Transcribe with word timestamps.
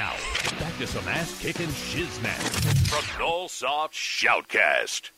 Now, 0.00 0.14
back 0.58 0.72
to 0.78 0.86
some 0.86 1.06
ass 1.08 1.28
kicking 1.42 1.68
shiznat 1.68 2.40
from 2.88 3.04
Nullsoft 3.20 3.92
Shoutcast. 3.92 5.10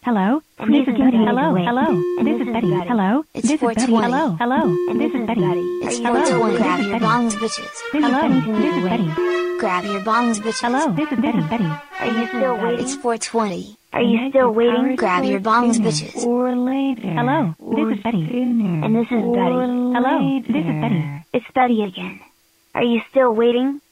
Hello, 0.00 0.40
this 0.56 0.68
this 0.68 0.88
is 0.88 0.94
is 0.94 0.96
Betty. 0.96 1.18
Betty. 1.18 1.26
Hello, 1.28 1.54
hello. 1.68 1.86
This 1.92 2.24
this 2.24 2.40
is 2.40 2.46
is 2.48 2.52
Betty. 2.56 2.70
Betty. 2.72 2.88
Hello, 2.88 3.10
It's 3.34 3.48
this 3.52 3.60
is 3.60 3.68
Betty. 3.68 3.92
420. 3.92 4.06
Hello, 4.08 4.24
hello. 4.40 4.60
This 4.64 4.96
this 4.96 5.12
is 5.20 5.26
Betty. 5.28 5.44
It's 5.84 5.98
Hello, 6.00 6.24
420. 6.24 6.56
this 6.56 6.62
Grab 6.64 6.80
your 6.88 7.00
bongs, 7.04 7.34
bitches. 7.36 7.74
Hello, 7.92 8.22
This 8.64 8.72
is 8.72 8.84
Betty. 8.88 9.08
Betty. 9.12 9.58
Grab 9.60 9.84
your 9.84 10.00
bongs, 10.08 10.36
bitches. 10.40 10.60
Hello, 10.64 10.82
this 10.96 11.12
is 11.12 11.18
Betty. 11.20 11.42
Betty. 11.52 11.70
Are 12.00 12.12
you 12.16 12.26
still 12.32 12.56
waiting? 12.64 12.80
It's 12.80 12.94
420. 12.96 13.76
Are 13.92 14.00
you 14.02 14.30
still 14.30 14.50
waiting? 14.56 14.96
Grab 14.96 15.24
your 15.24 15.40
bongs, 15.40 15.76
bitches. 15.84 16.24
Or 16.24 16.56
later. 16.56 17.12
Hello, 17.12 17.52
this 17.76 17.98
is 17.98 18.02
Betty. 18.02 18.24
And 18.40 18.96
this 18.96 19.04
is 19.04 19.20
Betty. 19.36 19.60
Hello, 19.92 20.16
this 20.48 20.64
is 20.64 20.80
Betty. 20.80 21.15
It's 21.36 21.44
Betty 21.54 21.82
again. 21.82 22.18
Are 22.74 22.82
you 22.82 23.02
still 23.10 23.34
waiting? 23.34 23.82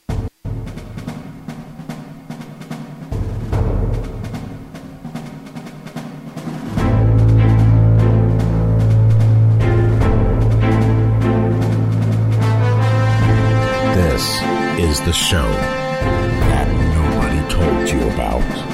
This 13.92 14.41
is 14.81 15.03
the 15.03 15.12
show 15.12 15.37
that 16.48 16.67
nobody 16.97 17.41
told 17.53 17.91
you 17.91 18.09
about. 18.15 18.73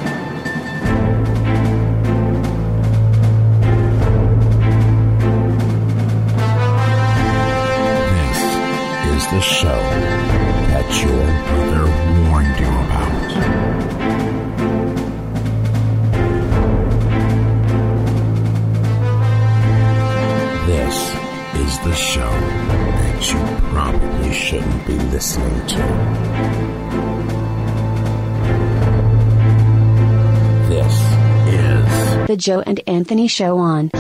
Joe 32.41 32.63
and 32.67 32.81
Anthony 32.87 33.29
Show 33.29 33.59
on. 33.59 33.91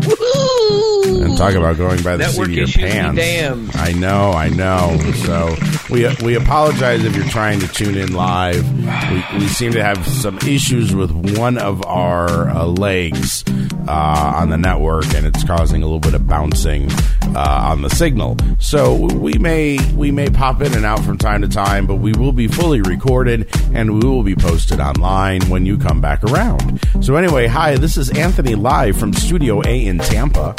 And 0.00 1.36
talk 1.36 1.54
about 1.54 1.76
going 1.76 2.02
by 2.02 2.16
the 2.16 2.24
Network 2.24 2.46
seat 2.48 2.58
of 2.62 2.76
your 2.76 2.88
be 2.88 2.92
pants. 2.92 3.16
damned. 3.18 3.70
I 3.76 3.92
know, 3.92 4.32
I 4.32 4.48
know. 4.48 4.98
So 5.24 5.56
we 5.90 6.06
we 6.24 6.34
apologize 6.36 7.04
if 7.04 7.16
you're 7.16 7.26
trying 7.26 7.60
to 7.60 7.68
tune 7.68 7.96
in 7.96 8.12
live. 8.12 8.64
We, 9.10 9.38
we 9.38 9.48
seem 9.48 9.72
to 9.72 9.82
have 9.82 10.06
some 10.06 10.38
issues 10.38 10.94
with 10.94 11.10
one 11.38 11.58
of 11.58 11.84
our 11.86 12.48
uh, 12.50 12.66
legs 12.66 13.42
uh, 13.88 14.34
on 14.36 14.50
the 14.50 14.58
network, 14.58 15.06
and 15.14 15.26
it's 15.26 15.42
causing 15.44 15.82
a 15.82 15.86
little 15.86 15.98
bit 15.98 16.14
of 16.14 16.26
bouncing 16.26 16.90
uh, 17.34 17.70
on 17.70 17.82
the 17.82 17.88
signal. 17.88 18.36
So 18.58 18.94
we 18.94 19.32
may 19.34 19.78
we 19.94 20.10
may 20.10 20.28
pop 20.28 20.60
in 20.60 20.74
and 20.74 20.84
out 20.84 21.02
from 21.04 21.16
time 21.16 21.40
to 21.42 21.48
time, 21.48 21.86
but 21.86 21.96
we 21.96 22.12
will 22.12 22.32
be 22.32 22.48
fully 22.48 22.82
recorded 22.82 23.50
and 23.74 23.94
we 23.94 24.08
will 24.08 24.22
be 24.22 24.36
posted 24.36 24.78
online 24.78 25.40
when 25.48 25.64
you 25.64 25.78
come 25.78 26.00
back 26.00 26.22
around. 26.24 26.80
So 27.00 27.16
anyway, 27.16 27.46
hi, 27.46 27.76
this 27.76 27.96
is 27.96 28.10
Anthony 28.10 28.54
live 28.54 28.96
from 28.96 29.12
Studio 29.14 29.62
A 29.66 29.86
in 29.86 29.98
Tampa. 29.98 30.54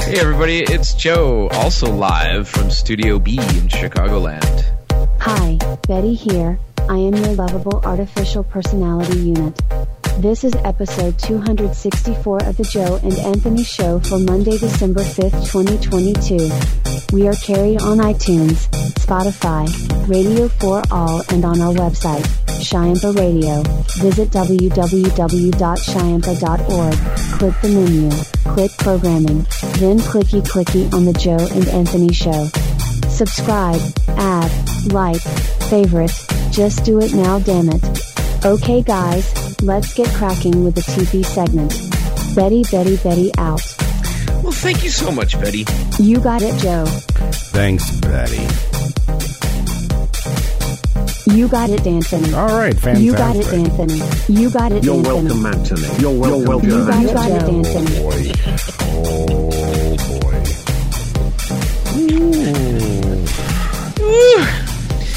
Hey 0.00 0.20
everybody, 0.20 0.58
it's 0.58 0.92
Joe, 0.92 1.48
also 1.52 1.90
live 1.90 2.46
from 2.46 2.70
Studio 2.70 3.18
B 3.18 3.38
in 3.38 3.68
Chicagoland. 3.68 4.64
Hi, 5.20 5.56
Betty 5.88 6.14
here. 6.14 6.58
I 6.90 6.98
am 6.98 7.14
your 7.14 7.32
lovable 7.32 7.80
artificial 7.84 8.44
personality 8.44 9.18
unit. 9.18 9.58
This 10.18 10.44
is 10.44 10.54
episode 10.64 11.18
264 11.18 12.44
of 12.44 12.56
the 12.56 12.62
Joe 12.64 12.98
and 13.02 13.12
Anthony 13.18 13.64
Show 13.64 14.00
for 14.00 14.18
Monday, 14.18 14.56
December 14.56 15.02
5th, 15.02 15.52
2022. 15.52 16.50
We 17.14 17.28
are 17.28 17.34
carried 17.34 17.82
on 17.82 17.98
iTunes, 17.98 18.66
Spotify, 18.94 19.68
Radio 20.08 20.48
for 20.48 20.82
All, 20.90 21.20
and 21.30 21.44
on 21.44 21.60
our 21.60 21.74
website, 21.74 22.24
Chiampa 22.62 23.14
Radio. 23.16 23.62
Visit 24.00 24.30
www.chiampa.org, 24.30 26.94
click 27.38 27.54
the 27.60 27.68
menu, 27.68 28.10
click 28.54 28.70
programming, 28.78 29.46
then 29.78 29.98
clicky 29.98 30.40
clicky 30.42 30.90
on 30.94 31.04
the 31.04 31.12
Joe 31.12 31.46
and 31.54 31.68
Anthony 31.68 32.14
Show. 32.14 32.48
Subscribe, 33.08 33.82
add, 34.08 34.50
like, 34.92 35.20
favorite, 35.68 36.12
just 36.50 36.82
do 36.84 36.98
it 37.00 37.12
now 37.12 37.38
damn 37.40 37.68
it. 37.68 37.84
Okay 38.44 38.82
guys, 38.82 39.32
let's 39.64 39.94
get 39.94 40.08
cracking 40.14 40.64
with 40.64 40.74
the 40.74 40.80
TV 40.82 41.24
segment. 41.24 41.72
Betty 42.34 42.64
Betty 42.70 42.96
Betty 42.98 43.30
out. 43.38 43.62
Well, 44.42 44.52
thank 44.52 44.84
you 44.84 44.90
so 44.90 45.10
much, 45.10 45.40
Betty. 45.40 45.64
You 45.98 46.20
got 46.20 46.42
it 46.42 46.54
Joe. 46.60 46.84
Thanks, 47.52 47.90
Betty. 48.00 48.46
You 51.34 51.48
got 51.48 51.70
it 51.70 51.86
Anthony. 51.86 52.34
All 52.34 52.48
right, 52.48 52.74
fantastic. 52.74 53.04
You 53.04 53.12
got 53.12 53.36
it 53.36 53.46
Anthony. 53.52 54.00
You 54.28 54.50
got 54.50 54.72
it 54.72 54.84
You're 54.84 54.96
Anthony. 54.96 55.22
welcome, 55.24 55.46
Anthony. 55.46 55.88
You're 56.00 56.18
welcome. 56.18 56.68
You 56.68 56.84
got 56.86 57.04
it 57.04 57.16
Oh 57.16 57.56
Anthony. 57.56 58.00
boy. 58.00 58.32
Oh 58.80 59.96
boy. 60.20 60.42
Ooh. 61.96 62.32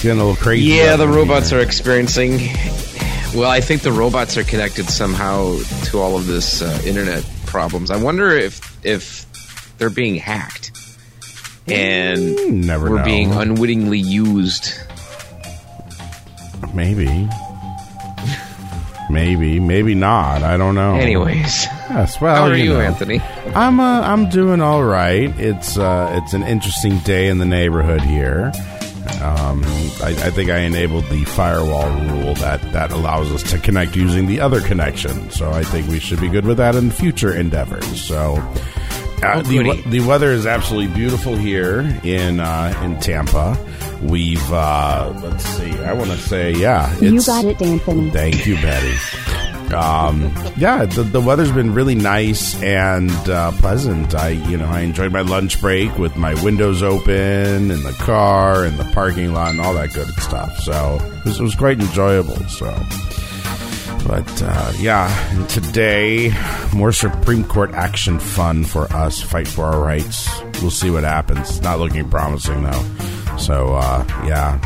Getting 0.02 0.12
a 0.12 0.14
little 0.24 0.36
crazy. 0.36 0.64
Yeah, 0.66 0.96
the 0.96 1.06
there. 1.06 1.16
robots 1.16 1.52
are 1.52 1.60
experiencing. 1.60 2.40
Well, 3.36 3.50
I 3.52 3.62
think 3.62 3.82
the 3.84 3.92
robots 3.92 4.38
are 4.38 4.44
connected 4.44 4.90
somehow 4.90 5.60
to 5.86 6.00
all 6.00 6.16
of 6.16 6.26
this 6.28 6.62
uh, 6.62 6.82
internet 6.86 7.24
problems. 7.46 7.92
I 7.92 7.98
wonder 7.98 8.32
if 8.32 8.84
if 8.86 9.26
they're 9.78 9.90
being 9.90 10.16
hacked 10.16 10.72
and 11.68 12.66
never 12.66 12.90
we're 12.90 12.98
know. 13.00 13.06
being 13.06 13.32
unwittingly 13.34 14.00
used. 14.00 14.74
Maybe. 16.74 17.28
Maybe, 19.10 19.60
maybe 19.60 19.96
not. 19.96 20.44
I 20.44 20.58
don't 20.58 20.76
know. 20.76 20.96
Anyways, 20.96 21.66
yes. 21.90 22.20
Well, 22.20 22.36
how 22.36 22.52
are 22.52 22.56
you, 22.56 22.74
know. 22.74 22.82
Anthony? 22.82 23.22
I'm 23.56 23.80
uh, 23.80 24.02
I'm 24.02 24.30
doing 24.30 24.62
all 24.62 24.84
right. 24.84 25.30
It's 25.40 25.78
uh, 25.78 26.22
it's 26.22 26.34
an 26.34 26.44
interesting 26.44 27.00
day 27.00 27.28
in 27.28 27.38
the 27.38 27.46
neighborhood 27.46 28.02
here. 28.02 28.52
Um, 29.22 29.64
I, 30.04 30.10
I 30.20 30.30
think 30.32 30.50
I 30.50 30.60
enabled 30.60 31.06
the 31.06 31.24
firewall 31.26 31.90
rule 31.90 32.34
that 32.36 32.62
that 32.74 32.92
allows 32.92 33.32
us 33.32 33.44
to 33.52 33.58
connect 33.60 33.96
using 33.96 34.28
the 34.28 34.40
other 34.40 34.62
connection. 34.62 35.30
So 35.32 35.52
I 35.52 35.64
think 35.64 35.88
we 35.88 36.00
should 36.00 36.20
be 36.22 36.30
good 36.30 36.46
with 36.46 36.58
that 36.58 36.76
in 36.76 36.92
future 36.92 37.34
endeavors. 37.36 38.02
So. 38.02 38.36
Uh, 38.36 38.54
Oh, 39.24 39.42
the, 39.42 39.82
the 39.88 40.00
weather 40.02 40.32
is 40.32 40.46
absolutely 40.46 40.94
beautiful 40.94 41.36
here 41.36 41.80
in 42.04 42.40
uh, 42.40 42.80
in 42.84 43.00
Tampa. 43.00 43.58
We've 44.04 44.54
uh, 44.54 45.12
let's 45.24 45.44
see. 45.44 45.72
I 45.80 45.94
want 45.94 46.12
to 46.12 46.18
say 46.18 46.52
yeah. 46.52 46.96
You 47.00 47.24
got 47.26 47.44
it 47.46 47.60
Anthony. 47.60 48.12
Thank 48.12 48.46
you, 48.46 48.54
Betty. 48.58 48.94
Um, 49.74 50.34
yeah, 50.56 50.86
the, 50.86 51.04
the 51.04 51.22
weather's 51.22 51.52
been 51.52 51.74
really 51.74 51.96
nice 51.96 52.62
and 52.62 53.12
uh, 53.30 53.52
pleasant. 53.54 54.16
I, 54.16 54.30
you 54.30 54.58
know, 54.58 54.66
I 54.66 54.82
enjoyed 54.82 55.12
my 55.12 55.22
lunch 55.22 55.60
break 55.60 55.98
with 55.98 56.16
my 56.16 56.34
windows 56.44 56.82
open 56.82 57.72
in 57.72 57.84
the 57.84 57.96
car 58.00 58.64
and 58.66 58.78
the 58.78 58.86
parking 58.94 59.34
lot 59.34 59.52
and 59.52 59.62
all 59.62 59.74
that 59.74 59.94
good 59.94 60.08
stuff. 60.22 60.58
So 60.60 61.00
it 61.02 61.26
was, 61.26 61.40
it 61.40 61.44
was 61.44 61.56
quite 61.56 61.80
enjoyable. 61.80 62.38
So, 62.48 62.66
but 64.08 64.42
uh, 64.42 64.72
yeah, 64.78 65.10
and 65.36 65.50
today 65.50 66.34
more 66.74 66.92
Supreme 66.92 67.44
Court 67.44 67.72
action 67.72 68.20
fun 68.20 68.64
for 68.64 68.92
us. 68.94 69.22
Fight 69.22 69.48
for 69.48 69.66
our 69.66 69.82
rights. 69.82 70.30
We'll 70.62 70.72
see 70.72 70.90
what 70.90 71.04
happens. 71.04 71.50
It's 71.50 71.62
not 71.62 71.80
looking 71.80 72.10
promising 72.10 72.64
though. 72.64 72.86
So 73.38 73.76
uh, 73.76 74.06
yeah. 74.26 74.60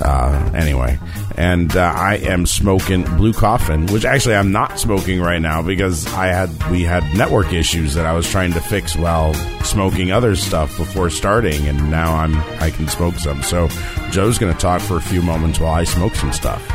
Uh, 0.00 0.50
anyway, 0.54 0.96
and 1.38 1.76
uh, 1.76 1.80
I 1.80 2.16
am 2.16 2.44
smoking 2.46 3.04
Blue 3.16 3.32
Coffin, 3.32 3.86
which 3.86 4.04
actually 4.04 4.34
I'm 4.34 4.50
not 4.50 4.78
smoking 4.80 5.20
right 5.20 5.40
now 5.40 5.62
because 5.62 6.06
I 6.14 6.26
had 6.26 6.50
we 6.70 6.82
had 6.82 7.04
network 7.16 7.52
issues 7.52 7.94
that 7.94 8.04
I 8.06 8.12
was 8.12 8.28
trying 8.28 8.52
to 8.54 8.60
fix 8.60 8.96
while 8.96 9.32
smoking 9.64 10.10
other 10.10 10.34
stuff 10.34 10.76
before 10.76 11.10
starting, 11.10 11.68
and 11.68 11.90
now 11.90 12.14
I'm 12.16 12.34
I 12.60 12.70
can 12.70 12.88
smoke 12.88 13.14
some. 13.14 13.42
So 13.44 13.68
Joe's 14.10 14.36
going 14.38 14.52
to 14.52 14.58
talk 14.58 14.80
for 14.82 14.96
a 14.96 15.00
few 15.00 15.22
moments 15.22 15.60
while 15.60 15.72
I 15.72 15.84
smoke 15.84 16.14
some 16.16 16.32
stuff. 16.32 16.68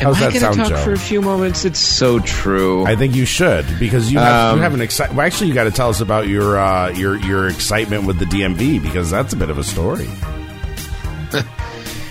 Am 0.00 0.04
How's 0.06 0.16
I 0.22 0.30
that 0.30 0.40
gonna 0.40 0.40
sound, 0.54 0.56
talk 0.58 0.68
Joe? 0.68 0.84
for 0.84 0.92
a 0.92 0.98
few 0.98 1.20
moments? 1.20 1.64
It's 1.64 1.80
so 1.80 2.20
true. 2.20 2.86
I 2.86 2.94
think 2.94 3.16
you 3.16 3.24
should 3.24 3.66
because 3.80 4.12
you 4.12 4.20
have, 4.20 4.52
Um, 4.52 4.58
you 4.58 4.62
have 4.62 4.72
an 4.74 4.80
excitement. 4.80 5.16
Well, 5.18 5.26
actually, 5.26 5.48
you 5.48 5.54
got 5.54 5.64
to 5.64 5.72
tell 5.72 5.88
us 5.88 6.00
about 6.00 6.28
your 6.28 6.56
uh, 6.56 6.90
your 6.90 7.16
your 7.16 7.48
excitement 7.48 8.04
with 8.04 8.20
the 8.20 8.24
DMV 8.26 8.80
because 8.80 9.10
that's 9.10 9.32
a 9.32 9.36
bit 9.36 9.50
of 9.50 9.58
a 9.58 9.64
story. 9.64 10.08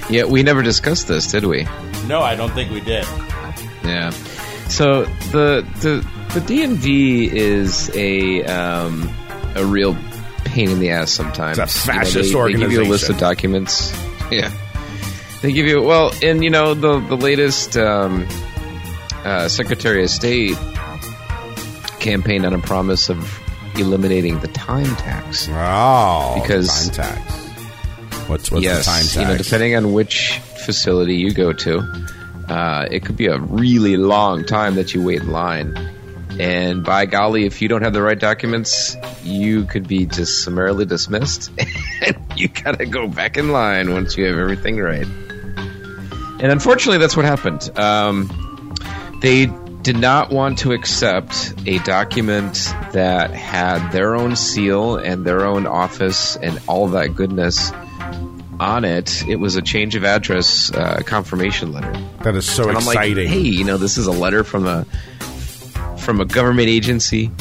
Yeah, 0.09 0.23
we 0.25 0.43
never 0.43 0.61
discussed 0.63 1.07
this, 1.07 1.31
did 1.31 1.45
we? 1.45 1.63
No, 2.07 2.21
I 2.21 2.35
don't 2.35 2.51
think 2.51 2.71
we 2.71 2.79
did. 2.81 3.05
Yeah. 3.83 4.09
So 4.69 5.03
the 5.31 5.65
the 5.81 6.05
the 6.33 6.41
DMV 6.41 7.31
is 7.31 7.89
a 7.95 8.43
um, 8.45 9.09
a 9.55 9.65
real 9.65 9.97
pain 10.45 10.69
in 10.69 10.79
the 10.79 10.89
ass 10.91 11.11
sometimes. 11.11 11.57
It's 11.59 11.75
a 11.75 11.79
fascist 11.87 12.33
they, 12.33 12.53
they 12.53 12.59
give 12.59 12.71
you 12.71 12.83
a 12.83 12.85
list 12.89 13.09
of 13.09 13.17
documents. 13.17 13.93
Yeah, 14.29 14.51
they 15.41 15.53
give 15.53 15.67
you 15.67 15.81
well, 15.81 16.11
and 16.21 16.43
you 16.43 16.49
know 16.49 16.73
the 16.73 16.99
the 16.99 17.15
latest 17.15 17.77
um, 17.77 18.27
uh, 19.23 19.47
Secretary 19.47 20.03
of 20.03 20.09
State 20.09 20.57
campaigned 22.01 22.45
on 22.45 22.53
a 22.53 22.59
promise 22.59 23.07
of 23.09 23.39
eliminating 23.77 24.37
the 24.39 24.49
time 24.49 24.93
tax. 24.97 25.47
Oh, 25.49 26.37
Because- 26.41 26.89
time 26.89 27.05
tax. 27.05 27.36
What's 28.27 28.51
what's 28.51 28.63
yes, 28.63 28.85
the 28.85 28.91
time 28.91 29.01
tax? 29.03 29.15
you 29.15 29.23
know, 29.23 29.37
depending 29.37 29.75
on 29.75 29.93
which 29.93 30.39
facility 30.65 31.15
you 31.15 31.33
go 31.33 31.53
to, 31.53 31.79
uh, 32.49 32.87
it 32.91 33.05
could 33.05 33.15
be 33.15 33.27
a 33.27 33.39
really 33.39 33.95
long 33.95 34.43
time 34.43 34.75
that 34.75 34.93
you 34.93 35.03
wait 35.03 35.21
in 35.21 35.31
line. 35.31 35.77
And 36.39 36.83
by 36.83 37.05
golly, 37.05 37.45
if 37.45 37.61
you 37.61 37.67
don't 37.67 37.81
have 37.81 37.93
the 37.93 38.01
right 38.01 38.19
documents, 38.19 38.95
you 39.23 39.65
could 39.65 39.87
be 39.87 40.05
just 40.05 40.43
summarily 40.43 40.85
dismissed, 40.85 41.51
and 42.05 42.17
you 42.35 42.49
gotta 42.49 42.85
go 42.85 43.07
back 43.07 43.37
in 43.37 43.51
line 43.51 43.93
once 43.93 44.17
you 44.17 44.25
have 44.25 44.37
everything 44.37 44.77
right. 44.77 45.07
And 46.39 46.51
unfortunately, 46.51 46.99
that's 46.99 47.15
what 47.15 47.25
happened. 47.25 47.71
Um, 47.79 48.75
they 49.21 49.47
did 49.81 49.97
not 49.97 50.31
want 50.31 50.59
to 50.59 50.73
accept 50.73 51.53
a 51.65 51.79
document 51.79 52.55
that 52.91 53.31
had 53.31 53.91
their 53.91 54.15
own 54.15 54.35
seal 54.35 54.97
and 54.97 55.25
their 55.25 55.45
own 55.45 55.65
office 55.65 56.35
and 56.35 56.59
all 56.67 56.89
that 56.89 57.15
goodness 57.15 57.71
on 58.59 58.85
it. 58.85 59.27
It 59.27 59.37
was 59.37 59.55
a 59.55 59.61
change 59.61 59.95
of 59.95 60.03
address 60.03 60.71
uh, 60.71 61.01
confirmation 61.05 61.71
letter. 61.73 61.91
that 62.23 62.35
is 62.35 62.45
so 62.45 62.67
And 62.69 62.77
I'm 62.77 62.85
like, 62.85 62.95
exciting. 62.97 63.27
hey, 63.27 63.39
you 63.39 63.63
know, 63.63 63.77
this 63.77 63.97
is 63.97 64.07
a 64.07 64.11
letter 64.11 64.43
from 64.43 64.65
a 64.65 64.85
from 65.99 66.21
a 66.21 66.25
government 66.25 66.69
agency. 66.69 67.31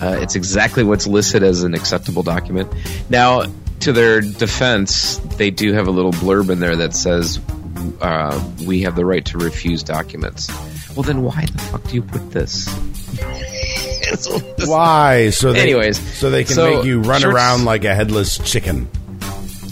Uh, 0.00 0.18
it's 0.20 0.34
exactly 0.34 0.84
what's 0.84 1.06
listed 1.06 1.42
as 1.42 1.62
an 1.62 1.72
acceptable 1.74 2.22
document. 2.22 2.70
Now, 3.08 3.44
to 3.80 3.92
their 3.92 4.20
defense, 4.20 5.16
they 5.36 5.50
do 5.50 5.72
have 5.72 5.86
a 5.86 5.90
little 5.90 6.12
blurb 6.12 6.50
in 6.50 6.60
there 6.60 6.76
that 6.76 6.94
says 6.94 7.40
uh, 8.00 8.42
we 8.66 8.82
have 8.82 8.96
the 8.96 9.04
right 9.06 9.24
to 9.26 9.38
refuse 9.38 9.82
documents. 9.82 10.48
Well, 10.94 11.02
then 11.02 11.22
why 11.22 11.44
the 11.46 11.58
fuck 11.58 11.84
do 11.84 11.94
you 11.94 12.02
put 12.02 12.30
this? 12.32 12.66
Why? 14.66 15.30
So 15.30 15.52
they, 15.52 15.60
Anyways, 15.60 15.98
so 16.18 16.30
they 16.30 16.44
can 16.44 16.54
so 16.54 16.76
make 16.76 16.84
you 16.84 17.00
run 17.00 17.20
shorts- 17.20 17.34
around 17.34 17.64
like 17.64 17.84
a 17.84 17.94
headless 17.94 18.38
chicken. 18.38 18.88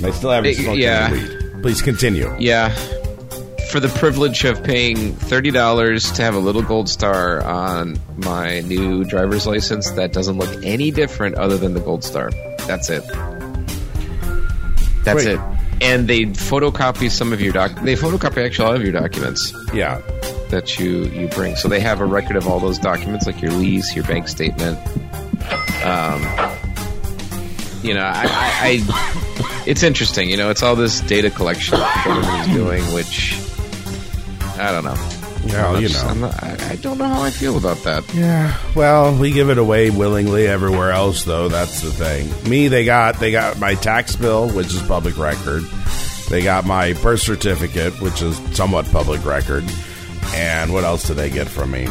They 0.05 0.13
still 0.13 0.31
haven't 0.31 0.55
smoked 0.55 0.79
yeah. 0.79 1.09
any 1.11 1.19
weed. 1.19 1.63
Please 1.63 1.83
continue. 1.83 2.35
Yeah. 2.39 2.69
For 3.71 3.81
the 3.81 3.89
privilege 3.99 4.45
of 4.45 4.63
paying 4.63 5.15
$30 5.15 6.15
to 6.17 6.23
have 6.23 6.35
a 6.35 6.39
little 6.39 6.63
gold 6.63 6.89
star 6.89 7.43
on 7.43 7.99
my 8.19 8.61
new 8.61 9.05
driver's 9.05 9.47
license 9.47 9.91
that 9.93 10.13
doesn't 10.13 10.39
look 10.39 10.63
any 10.65 10.91
different 10.91 11.37
other 11.37 11.57
than 11.57 11.75
the 11.75 11.81
gold 11.81 12.05
star. 12.05 12.31
That's 12.67 12.91
it. 12.91 13.03
That's 15.05 15.25
Wait. 15.25 15.35
it. 15.35 15.41
And 15.81 16.07
they 16.07 16.23
photocopy 16.27 17.11
some 17.11 17.33
of 17.33 17.41
your 17.41 17.53
doc. 17.53 17.73
They 17.83 17.95
photocopy 17.97 18.45
actually 18.45 18.67
all 18.69 18.75
of 18.75 18.83
your 18.83 18.93
documents 18.93 19.53
Yeah. 19.73 20.01
that 20.51 20.79
you 20.79 21.05
you 21.07 21.27
bring. 21.29 21.57
So 21.57 21.67
they 21.69 21.81
have 21.81 22.01
a 22.01 22.07
record 22.07 22.37
of 22.37 22.47
all 22.47 22.61
those 22.61 22.79
documents, 22.79 23.27
like 23.27 23.43
your 23.43 23.51
lease, 23.53 23.95
your 23.97 24.05
bank 24.05 24.29
statement. 24.29 24.79
Um, 25.85 26.23
you 27.83 27.93
know, 27.93 28.05
I, 28.05 28.25
I, 28.25 28.83
I 28.87 29.24
it's 29.67 29.83
interesting. 29.83 30.31
You 30.31 30.37
know, 30.37 30.51
it's 30.51 30.63
all 30.63 30.77
this 30.77 31.01
data 31.03 31.31
collection 31.31 31.79
that 31.79 32.05
government 32.05 32.49
is 32.49 32.55
doing, 32.55 32.83
which 32.95 33.39
I 34.59 34.73
don't 34.73 34.85
know. 34.85 35.15
Well, 35.47 35.77
I'm 35.77 35.83
you 35.83 35.89
know. 35.91 36.15
Not, 36.15 36.43
I, 36.43 36.77
don't 36.77 36.97
know 36.97 37.07
how 37.07 37.23
I 37.23 37.31
feel 37.31 37.59
about 37.59 37.77
that. 37.85 38.03
Yeah. 38.15 38.57
Well, 38.75 39.15
we 39.17 39.31
give 39.31 39.51
it 39.51 39.59
away 39.59 39.91
willingly 39.91 40.47
everywhere 40.47 40.91
else, 40.91 41.25
though. 41.25 41.49
That's 41.49 41.83
the 41.83 41.91
thing. 41.91 42.49
Me, 42.49 42.69
they 42.69 42.85
got 42.85 43.21
they 43.21 43.31
got 43.31 43.59
my 43.59 43.75
tax 43.75 44.17
bill, 44.17 44.49
which 44.51 44.69
is 44.69 44.81
public 44.83 45.19
record. 45.19 45.65
They 46.31 46.43
got 46.43 46.65
my 46.65 46.95
birth 46.95 47.21
certificate, 47.21 48.01
which 48.01 48.23
is 48.23 48.39
somewhat 48.57 48.87
public 48.87 49.25
record. 49.27 49.65
And 50.29 50.73
what 50.73 50.85
else 50.85 51.07
did 51.07 51.17
they 51.17 51.29
get 51.29 51.49
from 51.49 51.71
me? 51.71 51.87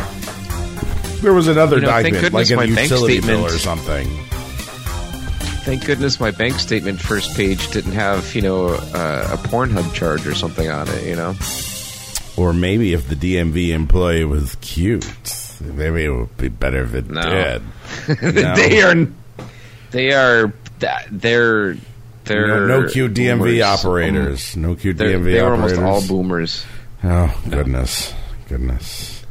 There 1.22 1.34
was 1.34 1.48
another 1.48 1.78
You 1.78 1.84
know, 1.84 1.88
document, 1.90 2.34
like 2.34 2.50
a 2.50 2.68
utility 2.68 3.22
bill 3.22 3.46
or 3.46 3.52
something. 3.52 4.08
Thank 5.64 5.86
goodness 5.86 6.20
my 6.20 6.32
bank 6.32 6.56
statement 6.60 7.00
first 7.00 7.36
page 7.38 7.72
didn't 7.72 7.94
have 7.94 8.36
you 8.36 8.42
know 8.42 8.68
uh, 8.70 9.30
a 9.32 9.38
Pornhub 9.48 9.94
charge 9.94 10.28
or 10.28 10.36
something 10.36 10.70
on 10.70 10.88
it. 10.90 11.06
You 11.08 11.16
know. 11.16 11.36
Or 12.36 12.52
maybe 12.52 12.94
if 12.94 13.08
the 13.08 13.16
DMV 13.16 13.70
employee 13.70 14.26
was 14.26 14.56
cute, 14.56 15.06
maybe 15.62 16.06
it 16.06 16.10
would 16.10 16.36
be 16.36 16.50
better 16.50 16.84
if 16.84 16.94
it 16.96 17.10
No. 17.10 17.22
did. 17.22 17.62
No. 18.34 18.56
they 18.56 18.82
are 18.82 19.08
they 19.92 20.12
are 20.14 20.52
they're 21.36 21.76
they're 22.26 22.68
no 22.68 22.88
cute 22.90 23.14
DMV 23.14 23.38
boomers. 23.40 23.62
operators. 23.62 24.56
No 24.58 24.76
cute 24.76 24.98
They're, 24.98 25.20
DMV 25.20 25.24
they 25.26 25.40
are 25.40 25.54
operators. 25.54 25.78
almost 25.80 26.10
all 26.12 26.18
boomers. 26.18 26.66
Oh 27.04 27.42
goodness, 27.50 28.14
goodness. 28.50 29.26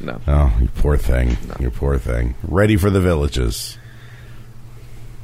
No. 0.00 0.20
Oh, 0.26 0.54
you 0.60 0.68
poor 0.76 0.96
thing. 0.98 1.36
You 1.60 1.70
poor 1.70 1.96
thing. 1.98 2.34
Ready 2.42 2.76
for 2.76 2.90
the 2.90 3.00
villages. 3.00 3.78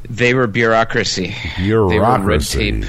They 0.08 0.34
were 0.34 0.46
bureaucracy. 0.46 1.34
They 1.58 1.72
were 1.74 2.18
red 2.20 2.42
tape 2.42 2.84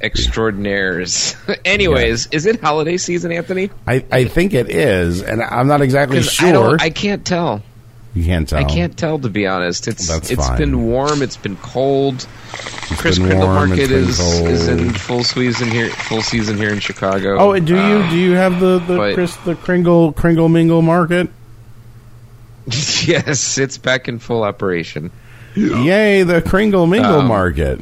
extraordinaires. 0.00 1.36
Anyways, 1.64 2.28
is 2.28 2.46
it 2.46 2.60
holiday 2.60 2.96
season, 2.96 3.32
Anthony? 3.32 3.70
I, 3.86 4.04
I 4.10 4.24
think 4.24 4.54
it 4.54 4.70
is, 4.70 5.22
and 5.22 5.42
I'm 5.42 5.66
not 5.68 5.82
exactly 5.82 6.22
sure. 6.22 6.76
I. 6.80 6.84
I 6.86 6.90
can't 6.90 7.24
tell. 7.24 7.62
you 8.14 8.24
can't 8.24 8.48
tell. 8.48 8.58
I 8.58 8.64
can't 8.64 8.96
tell 8.96 9.18
to 9.18 9.28
be 9.28 9.46
honest. 9.46 9.88
It's 9.88 10.08
That's 10.08 10.30
it's 10.30 10.46
fine. 10.46 10.58
been 10.58 10.86
warm. 10.86 11.22
It's 11.22 11.36
been 11.36 11.56
cold. 11.56 12.26
Chris 12.98 13.18
been 13.18 13.28
Kringle 13.28 13.48
Market 13.48 13.78
it's 13.78 13.88
been 13.90 13.98
is 13.98 14.20
is 14.20 14.68
in 14.68 14.90
full 14.94 15.22
season 15.22 15.70
here. 15.70 15.90
Full 15.90 16.22
season 16.22 16.56
here 16.56 16.72
in 16.72 16.80
Chicago. 16.80 17.38
Oh, 17.38 17.58
do 17.58 17.74
you 17.74 17.80
Uh, 17.80 18.10
do 18.10 18.16
you 18.16 18.32
have 18.32 18.58
the 18.60 18.78
the 18.78 18.96
but- 18.96 19.14
Chris 19.14 19.36
the 19.36 19.54
Kringle 19.54 20.12
Kringle 20.12 20.48
Mingle 20.48 20.82
Market? 20.82 21.28
yes, 22.66 23.58
it's 23.58 23.78
back 23.78 24.08
in 24.08 24.18
full 24.18 24.42
operation. 24.42 25.10
Yay, 25.54 26.22
the 26.22 26.42
Kringle 26.42 26.86
Mingle 26.86 27.20
Um, 27.20 27.26
Market. 27.26 27.80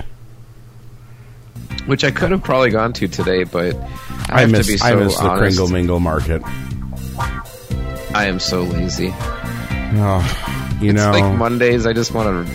Which 1.86 2.04
I 2.04 2.10
could 2.10 2.30
have 2.32 2.42
probably 2.42 2.70
gone 2.70 2.92
to 2.94 3.08
today, 3.08 3.44
but 3.44 3.74
I, 3.76 4.28
I 4.28 4.40
have 4.42 4.50
miss 4.50 4.66
to 4.66 4.72
be 4.72 4.76
so 4.78 4.86
I 4.86 4.94
miss 4.94 5.16
the 5.16 5.24
honest. 5.24 5.38
Kringle 5.56 5.68
Mingle 5.68 6.00
Market. 6.00 6.42
I 8.14 8.26
am 8.26 8.38
so 8.40 8.62
lazy. 8.62 9.12
Oh, 9.14 10.78
you 10.80 10.90
It's 10.90 10.96
know, 10.96 11.10
like 11.12 11.38
Mondays. 11.38 11.86
I 11.86 11.92
just 11.92 12.12
want 12.12 12.46
to 12.46 12.54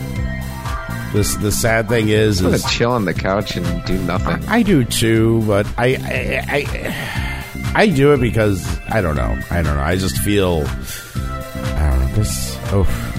this 1.14 1.36
the 1.36 1.52
sad 1.52 1.88
thing 1.90 2.10
is, 2.10 2.42
want 2.42 2.56
is 2.56 2.64
to 2.64 2.70
chill 2.70 2.92
on 2.92 3.06
the 3.06 3.14
couch 3.14 3.56
and 3.56 3.86
do 3.86 3.98
nothing. 4.04 4.44
I 4.48 4.62
do 4.64 4.84
too, 4.84 5.44
but 5.48 5.68
I, 5.78 5.96
I, 5.96 6.44
I, 6.48 7.74
I 7.76 7.88
do 7.88 8.14
it 8.14 8.20
because 8.20 8.66
I 8.90 9.02
don't 9.02 9.16
know. 9.16 9.38
I 9.52 9.62
don't 9.62 9.76
know. 9.76 9.84
I 9.84 9.96
just 9.96 10.18
feel, 10.18 10.64
I 10.66 11.90
don't 11.90 12.00
know. 12.00 12.08
This, 12.16 12.58
oh, 12.72 13.13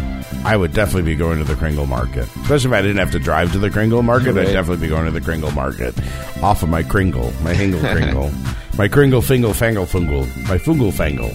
I 0.44 0.56
would 0.56 0.74
definitely 0.74 1.10
be 1.10 1.16
going 1.16 1.38
to 1.38 1.44
the 1.44 1.54
Kringle 1.54 1.86
Market, 1.86 2.28
especially 2.36 2.70
if 2.70 2.72
I 2.74 2.82
didn't 2.82 2.98
have 2.98 3.12
to 3.12 3.18
drive 3.18 3.52
to 3.52 3.58
the 3.58 3.70
Kringle 3.70 4.02
Market. 4.02 4.36
I'd 4.36 4.52
definitely 4.52 4.86
be 4.86 4.88
going 4.88 5.06
to 5.06 5.10
the 5.10 5.20
Kringle 5.20 5.50
Market, 5.52 5.94
off 6.42 6.62
of 6.62 6.68
my 6.68 6.82
Kringle, 6.82 7.32
my 7.42 7.54
Hingle 7.54 7.80
Kringle, 7.80 8.30
my 8.78 8.86
Kringle 8.88 9.22
Fingle 9.22 9.52
Fangle 9.52 9.86
Fungle, 9.86 10.26
my 10.48 10.58
Fungle 10.58 10.92
Fangle. 10.92 11.32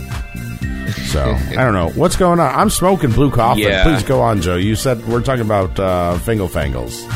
So 1.08 1.24
I 1.24 1.64
don't 1.64 1.74
know 1.74 1.90
what's 1.90 2.16
going 2.16 2.40
on. 2.40 2.54
I'm 2.54 2.70
smoking 2.70 3.12
blue 3.12 3.32
coffee. 3.32 3.62
Yeah. 3.62 3.84
Please 3.84 4.04
go 4.04 4.22
on, 4.22 4.42
Joe. 4.42 4.58
You 4.58 4.76
said 4.76 5.06
we're 5.08 5.22
talking 5.22 5.46
about 5.46 5.80
uh, 5.80 6.18
Fingle 6.20 6.48
Fangles. 6.48 7.08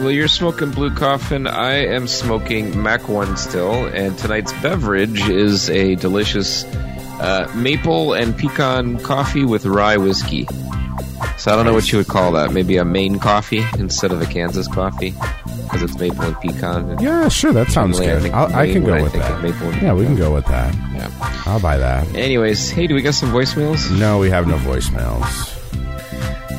Well, 0.00 0.10
you're 0.10 0.28
smoking 0.28 0.70
Blue 0.70 0.94
Coffin. 0.94 1.46
I 1.46 1.84
am 1.84 2.08
smoking 2.08 2.82
Mac 2.82 3.06
One 3.06 3.36
still, 3.36 3.84
and 3.86 4.16
tonight's 4.16 4.50
beverage 4.62 5.28
is 5.28 5.68
a 5.68 5.94
delicious 5.96 6.64
uh, 7.20 7.50
maple 7.54 8.12
and 8.14 8.36
pecan 8.36 8.98
coffee 9.00 9.44
with 9.44 9.66
rye 9.66 9.96
whiskey. 9.96 10.46
So 11.36 11.52
I 11.52 11.56
don't 11.56 11.64
know 11.64 11.72
what 11.74 11.90
you 11.92 11.98
would 11.98 12.08
call 12.08 12.32
that. 12.32 12.52
Maybe 12.52 12.76
a 12.76 12.84
Maine 12.84 13.18
coffee 13.18 13.62
instead 13.78 14.10
of 14.12 14.20
a 14.20 14.26
Kansas 14.26 14.66
coffee 14.68 15.14
because 15.64 15.82
it's 15.82 15.98
maple 15.98 16.22
and 16.22 16.36
pecan. 16.40 16.90
And 16.90 17.00
Yeah, 17.00 17.28
sure. 17.28 17.52
That 17.52 17.68
sounds 17.70 18.00
I 18.00 18.04
good. 18.06 18.30
I'll, 18.32 18.54
I 18.54 18.70
can 18.72 18.84
go 18.84 19.02
with 19.02 19.12
that. 19.14 19.42
maple 19.42 19.68
and 19.68 19.82
Yeah, 19.82 19.94
we 19.94 20.04
can 20.04 20.16
go 20.16 20.34
with 20.34 20.46
that. 20.46 20.74
Yeah. 20.94 21.10
I'll 21.46 21.60
buy 21.60 21.76
that. 21.78 22.06
Anyways, 22.14 22.70
hey, 22.70 22.86
do 22.86 22.94
we 22.94 23.02
got 23.02 23.14
some 23.14 23.30
voicemails? 23.30 23.90
No, 23.98 24.18
we 24.18 24.28
have 24.30 24.46
no 24.46 24.56
voicemails. 24.58 25.56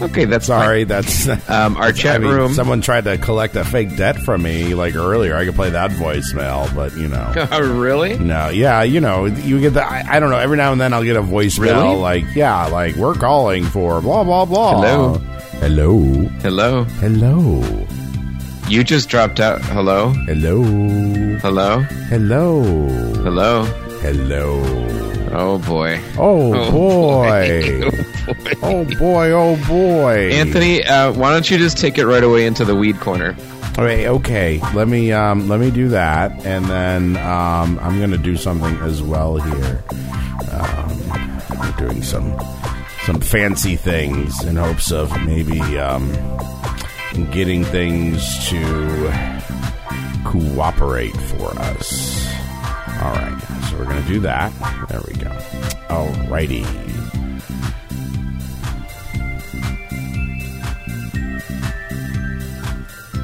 Okay, 0.01 0.25
that's 0.25 0.48
Sorry, 0.48 0.84
that's. 0.84 1.27
Um, 1.50 1.75
our 1.77 1.88
I 1.88 1.91
chat 1.91 2.22
mean, 2.22 2.31
room. 2.31 2.53
Someone 2.53 2.81
tried 2.81 3.03
to 3.05 3.17
collect 3.17 3.55
a 3.55 3.63
fake 3.65 3.96
debt 3.98 4.17
from 4.17 4.41
me 4.43 4.74
like 4.74 4.96
earlier. 4.96 5.36
I 5.36 5.46
could 5.46 5.55
play 5.55 5.70
that 5.72 5.91
voicemail, 5.91 6.74
but 6.75 6.96
you 6.98 7.08
know. 7.08 7.34
Oh, 7.51 7.79
really? 7.79 8.17
No, 8.17 8.50
yeah, 8.50 8.84
you 8.84 9.01
know, 9.01 9.25
you 9.25 9.60
get 9.60 9.74
the. 9.74 9.84
I, 9.84 10.03
I 10.08 10.20
don't 10.20 10.29
know. 10.29 10.38
Every 10.39 10.58
now 10.58 10.72
and 10.72 10.79
then, 10.81 10.93
I'll 10.93 11.03
get 11.03 11.15
a 11.17 11.22
voicemail 11.22 11.84
Really? 11.84 11.96
like, 11.98 12.24
"Yeah, 12.36 12.65
like 12.67 12.96
we're 12.96 13.13
calling 13.15 13.65
for 13.65 14.01
blah 14.01 14.24
blah 14.24 14.46
blah." 14.46 14.75
Hello? 14.81 15.13
hello, 15.60 16.00
Hello. 16.41 16.84
hello, 16.86 17.86
You 18.70 18.84
just 18.84 19.10
dropped 19.10 19.39
out. 19.39 19.62
Hello. 19.62 20.10
hello, 20.25 20.63
Hello. 21.39 21.79
hello, 22.10 22.63
Hello. 23.24 23.63
hello. 24.01 25.21
Oh 25.34 25.58
boy. 25.60 26.00
Oh, 26.18 26.54
Oh, 26.54 26.72
boy. 26.72 27.90
boy. 27.92 28.54
oh 28.62 28.86
boy, 29.00 29.32
oh 29.32 29.68
boy. 29.68 30.30
Anthony, 30.32 30.84
uh, 30.84 31.14
why 31.14 31.32
don't 31.32 31.50
you 31.50 31.58
just 31.58 31.78
take 31.78 31.98
it 31.98 32.06
right 32.06 32.24
away 32.24 32.46
into 32.46 32.66
the 32.66 32.76
weed 32.76 33.00
corner? 33.00 33.36
Okay, 33.80 34.08
okay. 34.10 34.60
Let 34.74 34.90
me 34.90 35.14
um, 35.14 35.48
let 35.48 35.60
me 35.62 35.72
do 35.72 35.88
that, 35.90 36.46
and 36.46 36.66
then 36.66 37.16
um, 37.18 37.80
I'm 37.82 37.98
going 38.00 38.12
to 38.12 38.18
do 38.18 38.36
something 38.36 38.76
as 38.80 39.02
well 39.02 39.38
here. 39.38 39.84
Um, 40.52 41.42
we're 41.58 41.88
doing 41.88 42.04
some 42.04 42.38
some 43.04 43.22
fancy 43.22 43.78
things 43.78 44.44
in 44.44 44.58
hopes 44.58 44.92
of 44.92 45.10
maybe 45.26 45.62
um, 45.80 46.12
getting 47.32 47.64
things 47.64 48.50
to 48.50 48.60
cooperate 50.26 51.16
for 51.16 51.58
us. 51.58 52.21
All 53.01 53.12
right, 53.13 53.41
so 53.70 53.77
we're 53.77 53.86
going 53.86 54.01
to 54.03 54.08
do 54.08 54.20
that. 54.20 54.53
There 54.88 55.01
we 55.08 55.15
go. 55.15 55.31
Alrighty. 55.89 56.65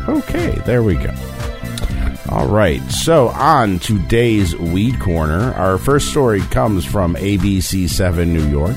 Okay, 0.07 0.55
there 0.65 0.81
we 0.81 0.95
go. 0.95 1.13
All 2.29 2.47
right, 2.47 2.81
so 2.89 3.27
on 3.29 3.77
today's 3.79 4.55
Weed 4.55 4.99
Corner, 4.99 5.53
our 5.53 5.77
first 5.77 6.09
story 6.09 6.41
comes 6.41 6.83
from 6.83 7.13
ABC7 7.15 8.27
New 8.27 8.49
York. 8.49 8.75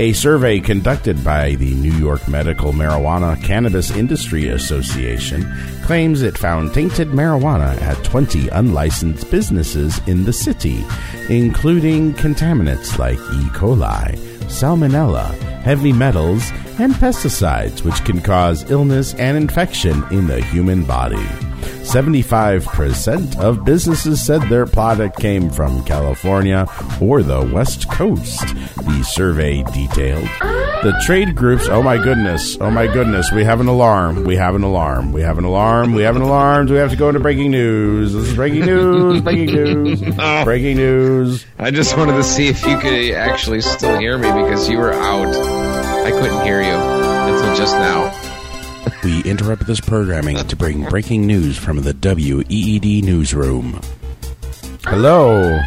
A 0.00 0.12
survey 0.12 0.60
conducted 0.60 1.24
by 1.24 1.56
the 1.56 1.74
New 1.74 1.92
York 1.94 2.28
Medical 2.28 2.72
Marijuana 2.72 3.42
Cannabis 3.42 3.90
Industry 3.90 4.46
Association 4.46 5.44
claims 5.82 6.22
it 6.22 6.38
found 6.38 6.72
tainted 6.72 7.08
marijuana 7.08 7.76
at 7.82 8.04
20 8.04 8.48
unlicensed 8.50 9.28
businesses 9.28 10.00
in 10.06 10.24
the 10.24 10.32
city, 10.32 10.84
including 11.28 12.14
contaminants 12.14 12.96
like 12.96 13.18
E. 13.18 13.48
coli, 13.50 14.16
salmonella, 14.46 15.36
heavy 15.62 15.92
metals, 15.92 16.48
and 16.78 16.94
pesticides, 16.94 17.82
which 17.82 18.04
can 18.04 18.20
cause 18.20 18.70
illness 18.70 19.14
and 19.14 19.36
infection 19.36 20.04
in 20.12 20.28
the 20.28 20.40
human 20.44 20.84
body. 20.84 21.47
75% 21.88 23.38
of 23.40 23.64
businesses 23.64 24.24
said 24.24 24.42
their 24.42 24.66
product 24.66 25.18
came 25.18 25.48
from 25.48 25.82
California 25.84 26.66
or 27.00 27.22
the 27.22 27.50
West 27.50 27.90
Coast, 27.90 28.46
the 28.76 29.02
survey 29.02 29.62
detailed. 29.62 30.28
The 30.82 31.00
trade 31.06 31.34
groups, 31.34 31.66
oh 31.66 31.82
my 31.82 31.96
goodness, 31.96 32.58
oh 32.60 32.70
my 32.70 32.86
goodness, 32.86 33.32
we 33.32 33.42
have 33.42 33.60
an 33.60 33.68
alarm, 33.68 34.24
we 34.24 34.36
have 34.36 34.54
an 34.54 34.64
alarm, 34.64 35.12
we 35.12 35.22
have 35.22 35.38
an 35.38 35.44
alarm, 35.44 35.94
we 35.94 36.02
have 36.02 36.14
an 36.14 36.20
alarm, 36.20 36.66
we 36.66 36.76
have 36.76 36.90
to 36.90 36.96
go 36.96 37.08
into 37.08 37.20
breaking 37.20 37.52
news. 37.52 38.12
This 38.12 38.28
is 38.28 38.34
breaking 38.34 38.66
news, 38.66 39.22
breaking 39.22 39.46
news, 39.46 40.02
oh. 40.18 40.44
breaking 40.44 40.76
news. 40.76 41.46
I 41.58 41.70
just 41.70 41.96
wanted 41.96 42.16
to 42.16 42.22
see 42.22 42.48
if 42.48 42.66
you 42.66 42.78
could 42.78 43.14
actually 43.14 43.62
still 43.62 43.98
hear 43.98 44.18
me 44.18 44.30
because 44.30 44.68
you 44.68 44.76
were 44.76 44.92
out. 44.92 45.34
I 46.04 46.10
couldn't 46.10 46.44
hear 46.44 46.60
you 46.60 46.74
until 46.74 47.56
just 47.56 47.74
now. 47.76 48.27
We 49.04 49.22
interrupt 49.22 49.66
this 49.66 49.80
programming 49.80 50.36
to 50.36 50.56
bring 50.56 50.84
breaking 50.88 51.26
news 51.26 51.56
from 51.56 51.82
the 51.82 51.94
WEED 51.94 53.04
newsroom. 53.04 53.80
Hello. 54.84 55.58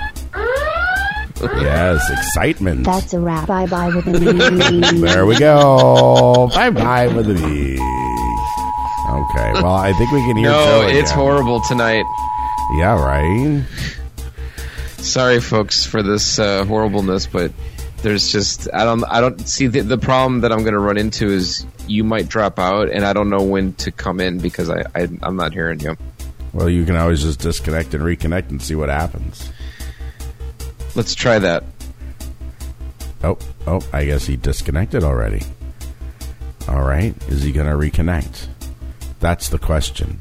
Yes, 1.41 2.07
excitement. 2.11 2.85
That's 2.85 3.13
a 3.13 3.19
wrap. 3.19 3.47
Bye 3.47 3.65
bye 3.65 3.87
with 3.95 4.05
a 4.07 4.19
knee. 4.19 4.99
There 5.01 5.25
we 5.25 5.37
go. 5.39 6.49
bye 6.53 6.69
bye 6.69 7.07
with 7.07 7.25
the 7.27 7.33
bees. 7.33 7.79
Okay, 7.79 9.51
well, 9.61 9.73
I 9.75 9.93
think 9.97 10.11
we 10.11 10.19
can 10.27 10.37
hear 10.37 10.49
No, 10.51 10.63
Joe 10.65 10.87
it's 10.89 11.09
again. 11.11 11.17
horrible 11.19 11.61
tonight. 11.61 12.05
Yeah, 12.77 13.01
right. 13.03 13.63
Sorry, 14.99 15.39
folks, 15.41 15.83
for 15.85 16.03
this 16.03 16.37
uh, 16.37 16.63
horribleness, 16.65 17.25
but 17.27 17.51
there's 18.01 18.31
just 18.31 18.67
I 18.73 18.83
don't 18.83 19.03
I 19.05 19.21
don't 19.21 19.47
see 19.47 19.67
the, 19.67 19.81
the 19.81 19.97
problem 19.97 20.41
that 20.41 20.51
I'm 20.51 20.61
going 20.61 20.73
to 20.73 20.79
run 20.79 20.97
into 20.97 21.27
is 21.27 21.65
you 21.87 22.03
might 22.03 22.27
drop 22.27 22.59
out, 22.59 22.89
and 22.89 23.05
I 23.05 23.13
don't 23.13 23.29
know 23.29 23.43
when 23.43 23.73
to 23.75 23.91
come 23.91 24.19
in 24.19 24.39
because 24.39 24.69
I, 24.69 24.83
I 24.95 25.07
I'm 25.23 25.35
not 25.35 25.53
hearing 25.53 25.79
you. 25.79 25.95
Well, 26.53 26.69
you 26.69 26.85
can 26.85 26.97
always 26.97 27.21
just 27.21 27.39
disconnect 27.39 27.93
and 27.93 28.03
reconnect 28.03 28.49
and 28.49 28.61
see 28.61 28.75
what 28.75 28.89
happens. 28.89 29.51
Let's 30.95 31.15
try 31.15 31.39
that. 31.39 31.63
Oh, 33.23 33.37
oh, 33.67 33.81
I 33.93 34.05
guess 34.05 34.25
he 34.25 34.35
disconnected 34.35 35.03
already. 35.03 35.43
All 36.67 36.81
right. 36.81 37.15
Is 37.27 37.43
he 37.43 37.51
going 37.51 37.67
to 37.67 37.73
reconnect? 37.73 38.47
That's 39.19 39.49
the 39.49 39.59
question. 39.59 40.17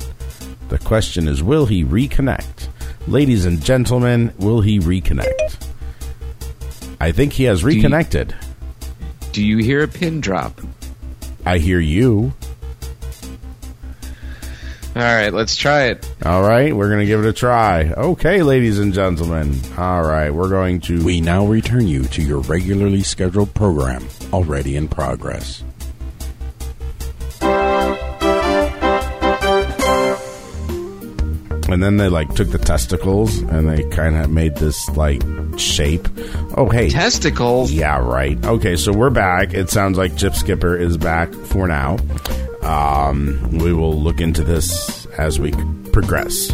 The 0.69 0.79
question 0.79 1.27
is 1.27 1.43
will 1.43 1.67
he 1.67 1.85
reconnect? 1.85 2.69
Ladies 3.09 3.47
and 3.47 3.63
gentlemen, 3.63 4.33
will 4.39 4.61
he 4.61 4.79
reconnect? 4.79 5.60
I 7.01 7.13
think 7.13 7.33
he 7.33 7.45
has 7.45 7.63
you- 7.63 7.69
reconnected. 7.69 8.35
Do 9.33 9.43
you 9.45 9.59
hear 9.59 9.83
a 9.83 9.89
pin 9.89 10.21
drop? 10.21 10.61
I 11.47 11.59
hear 11.59 11.81
you. 11.81 12.33
All 14.97 15.03
right, 15.03 15.33
let's 15.33 15.55
try 15.57 15.85
it. 15.85 16.09
All 16.27 16.43
right, 16.43 16.75
we're 16.75 16.89
going 16.89 16.99
to 17.01 17.07
give 17.07 17.25
it 17.25 17.29
a 17.29 17.33
try. 17.33 17.85
Okay, 17.97 18.43
ladies 18.43 18.81
and 18.81 18.93
gentlemen. 18.93 19.59
All 19.79 20.03
right, 20.03 20.31
we're 20.35 20.49
going 20.49 20.81
to. 20.83 21.03
We 21.05 21.21
now 21.21 21.47
return 21.47 21.87
you 21.87 22.05
to 22.07 22.23
your 22.23 22.41
regularly 22.41 23.03
scheduled 23.05 23.55
program, 23.55 24.07
already 24.33 24.75
in 24.75 24.89
progress. 24.89 25.63
And 31.73 31.83
then 31.83 31.97
they 31.97 32.09
like 32.09 32.35
took 32.35 32.51
the 32.51 32.59
testicles 32.59 33.39
and 33.39 33.69
they 33.69 33.85
kind 33.91 34.17
of 34.17 34.31
made 34.31 34.57
this 34.57 34.89
like 34.97 35.23
shape. 35.59 36.09
Oh, 36.57 36.69
hey. 36.69 36.91
Testicles. 36.91 37.71
Yeah, 37.71 37.99
right. 37.99 38.43
Okay, 38.45 38.77
so 38.77 38.93
we're 38.93 39.11
back. 39.11 39.55
It 39.55 39.71
sounds 39.71 39.99
like 39.99 40.17
Chip 40.17 40.35
Skipper 40.35 40.77
is 40.77 40.97
back 40.97 41.33
for 41.33 41.67
now. 41.67 41.99
Um, 42.63 43.59
we 43.59 43.73
will 43.73 43.99
look 43.99 44.21
into 44.21 44.45
this 44.45 45.07
as 45.19 45.39
we 45.41 45.53
progress. 45.93 46.51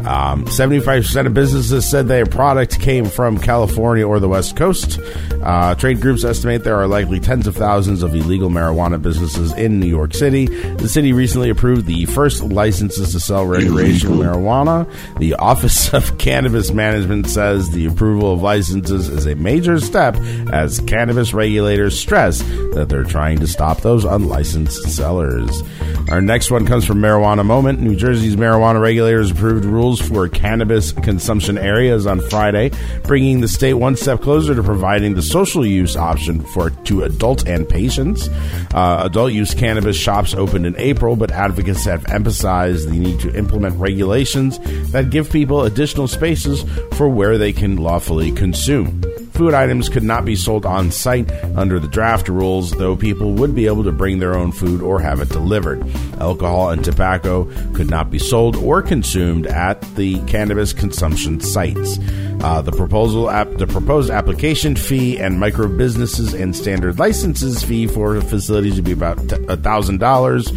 Um, 0.00 0.46
75% 0.46 1.26
of 1.26 1.34
businesses 1.34 1.88
said 1.88 2.08
their 2.08 2.24
product 2.24 2.80
came 2.80 3.04
from 3.04 3.38
California 3.38 4.06
or 4.06 4.18
the 4.18 4.28
West 4.28 4.56
Coast. 4.56 4.98
Uh, 5.42 5.74
trade 5.74 6.00
groups 6.00 6.24
estimate 6.24 6.64
there 6.64 6.76
are 6.76 6.86
likely 6.86 7.20
tens 7.20 7.46
of 7.46 7.54
thousands 7.54 8.02
of 8.02 8.14
illegal 8.14 8.48
marijuana 8.48 9.00
businesses 9.00 9.52
in 9.52 9.78
New 9.78 9.86
York 9.86 10.14
City. 10.14 10.46
The 10.46 10.88
city 10.88 11.12
recently 11.12 11.50
approved 11.50 11.86
the 11.86 12.06
first 12.06 12.42
licenses 12.42 13.12
to 13.12 13.20
sell 13.20 13.44
recreational 13.44 14.16
marijuana. 14.16 14.90
The 15.18 15.34
Office 15.34 15.92
of 15.92 16.16
Cannabis 16.16 16.72
Management 16.72 17.26
says 17.28 17.70
the 17.70 17.86
approval 17.86 18.32
of 18.32 18.42
licenses 18.42 19.08
is 19.08 19.26
a 19.26 19.34
major 19.34 19.80
step 19.80 20.16
as 20.50 20.80
cannabis 20.80 21.34
regulators 21.34 21.98
stress 21.98 22.40
that 22.74 22.86
they're 22.88 23.04
trying 23.04 23.38
to 23.40 23.46
stop 23.46 23.82
those 23.82 24.04
unlicensed 24.04 24.82
sellers. 24.88 25.62
Our 26.10 26.20
next 26.20 26.50
one 26.50 26.66
comes 26.66 26.84
from 26.84 26.98
Marijuana 26.98 27.44
Moment. 27.44 27.80
New 27.80 27.94
Jersey's 27.94 28.36
marijuana 28.36 28.79
regulators 28.80 29.30
approved 29.30 29.64
rules 29.64 30.00
for 30.00 30.28
cannabis 30.28 30.92
consumption 30.92 31.58
areas 31.58 32.06
on 32.06 32.20
Friday, 32.20 32.70
bringing 33.04 33.40
the 33.40 33.48
state 33.48 33.74
one 33.74 33.96
step 33.96 34.20
closer 34.20 34.54
to 34.54 34.62
providing 34.62 35.14
the 35.14 35.22
social 35.22 35.64
use 35.64 35.96
option 35.96 36.40
for 36.40 36.70
to 36.70 37.02
adult 37.02 37.46
and 37.46 37.68
patients. 37.68 38.28
Uh, 38.74 39.02
adult 39.04 39.32
use 39.32 39.54
cannabis 39.54 39.96
shops 39.96 40.34
opened 40.34 40.66
in 40.66 40.76
April, 40.76 41.16
but 41.16 41.30
advocates 41.30 41.84
have 41.84 42.04
emphasized 42.10 42.88
the 42.88 42.98
need 42.98 43.20
to 43.20 43.34
implement 43.36 43.76
regulations 43.76 44.58
that 44.90 45.10
give 45.10 45.30
people 45.30 45.62
additional 45.64 46.08
spaces 46.08 46.64
for 46.94 47.08
where 47.08 47.38
they 47.38 47.52
can 47.52 47.76
lawfully 47.76 48.32
consume. 48.32 49.02
Food 49.40 49.54
items 49.54 49.88
could 49.88 50.02
not 50.02 50.26
be 50.26 50.36
sold 50.36 50.66
on 50.66 50.90
site 50.90 51.32
under 51.56 51.80
the 51.80 51.88
draft 51.88 52.28
rules, 52.28 52.72
though 52.72 52.94
people 52.94 53.32
would 53.32 53.54
be 53.54 53.68
able 53.68 53.82
to 53.84 53.90
bring 53.90 54.18
their 54.18 54.34
own 54.36 54.52
food 54.52 54.82
or 54.82 55.00
have 55.00 55.22
it 55.22 55.30
delivered. 55.30 55.82
Alcohol 56.18 56.68
and 56.68 56.84
tobacco 56.84 57.44
could 57.72 57.88
not 57.88 58.10
be 58.10 58.18
sold 58.18 58.54
or 58.56 58.82
consumed 58.82 59.46
at 59.46 59.80
the 59.96 60.20
cannabis 60.26 60.74
consumption 60.74 61.40
sites. 61.40 61.98
Uh, 62.42 62.60
the 62.60 62.72
proposal 62.72 63.30
app, 63.30 63.48
the 63.56 63.66
proposed 63.66 64.10
application 64.10 64.76
fee 64.76 65.18
and 65.18 65.40
micro 65.40 65.68
businesses 65.68 66.34
and 66.34 66.54
standard 66.54 66.98
licenses 66.98 67.62
fee 67.62 67.86
for 67.86 68.20
facilities 68.20 68.76
would 68.76 68.84
be 68.84 68.92
about 68.92 69.16
thousand 69.62 70.00
dollars, 70.00 70.48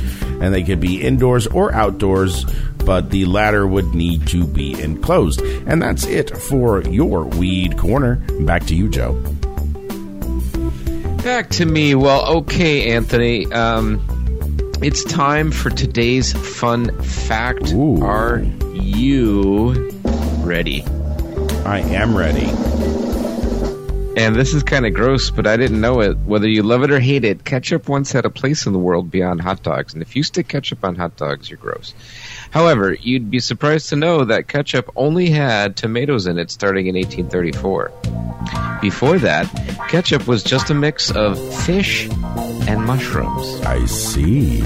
and 0.42 0.54
they 0.54 0.62
could 0.62 0.82
be 0.82 1.02
indoors 1.02 1.48
or 1.48 1.74
outdoors 1.74 2.46
but 2.86 3.10
the 3.10 3.26
latter 3.26 3.66
would 3.66 3.94
need 3.94 4.28
to 4.28 4.46
be 4.46 4.80
enclosed. 4.82 5.42
And 5.42 5.82
that's 5.82 6.06
it 6.06 6.38
for 6.38 6.82
your 6.84 7.24
Weed 7.26 7.78
Corner. 7.78 8.16
Back 8.42 8.66
to 8.68 8.76
you, 8.76 8.90
Joe. 8.90 9.14
Back 11.24 11.50
to 11.52 11.66
me. 11.66 11.96
Well, 11.96 12.38
okay, 12.38 12.92
Anthony. 12.92 13.52
Um, 13.52 14.06
it's 14.82 15.04
time 15.06 15.52
for 15.52 15.70
today's 15.70 16.34
fun 16.34 17.02
fact. 17.02 17.72
Ooh. 17.72 18.04
Are 18.04 18.40
you 18.74 19.92
ready? 20.42 20.84
I 21.66 21.80
am 21.80 22.18
ready. 22.18 22.50
And 24.16 24.36
this 24.36 24.54
is 24.54 24.62
kind 24.62 24.86
of 24.86 24.94
gross, 24.94 25.32
but 25.32 25.48
I 25.48 25.58
didn't 25.58 25.82
know 25.82 26.02
it. 26.02 26.18
Whether 26.20 26.48
you 26.48 26.62
love 26.62 26.84
it 26.84 26.92
or 26.92 27.00
hate 27.00 27.24
it, 27.24 27.46
ketchup 27.46 27.90
once 27.90 28.12
had 28.12 28.26
a 28.26 28.30
place 28.30 28.68
in 28.68 28.74
the 28.74 28.80
world 28.80 29.10
beyond 29.10 29.42
hot 29.42 29.64
dogs. 29.64 29.94
And 29.94 30.04
if 30.04 30.16
you 30.16 30.22
stick 30.22 30.50
ketchup 30.50 30.84
on 30.84 30.96
hot 30.96 31.16
dogs, 31.16 31.50
you're 31.50 31.58
gross. 31.58 31.96
However, 32.54 32.94
you'd 32.94 33.32
be 33.32 33.40
surprised 33.40 33.90
to 33.90 33.96
know 33.96 34.26
that 34.26 34.48
ketchup 34.48 34.92
only 34.96 35.32
had 35.32 35.76
tomatoes 35.76 36.28
in 36.28 36.38
it 36.38 36.52
starting 36.52 36.86
in 36.86 36.94
1834. 36.96 37.92
Before 38.80 39.18
that, 39.18 39.48
ketchup 39.90 40.28
was 40.28 40.44
just 40.44 40.70
a 40.70 40.76
mix 40.76 41.10
of 41.10 41.40
fish 41.66 42.08
and 42.68 42.86
mushrooms. 42.86 43.60
I 43.62 43.84
see. 43.86 44.62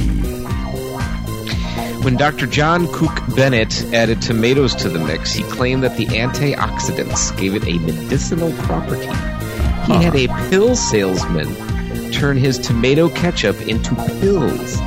When 2.03 2.17
Dr. 2.17 2.45
John 2.45 2.91
Cook 2.91 3.21
Bennett 3.37 3.85
added 3.93 4.21
tomatoes 4.21 4.75
to 4.75 4.89
the 4.89 4.99
mix, 4.99 5.31
he 5.31 5.43
claimed 5.43 5.83
that 5.83 5.95
the 5.95 6.07
antioxidants 6.07 7.37
gave 7.37 7.55
it 7.55 7.65
a 7.65 7.79
medicinal 7.79 8.51
property. 8.63 9.07
He 9.85 10.03
had 10.03 10.13
a 10.13 10.27
pill 10.49 10.75
salesman 10.75 12.11
turn 12.11 12.35
his 12.35 12.59
tomato 12.59 13.07
ketchup 13.07 13.61
into 13.61 13.95
pills 14.19 14.77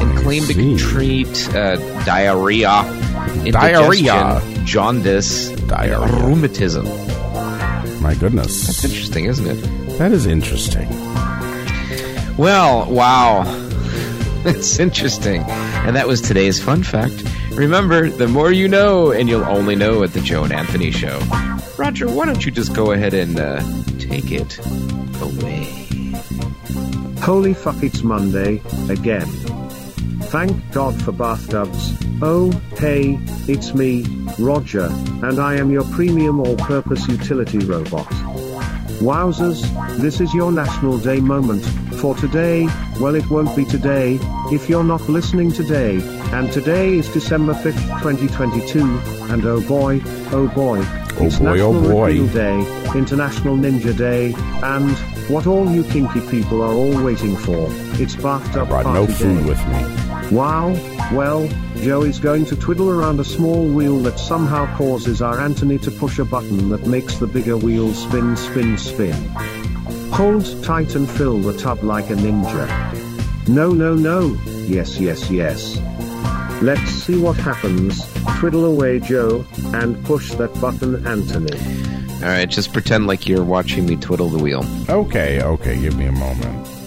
and 0.00 0.18
claimed 0.18 0.46
to 0.48 0.76
treat 0.78 1.54
uh, 1.54 1.76
diarrhea, 2.04 2.82
Diarrhea. 3.52 4.40
jaundice, 4.64 5.48
Diarrhea. 5.50 6.24
rheumatism. 6.26 6.86
My 8.02 8.14
goodness, 8.18 8.66
That's 8.66 8.84
interesting, 8.84 9.26
isn't 9.26 9.46
it? 9.46 9.98
That 9.98 10.12
is 10.12 10.26
interesting. 10.26 10.88
Well, 12.36 12.90
wow. 12.90 13.44
That's 14.42 14.78
interesting. 14.78 15.42
And 15.42 15.94
that 15.96 16.08
was 16.08 16.22
today's 16.22 16.62
fun 16.62 16.82
fact. 16.82 17.22
Remember, 17.52 18.08
the 18.08 18.26
more 18.26 18.50
you 18.50 18.68
know, 18.68 19.10
and 19.10 19.28
you'll 19.28 19.44
only 19.44 19.76
know 19.76 20.02
at 20.02 20.14
the 20.14 20.20
Joe 20.20 20.44
and 20.44 20.52
Anthony 20.52 20.90
Show. 20.90 21.18
Roger, 21.76 22.08
why 22.08 22.24
don't 22.24 22.44
you 22.46 22.50
just 22.50 22.74
go 22.74 22.92
ahead 22.92 23.12
and 23.12 23.38
uh, 23.38 23.60
take 23.98 24.30
it 24.32 24.58
away? 25.20 25.86
Holy 27.20 27.52
fuck, 27.52 27.82
it's 27.82 28.02
Monday, 28.02 28.62
again. 28.88 29.28
Thank 30.30 30.70
God 30.72 31.00
for 31.02 31.10
bathtubs. 31.12 31.92
Oh, 32.22 32.50
hey, 32.78 33.18
it's 33.48 33.74
me, 33.74 34.04
Roger, 34.38 34.86
and 35.24 35.40
I 35.40 35.56
am 35.56 35.70
your 35.72 35.82
premium 35.92 36.38
all 36.38 36.56
purpose 36.56 37.08
utility 37.08 37.58
robot. 37.58 38.06
Wowzers, 39.00 39.60
this 39.98 40.20
is 40.20 40.32
your 40.32 40.52
National 40.52 40.98
Day 40.98 41.18
moment. 41.20 41.64
For 42.00 42.14
today, 42.14 42.68
well, 43.00 43.16
it 43.16 43.28
won't 43.28 43.56
be 43.56 43.64
today, 43.64 44.18
if 44.52 44.68
you're 44.68 44.84
not 44.84 45.00
listening 45.08 45.50
today, 45.50 46.00
and 46.32 46.52
today 46.52 46.98
is 46.98 47.08
December 47.08 47.54
5th, 47.54 48.00
2022, 48.00 48.80
and 49.32 49.44
oh 49.46 49.60
boy, 49.66 50.00
oh 50.30 50.46
boy, 50.54 50.78
Oh 51.18 51.24
it's 51.26 51.38
boy, 51.40 51.58
oh 51.60 51.72
National 51.72 51.82
boy. 51.82 52.06
Repeal 52.20 52.28
Day, 52.28 52.98
International 52.98 53.56
Ninja 53.56 53.96
Day, 53.96 54.32
and 54.62 54.96
what 55.28 55.46
all 55.48 55.68
you 55.70 55.82
kinky 55.84 56.20
people 56.30 56.62
are 56.62 56.72
all 56.72 57.02
waiting 57.04 57.36
for. 57.36 57.66
It's 58.00 58.14
bathtub 58.14 58.68
Brought 58.68 58.84
party 58.84 59.00
no 59.00 59.06
food 59.18 59.42
day. 59.42 59.48
with 59.48 59.66
me. 59.68 59.99
Wow, 60.30 60.68
well, 61.12 61.48
Joe 61.78 62.02
is 62.02 62.20
going 62.20 62.44
to 62.46 62.56
twiddle 62.56 62.88
around 62.88 63.18
a 63.18 63.24
small 63.24 63.66
wheel 63.66 63.98
that 64.00 64.16
somehow 64.20 64.72
causes 64.76 65.20
our 65.20 65.40
Anthony 65.40 65.76
to 65.78 65.90
push 65.90 66.20
a 66.20 66.24
button 66.24 66.68
that 66.68 66.86
makes 66.86 67.16
the 67.16 67.26
bigger 67.26 67.56
wheel 67.56 67.92
spin, 67.92 68.36
spin, 68.36 68.78
spin. 68.78 69.12
Hold 70.12 70.62
tight 70.62 70.94
and 70.94 71.10
fill 71.10 71.38
the 71.40 71.58
tub 71.58 71.82
like 71.82 72.10
a 72.10 72.14
ninja. 72.14 73.48
No, 73.48 73.72
no, 73.72 73.94
no, 73.94 74.38
yes, 74.68 75.00
yes, 75.00 75.28
yes. 75.32 75.80
Let's 76.62 76.90
see 76.90 77.18
what 77.18 77.36
happens. 77.36 78.06
Twiddle 78.38 78.66
away, 78.66 79.00
Joe, 79.00 79.44
and 79.74 80.02
push 80.04 80.32
that 80.34 80.54
button, 80.60 81.04
Anthony. 81.08 81.58
All 82.22 82.28
right, 82.28 82.48
just 82.48 82.72
pretend 82.72 83.08
like 83.08 83.26
you're 83.26 83.42
watching 83.42 83.86
me 83.86 83.96
twiddle 83.96 84.28
the 84.28 84.38
wheel. 84.38 84.64
Okay, 84.88 85.42
okay, 85.42 85.80
give 85.80 85.96
me 85.96 86.06
a 86.06 86.12
moment. 86.12 86.79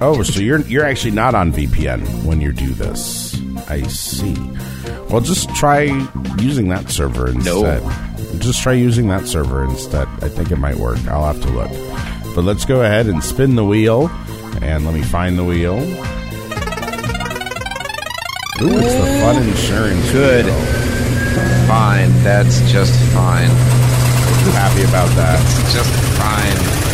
Oh, 0.00 0.22
so 0.22 0.40
you're 0.40 0.60
you're 0.62 0.84
actually 0.84 1.12
not 1.12 1.34
on 1.34 1.52
VPN 1.52 2.24
when 2.24 2.40
you 2.40 2.52
do 2.52 2.68
this. 2.74 3.40
I 3.68 3.82
see. 3.82 4.34
Well, 5.08 5.20
just 5.20 5.48
try 5.54 5.82
using 6.38 6.68
that 6.68 6.90
server 6.90 7.28
instead. 7.28 7.82
No. 7.82 8.38
Just 8.38 8.62
try 8.62 8.72
using 8.72 9.08
that 9.08 9.26
server 9.26 9.64
instead. 9.64 10.08
I 10.20 10.28
think 10.28 10.50
it 10.50 10.56
might 10.56 10.76
work. 10.76 10.98
I'll 11.06 11.24
have 11.32 11.40
to 11.42 11.50
look. 11.50 11.70
But 12.34 12.42
let's 12.44 12.64
go 12.64 12.82
ahead 12.82 13.06
and 13.06 13.22
spin 13.22 13.54
the 13.54 13.64
wheel. 13.64 14.10
And 14.60 14.84
let 14.84 14.94
me 14.94 15.02
find 15.02 15.38
the 15.38 15.44
wheel. 15.44 15.76
Ooh, 18.62 18.78
it's 18.78 18.94
the 18.94 19.20
fun 19.20 19.42
insurance. 19.42 20.12
Good. 20.12 20.46
wheel. 20.46 20.84
Fine, 21.66 22.10
that's 22.22 22.60
just 22.70 22.94
fine. 23.12 23.48
Happy 24.52 24.82
about 24.82 25.08
that. 25.16 25.40
Just 25.72 25.90
fine. 26.18 26.84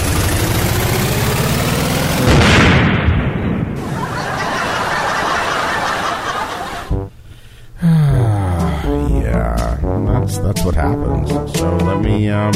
Yeah, 9.22 10.26
that's 10.42 10.64
what 10.64 10.74
happens. 10.74 11.30
So 11.58 11.76
let 11.76 12.00
me 12.00 12.28
um 12.28 12.52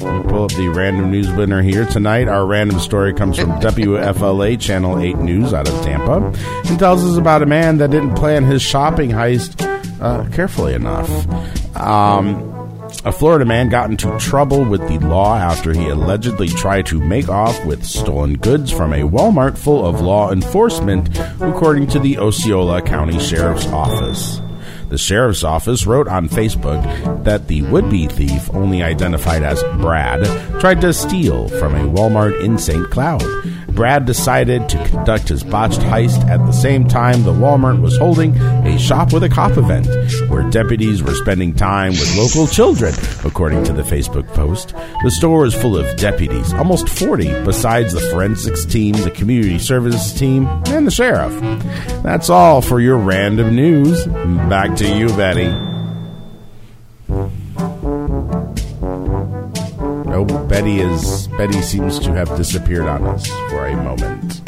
let 0.00 0.24
me 0.24 0.30
pull 0.30 0.44
up 0.44 0.52
the 0.52 0.68
random 0.74 1.10
news 1.10 1.30
winner 1.32 1.62
here 1.62 1.86
tonight. 1.86 2.28
Our 2.28 2.46
random 2.46 2.78
story 2.78 3.14
comes 3.14 3.38
from 3.38 3.50
WFLA 3.60 4.60
Channel 4.60 4.98
8 4.98 5.16
News 5.18 5.52
out 5.52 5.68
of 5.68 5.82
Tampa 5.82 6.26
and 6.68 6.78
tells 6.78 7.04
us 7.04 7.16
about 7.16 7.42
a 7.42 7.46
man 7.46 7.78
that 7.78 7.90
didn't 7.90 8.14
plan 8.14 8.44
his 8.44 8.62
shopping 8.62 9.10
heist 9.10 9.60
uh, 10.00 10.28
carefully 10.30 10.74
enough. 10.74 11.08
Um, 11.76 12.50
a 13.04 13.12
Florida 13.12 13.44
man 13.44 13.68
got 13.68 13.90
into 13.90 14.16
trouble 14.18 14.64
with 14.64 14.80
the 14.88 14.98
law 15.06 15.36
after 15.36 15.72
he 15.72 15.88
allegedly 15.88 16.48
tried 16.48 16.86
to 16.86 16.98
make 16.98 17.28
off 17.28 17.64
with 17.64 17.84
stolen 17.84 18.38
goods 18.38 18.70
from 18.70 18.92
a 18.92 19.00
Walmart 19.00 19.58
full 19.58 19.84
of 19.84 20.00
law 20.00 20.32
enforcement, 20.32 21.10
according 21.40 21.86
to 21.88 21.98
the 21.98 22.18
Osceola 22.18 22.80
County 22.80 23.18
Sheriff's 23.18 23.66
Office. 23.66 24.40
The 24.88 24.98
sheriff's 24.98 25.44
office 25.44 25.86
wrote 25.86 26.08
on 26.08 26.28
Facebook 26.28 27.24
that 27.24 27.48
the 27.48 27.62
would 27.62 27.90
be 27.90 28.06
thief, 28.06 28.48
only 28.54 28.82
identified 28.82 29.42
as 29.42 29.62
Brad, 29.80 30.24
tried 30.60 30.80
to 30.82 30.92
steal 30.92 31.48
from 31.48 31.74
a 31.74 31.88
Walmart 31.88 32.40
in 32.42 32.58
St. 32.58 32.88
Cloud. 32.90 33.22
Brad 33.74 34.04
decided 34.04 34.68
to 34.68 34.88
conduct 34.88 35.28
his 35.28 35.42
botched 35.42 35.80
heist 35.80 36.24
at 36.28 36.44
the 36.46 36.52
same 36.52 36.86
time 36.86 37.24
the 37.24 37.32
Walmart 37.32 37.80
was 37.80 37.96
holding 37.98 38.36
a 38.36 38.78
shop 38.78 39.12
with 39.12 39.24
a 39.24 39.28
cop 39.28 39.56
event, 39.56 39.86
where 40.30 40.48
deputies 40.50 41.02
were 41.02 41.14
spending 41.14 41.54
time 41.54 41.92
with 41.92 42.16
local 42.16 42.46
children, 42.46 42.94
according 43.24 43.64
to 43.64 43.72
the 43.72 43.82
Facebook 43.82 44.26
post. 44.28 44.74
The 45.02 45.10
store 45.10 45.44
is 45.44 45.54
full 45.54 45.76
of 45.76 45.96
deputies, 45.96 46.52
almost 46.54 46.88
40, 46.88 47.44
besides 47.44 47.92
the 47.92 48.00
forensics 48.00 48.64
team, 48.64 48.94
the 48.94 49.10
community 49.10 49.58
services 49.58 50.12
team, 50.18 50.46
and 50.66 50.86
the 50.86 50.90
sheriff. 50.90 51.34
That's 52.02 52.30
all 52.30 52.62
for 52.62 52.80
your 52.80 52.98
random 52.98 53.56
news. 53.56 54.06
Back 54.06 54.76
to 54.76 54.88
you, 54.88 55.08
Betty. 55.08 55.52
Oh, 60.16 60.24
Betty 60.46 60.78
is 60.80 61.26
Betty 61.36 61.60
seems 61.60 61.98
to 61.98 62.12
have 62.12 62.28
disappeared 62.36 62.86
on 62.86 63.04
us 63.04 63.26
for 63.50 63.66
a 63.66 63.76
moment. 63.76 64.44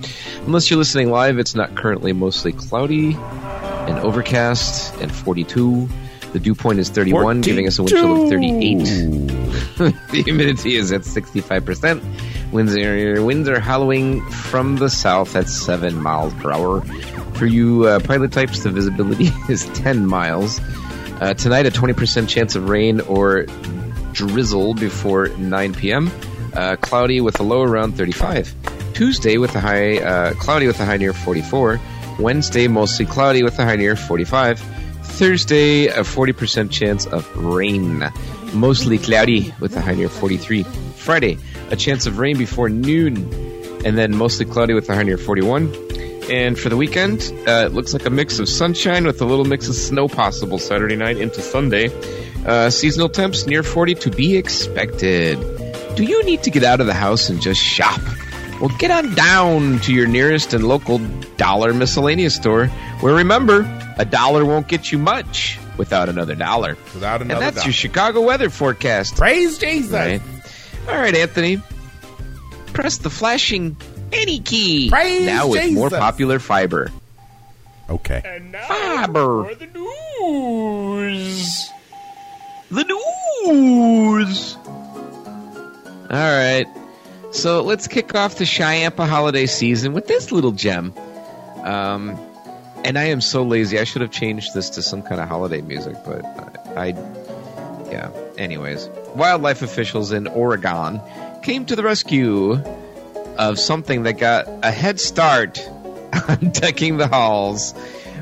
Unless 0.46 0.70
you're 0.70 0.78
listening 0.78 1.10
live, 1.10 1.38
it's 1.38 1.54
not 1.54 1.74
currently 1.74 2.14
mostly 2.14 2.52
cloudy 2.52 3.14
and 3.14 3.98
overcast 3.98 4.94
and 5.02 5.14
42. 5.14 5.86
The 6.32 6.40
dew 6.40 6.54
point 6.54 6.78
is 6.78 6.88
31, 6.88 7.42
giving 7.42 7.66
us 7.66 7.78
a 7.78 7.82
wind 7.82 7.90
chill 7.90 8.22
of 8.22 8.30
38. 8.30 8.78
the 9.76 10.22
humidity 10.24 10.76
is 10.76 10.90
at 10.90 11.02
65%. 11.02 12.50
Winds 12.50 12.74
are, 12.74 13.22
winds 13.22 13.48
are 13.48 13.60
howling 13.60 14.24
from 14.30 14.76
the 14.76 14.88
south 14.88 15.36
at 15.36 15.50
7 15.50 16.02
miles 16.02 16.32
per 16.34 16.50
hour. 16.50 16.80
For 17.34 17.44
you 17.44 17.84
uh, 17.84 18.00
pilot 18.00 18.32
types, 18.32 18.62
the 18.62 18.70
visibility 18.70 19.28
is 19.50 19.66
10 19.74 20.06
miles. 20.06 20.60
Uh, 21.20 21.32
tonight, 21.34 21.64
a 21.64 21.70
20% 21.70 22.28
chance 22.28 22.56
of 22.56 22.68
rain 22.68 23.00
or 23.02 23.46
drizzle 24.12 24.74
before 24.74 25.28
9 25.28 25.74
p.m. 25.74 26.10
Uh, 26.54 26.76
cloudy 26.76 27.20
with 27.20 27.38
a 27.40 27.42
low 27.42 27.62
around 27.62 27.96
35. 27.96 28.54
Tuesday 28.94 29.38
with 29.38 29.54
a 29.54 29.60
high 29.60 29.98
uh, 29.98 30.34
cloudy 30.34 30.66
with 30.66 30.78
a 30.80 30.84
high 30.84 30.96
near 30.96 31.12
44. 31.12 31.80
Wednesday 32.18 32.68
mostly 32.68 33.06
cloudy 33.06 33.42
with 33.42 33.58
a 33.58 33.64
high 33.64 33.76
near 33.76 33.96
45. 33.96 34.60
Thursday 35.02 35.86
a 35.86 36.00
40% 36.00 36.70
chance 36.70 37.06
of 37.06 37.36
rain, 37.36 38.04
mostly 38.52 38.98
cloudy 38.98 39.54
with 39.60 39.76
a 39.76 39.80
high 39.80 39.94
near 39.94 40.08
43. 40.08 40.64
Friday 40.96 41.38
a 41.70 41.76
chance 41.76 42.06
of 42.06 42.18
rain 42.18 42.36
before 42.36 42.68
noon, 42.68 43.16
and 43.84 43.96
then 43.96 44.16
mostly 44.16 44.46
cloudy 44.46 44.74
with 44.74 44.88
a 44.90 44.94
high 44.94 45.02
near 45.02 45.18
41. 45.18 45.83
And 46.30 46.58
for 46.58 46.68
the 46.70 46.76
weekend, 46.76 47.20
uh, 47.46 47.66
it 47.66 47.72
looks 47.72 47.92
like 47.92 48.06
a 48.06 48.10
mix 48.10 48.38
of 48.38 48.48
sunshine 48.48 49.04
with 49.04 49.20
a 49.20 49.24
little 49.24 49.44
mix 49.44 49.68
of 49.68 49.74
snow 49.74 50.08
possible 50.08 50.58
Saturday 50.58 50.96
night 50.96 51.18
into 51.18 51.40
Sunday. 51.42 51.90
Uh, 52.46 52.70
seasonal 52.70 53.08
temps 53.08 53.46
near 53.46 53.62
40 53.62 53.94
to 53.96 54.10
be 54.10 54.36
expected. 54.36 55.38
Do 55.96 56.02
you 56.04 56.24
need 56.24 56.42
to 56.44 56.50
get 56.50 56.64
out 56.64 56.80
of 56.80 56.86
the 56.86 56.94
house 56.94 57.28
and 57.28 57.40
just 57.42 57.60
shop? 57.60 58.00
Well, 58.60 58.70
get 58.78 58.90
on 58.90 59.14
down 59.14 59.80
to 59.80 59.92
your 59.92 60.06
nearest 60.06 60.54
and 60.54 60.66
local 60.66 60.98
dollar 61.36 61.74
miscellaneous 61.74 62.36
store, 62.36 62.68
where 63.00 63.14
remember, 63.14 63.60
a 63.98 64.04
dollar 64.04 64.44
won't 64.44 64.68
get 64.68 64.90
you 64.92 64.98
much 64.98 65.58
without 65.76 66.08
another 66.08 66.34
dollar. 66.34 66.76
Without 66.94 67.20
another 67.20 67.34
And 67.34 67.42
that's 67.42 67.56
dollar. 67.56 67.66
your 67.66 67.72
Chicago 67.72 68.22
weather 68.22 68.48
forecast. 68.50 69.16
Praise 69.16 69.58
Jesus. 69.58 69.92
Right. 69.92 70.22
All 70.88 70.96
right, 70.96 71.14
Anthony. 71.14 71.60
Press 72.72 72.98
the 72.98 73.10
flashing 73.10 73.76
any 74.14 74.40
key. 74.40 74.90
Praise 74.90 75.26
now 75.26 75.48
with 75.48 75.72
more 75.72 75.90
popular 75.90 76.38
fiber. 76.38 76.90
Okay. 77.88 78.22
Fiber. 78.66 79.54
the 79.54 79.66
news. 79.66 81.68
The 82.70 82.84
news. 82.84 84.56
All 86.10 86.10
right. 86.10 86.66
So 87.32 87.62
let's 87.62 87.88
kick 87.88 88.14
off 88.14 88.36
the 88.36 88.44
Chiampa 88.44 89.08
holiday 89.08 89.46
season 89.46 89.92
with 89.92 90.06
this 90.06 90.32
little 90.32 90.52
gem. 90.52 90.94
Um, 91.62 92.18
and 92.84 92.98
I 92.98 93.04
am 93.04 93.20
so 93.20 93.42
lazy. 93.42 93.78
I 93.78 93.84
should 93.84 94.02
have 94.02 94.10
changed 94.10 94.54
this 94.54 94.70
to 94.70 94.82
some 94.82 95.02
kind 95.02 95.20
of 95.20 95.28
holiday 95.28 95.60
music, 95.60 95.96
but 96.04 96.24
I, 96.76 96.76
I 96.76 96.88
yeah. 97.90 98.10
Anyways, 98.38 98.88
wildlife 99.14 99.62
officials 99.62 100.12
in 100.12 100.26
Oregon 100.26 101.00
came 101.42 101.66
to 101.66 101.76
the 101.76 101.82
rescue 101.82 102.62
of 103.38 103.58
something 103.58 104.04
that 104.04 104.14
got 104.14 104.46
a 104.62 104.70
head 104.70 105.00
start 105.00 105.58
on 106.28 106.50
decking 106.50 106.96
the 106.96 107.08
halls 107.08 107.72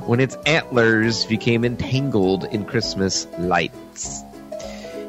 when 0.07 0.20
its 0.20 0.37
antlers 0.46 1.27
became 1.27 1.64
entangled 1.64 2.44
in 2.44 2.64
Christmas 2.64 3.27
lights. 3.38 4.22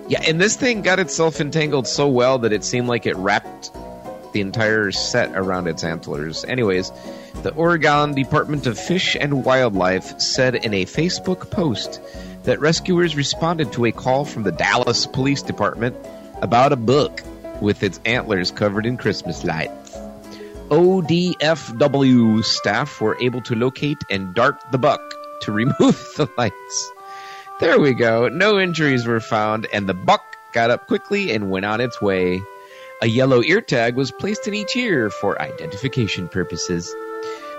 Yeah, 0.07 0.21
and 0.27 0.39
this 0.39 0.55
thing 0.55 0.81
got 0.81 0.99
itself 0.99 1.39
entangled 1.39 1.87
so 1.87 2.07
well 2.07 2.39
that 2.39 2.51
it 2.51 2.63
seemed 2.63 2.87
like 2.87 3.05
it 3.05 3.15
wrapped 3.15 3.71
the 4.33 4.41
entire 4.41 4.91
set 4.91 5.31
around 5.33 5.67
its 5.67 5.83
antlers. 5.83 6.43
Anyways, 6.45 6.91
the 7.43 7.53
Oregon 7.53 8.13
Department 8.13 8.67
of 8.67 8.77
Fish 8.77 9.15
and 9.19 9.45
Wildlife 9.45 10.19
said 10.19 10.55
in 10.55 10.73
a 10.73 10.85
Facebook 10.85 11.49
post 11.49 12.01
that 12.43 12.59
rescuers 12.59 13.15
responded 13.15 13.71
to 13.73 13.85
a 13.85 13.91
call 13.91 14.25
from 14.25 14.43
the 14.43 14.51
Dallas 14.51 15.05
Police 15.05 15.41
Department 15.41 15.95
about 16.41 16.73
a 16.73 16.75
buck 16.75 17.21
with 17.61 17.83
its 17.83 17.99
antlers 18.05 18.51
covered 18.51 18.85
in 18.85 18.97
Christmas 18.97 19.43
lights. 19.43 19.82
ODFW 20.69 22.43
staff 22.43 23.01
were 23.01 23.17
able 23.21 23.41
to 23.41 23.55
locate 23.55 23.97
and 24.09 24.33
dart 24.33 24.63
the 24.71 24.77
buck 24.77 25.01
to 25.41 25.51
remove 25.51 25.77
the 26.17 26.29
lights. 26.37 26.91
There 27.59 27.79
we 27.79 27.93
go. 27.93 28.29
No 28.29 28.59
injuries 28.59 29.05
were 29.05 29.19
found, 29.19 29.67
and 29.73 29.87
the 29.87 29.93
buck 29.93 30.23
got 30.53 30.71
up 30.71 30.87
quickly 30.87 31.31
and 31.31 31.51
went 31.51 31.65
on 31.65 31.81
its 31.81 32.01
way. 32.01 32.41
A 33.01 33.07
yellow 33.07 33.43
ear 33.43 33.61
tag 33.61 33.95
was 33.95 34.11
placed 34.11 34.47
in 34.47 34.53
each 34.53 34.75
ear 34.75 35.09
for 35.09 35.41
identification 35.41 36.29
purposes. 36.29 36.93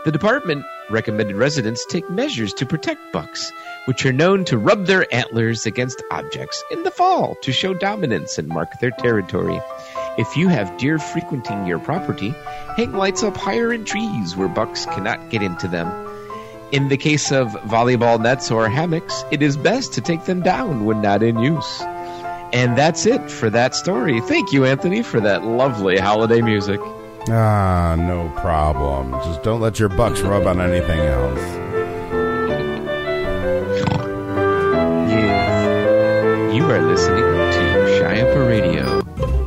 The 0.04 0.12
department 0.12 0.64
recommended 0.90 1.36
residents 1.36 1.86
take 1.86 2.08
measures 2.10 2.52
to 2.54 2.66
protect 2.66 3.12
bucks, 3.12 3.52
which 3.86 4.04
are 4.04 4.12
known 4.12 4.44
to 4.46 4.58
rub 4.58 4.86
their 4.86 5.12
antlers 5.14 5.66
against 5.66 6.02
objects 6.10 6.62
in 6.70 6.82
the 6.82 6.90
fall 6.90 7.36
to 7.42 7.52
show 7.52 7.74
dominance 7.74 8.38
and 8.38 8.48
mark 8.48 8.68
their 8.80 8.90
territory. 8.90 9.60
If 10.16 10.36
you 10.36 10.48
have 10.48 10.76
deer 10.78 11.00
frequenting 11.00 11.66
your 11.66 11.80
property, 11.80 12.32
hang 12.76 12.92
lights 12.92 13.24
up 13.24 13.36
higher 13.36 13.72
in 13.72 13.84
trees 13.84 14.36
where 14.36 14.46
bucks 14.46 14.86
cannot 14.86 15.28
get 15.28 15.42
into 15.42 15.66
them. 15.66 15.90
In 16.70 16.88
the 16.88 16.96
case 16.96 17.32
of 17.32 17.48
volleyball 17.62 18.20
nets 18.20 18.50
or 18.50 18.68
hammocks, 18.68 19.24
it 19.32 19.42
is 19.42 19.56
best 19.56 19.92
to 19.94 20.00
take 20.00 20.24
them 20.24 20.40
down 20.40 20.84
when 20.84 21.02
not 21.02 21.22
in 21.24 21.38
use. 21.40 21.82
And 22.52 22.78
that's 22.78 23.06
it 23.06 23.28
for 23.28 23.50
that 23.50 23.74
story. 23.74 24.20
Thank 24.20 24.52
you, 24.52 24.64
Anthony, 24.64 25.02
for 25.02 25.20
that 25.20 25.44
lovely 25.44 25.98
holiday 25.98 26.40
music. 26.40 26.80
Ah, 27.28 27.96
no 27.98 28.28
problem. 28.36 29.12
Just 29.24 29.42
don't 29.42 29.60
let 29.60 29.80
your 29.80 29.88
bucks 29.88 30.20
rub 30.20 30.46
on 30.46 30.60
anything 30.60 31.00
else. 31.00 31.63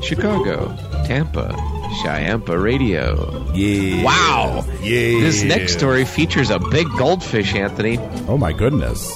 Chicago, 0.07 0.73
Tampa, 1.05 1.53
Chiampa 2.01 2.57
Radio. 2.61 3.45
Yeah. 3.53 4.03
Wow. 4.03 4.63
Yeah. 4.81 5.19
This 5.19 5.43
next 5.43 5.73
story 5.73 6.05
features 6.05 6.49
a 6.49 6.59
big 6.59 6.87
goldfish, 6.97 7.53
Anthony. 7.53 7.97
Oh 8.27 8.37
my 8.37 8.53
goodness. 8.53 9.11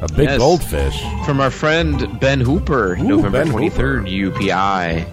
A 0.00 0.06
big 0.16 0.28
Yes. 0.28 0.38
goldfish. 0.38 1.02
From 1.26 1.40
our 1.40 1.50
friend 1.50 2.18
Ben 2.20 2.40
Hooper, 2.40 2.96
November 2.96 3.44
Ben 3.44 3.52
23rd, 3.52 4.06
UPI. 4.08 5.04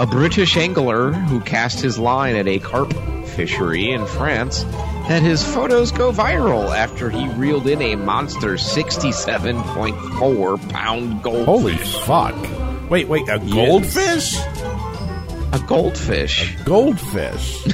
A 0.00 0.06
British 0.06 0.56
angler 0.56 1.12
who 1.12 1.40
cast 1.40 1.80
his 1.80 1.98
line 1.98 2.34
at 2.36 2.46
a 2.48 2.58
carp 2.60 2.94
fishery 3.26 3.90
in 3.90 4.06
France 4.06 4.62
had 5.04 5.22
his 5.22 5.42
photos 5.44 5.90
go 5.92 6.12
viral 6.12 6.74
after 6.74 7.10
he 7.10 7.28
reeled 7.30 7.66
in 7.66 7.82
a 7.82 7.96
monster 7.96 8.54
67.4 8.56 10.56
pound 10.70 11.22
goldfish. 11.22 11.46
Holy 11.46 11.76
fuck. 11.76 12.34
Wait, 12.90 13.06
wait, 13.06 13.28
a 13.28 13.38
goldfish? 13.38 14.38
A 15.52 15.62
goldfish. 15.66 16.56
Goldfish. 16.64 17.66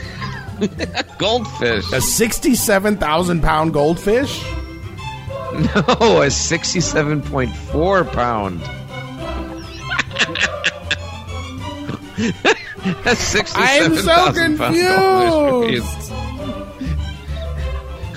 Goldfish. 1.18 1.92
A 1.92 2.00
67,000 2.00 3.42
pound 3.42 3.72
goldfish? 3.72 4.42
No, 4.44 6.22
a 6.22 6.27
67.4 6.27 8.12
pound. 8.12 8.61
That's 13.05 13.20
67,000 13.20 14.61
I'm 14.61 14.74
so 14.74 15.70
goldfish. 15.70 16.11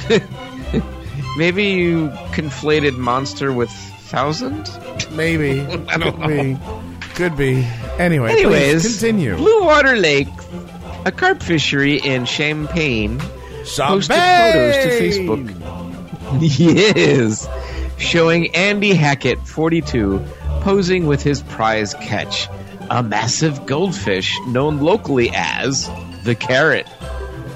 Maybe 1.37 1.65
you 1.65 2.09
conflated 2.31 2.97
monster 2.97 3.51
with 3.53 3.69
thousand? 3.69 4.69
Maybe. 5.11 5.61
I 5.89 5.97
don't 5.97 6.19
Could 6.21 6.27
be. 6.27 6.57
Could 7.17 7.35
be. 7.35 7.65
Anyway, 7.97 8.29
Anyways, 8.31 8.83
continue. 8.83 9.35
Blue 9.37 9.63
Water 9.63 9.95
Lake, 9.95 10.27
a 11.03 11.11
carp 11.11 11.41
fishery 11.41 11.95
in 11.97 12.25
Champagne, 12.25 13.17
posted 13.17 14.15
photos 14.15 14.75
to 14.75 14.89
Facebook. 15.01 15.57
yes, 16.39 17.49
showing 17.97 18.53
Andy 18.53 18.93
Hackett, 18.93 19.39
42, 19.47 20.23
posing 20.61 21.07
with 21.07 21.23
his 21.23 21.41
prize 21.41 21.95
catch, 21.95 22.49
a 22.91 23.01
massive 23.01 23.65
goldfish 23.65 24.37
known 24.49 24.79
locally 24.79 25.31
as 25.33 25.89
the 26.23 26.35
carrot. 26.35 26.85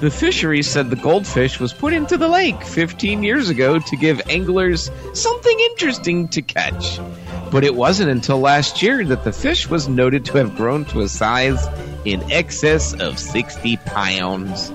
The 0.00 0.10
fishery 0.10 0.64
said 0.64 0.90
the 0.90 0.96
goldfish 0.96 1.60
was 1.60 1.72
put 1.72 1.92
into 1.92 2.16
the 2.16 2.26
lake 2.26 2.64
15 2.64 3.22
years 3.22 3.48
ago 3.48 3.78
to 3.78 3.96
give 3.96 4.20
anglers 4.28 4.90
something 5.14 5.60
interesting 5.70 6.26
to 6.30 6.42
catch. 6.42 6.98
But 7.52 7.64
it 7.64 7.74
wasn't 7.74 8.10
until 8.10 8.40
last 8.40 8.82
year 8.82 9.04
that 9.04 9.24
the 9.24 9.32
fish 9.32 9.68
was 9.68 9.86
noted 9.86 10.24
to 10.24 10.38
have 10.38 10.56
grown 10.56 10.86
to 10.86 11.02
a 11.02 11.08
size 11.08 11.62
in 12.06 12.32
excess 12.32 12.94
of 12.94 13.18
60 13.18 13.76
pounds. 13.76 14.72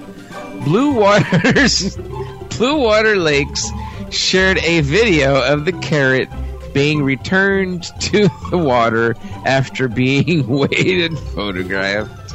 Blue 0.63 0.94
Waters, 0.94 1.98
Blue 2.58 2.80
Water 2.80 3.16
Lakes 3.16 3.68
shared 4.12 4.60
a 4.60 4.82
video 4.82 5.44
of 5.44 5.66
the 5.66 5.74
carrot 5.74 6.30
being 6.74 7.02
returned 7.04 7.84
to 8.00 8.30
the 8.52 8.58
water 8.60 9.16
after 9.46 9.88
being 9.88 10.48
weighed 10.60 11.02
and 11.02 11.18
photographed. 11.18 12.34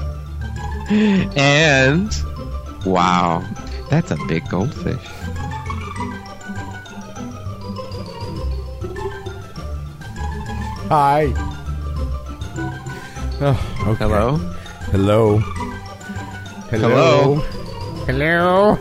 And 0.90 2.10
wow, 2.84 3.48
that's 3.88 4.10
a 4.10 4.16
big 4.26 4.48
goldfish. 4.48 5.11
Hi. 10.92 11.32
Oh, 13.40 13.56
okay. 13.88 14.04
Hello? 14.04 14.36
Hello. 14.92 15.40
Hello? 16.68 17.40
Hello. 18.04 18.76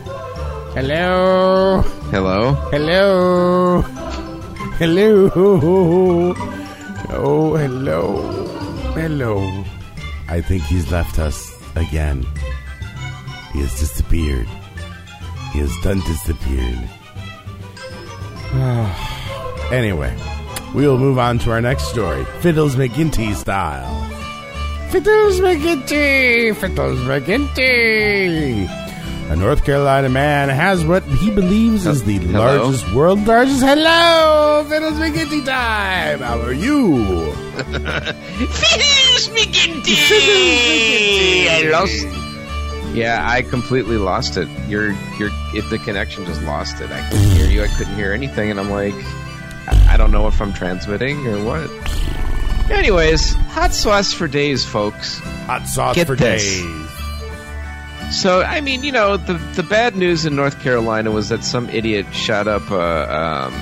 Hello. 0.76 1.80
Hello? 2.12 2.52
Hello. 2.68 3.80
Hello. 4.76 5.32
Oh, 7.16 7.56
hello. 7.56 8.20
Hello. 8.92 9.64
I 10.28 10.42
think 10.42 10.64
he's 10.64 10.92
left 10.92 11.18
us 11.18 11.56
again. 11.76 12.26
He 13.54 13.64
has 13.64 13.72
disappeared. 13.80 14.48
He 15.56 15.64
has 15.64 15.72
done 15.80 16.04
disappeared. 16.04 16.76
anyway, 19.72 20.12
we 20.74 20.86
will 20.86 20.98
move 20.98 21.18
on 21.18 21.38
to 21.40 21.50
our 21.50 21.60
next 21.60 21.88
story. 21.88 22.24
Fiddles 22.40 22.76
McGinty 22.76 23.34
style. 23.34 24.08
Fiddles 24.90 25.40
McGinty! 25.40 26.54
Fiddles 26.56 26.98
McGinty! 27.00 28.68
A 29.30 29.36
North 29.36 29.64
Carolina 29.64 30.10
man 30.10 30.50
has 30.50 30.84
what 30.84 31.02
he 31.04 31.30
believes 31.30 31.86
is 31.86 32.02
the 32.04 32.18
Hello? 32.18 32.58
largest, 32.58 32.92
world 32.92 33.26
largest. 33.26 33.62
Hello! 33.62 34.64
Fiddles 34.68 34.94
McGinty 34.98 35.44
time! 35.46 36.18
How 36.20 36.38
are 36.40 36.52
you? 36.52 37.32
Fiddles 37.62 39.28
McGinty! 39.30 41.48
I 41.48 41.70
lost. 41.70 42.06
Yeah, 42.94 43.26
I 43.26 43.40
completely 43.40 43.96
lost 43.96 44.36
it. 44.36 44.48
Your 44.68 44.90
your 45.18 45.30
if 45.54 45.70
the 45.70 45.78
connection 45.78 46.26
just 46.26 46.42
lost 46.42 46.78
it. 46.82 46.90
I 46.90 47.08
couldn't 47.08 47.30
hear 47.30 47.46
you. 47.46 47.62
I 47.62 47.68
couldn't 47.68 47.94
hear 47.96 48.12
anything, 48.12 48.50
and 48.50 48.60
I'm 48.60 48.70
like, 48.70 48.92
I, 49.92 49.96
don't 49.96 50.10
know 50.10 50.26
if 50.26 50.40
I'm 50.40 50.52
transmitting 50.52 51.26
or 51.26 51.44
what. 51.44 51.70
Anyways, 52.70 53.34
hot 53.34 53.72
sauce 53.72 54.12
for 54.12 54.26
days, 54.28 54.64
folks. 54.64 55.18
Hot 55.46 55.66
sauce 55.66 55.94
Get 55.96 56.06
for 56.06 56.16
this. 56.16 56.42
days. 56.42 56.88
So, 58.14 58.42
I 58.42 58.60
mean, 58.60 58.82
you 58.84 58.92
know, 58.92 59.16
the 59.16 59.34
the 59.54 59.62
bad 59.62 59.96
news 59.96 60.26
in 60.26 60.36
North 60.36 60.60
Carolina 60.60 61.10
was 61.10 61.30
that 61.30 61.44
some 61.44 61.68
idiot 61.70 62.06
shot 62.14 62.46
up 62.46 62.70
a, 62.70 63.16
um, 63.16 63.54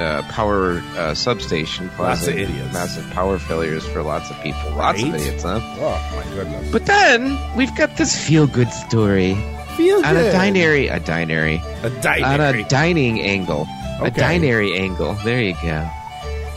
a 0.00 0.22
power 0.30 0.82
uh, 0.96 1.14
substation, 1.14 1.88
Lots 1.98 2.26
of 2.26 2.36
idiots. 2.36 2.72
massive 2.72 3.08
power 3.12 3.38
failures 3.38 3.86
for 3.86 4.02
lots 4.02 4.30
of 4.30 4.40
people. 4.42 4.70
Lots 4.72 5.00
of 5.00 5.14
idiots, 5.14 5.44
huh? 5.44 5.60
Oh, 5.62 6.12
my 6.16 6.34
goodness. 6.34 6.72
But 6.72 6.86
then 6.86 7.38
we've 7.56 7.74
got 7.76 7.96
this 7.96 8.16
feel 8.26 8.48
good 8.48 8.70
story 8.70 9.34
Feel 9.76 9.96
good. 9.98 10.04
on 10.06 10.16
a 10.16 10.20
good. 10.22 10.34
dinary, 10.34 10.92
a 10.92 10.98
dinary, 10.98 11.56
A 11.84 11.90
dinary. 11.90 12.24
on 12.24 12.40
a 12.40 12.64
dining 12.68 13.20
angle, 13.20 13.66
a 14.00 14.06
Okay. 14.06 14.22
dinary 14.22 14.78
angle. 14.78 15.14
There 15.24 15.40
you 15.40 15.54
go. 15.62 15.88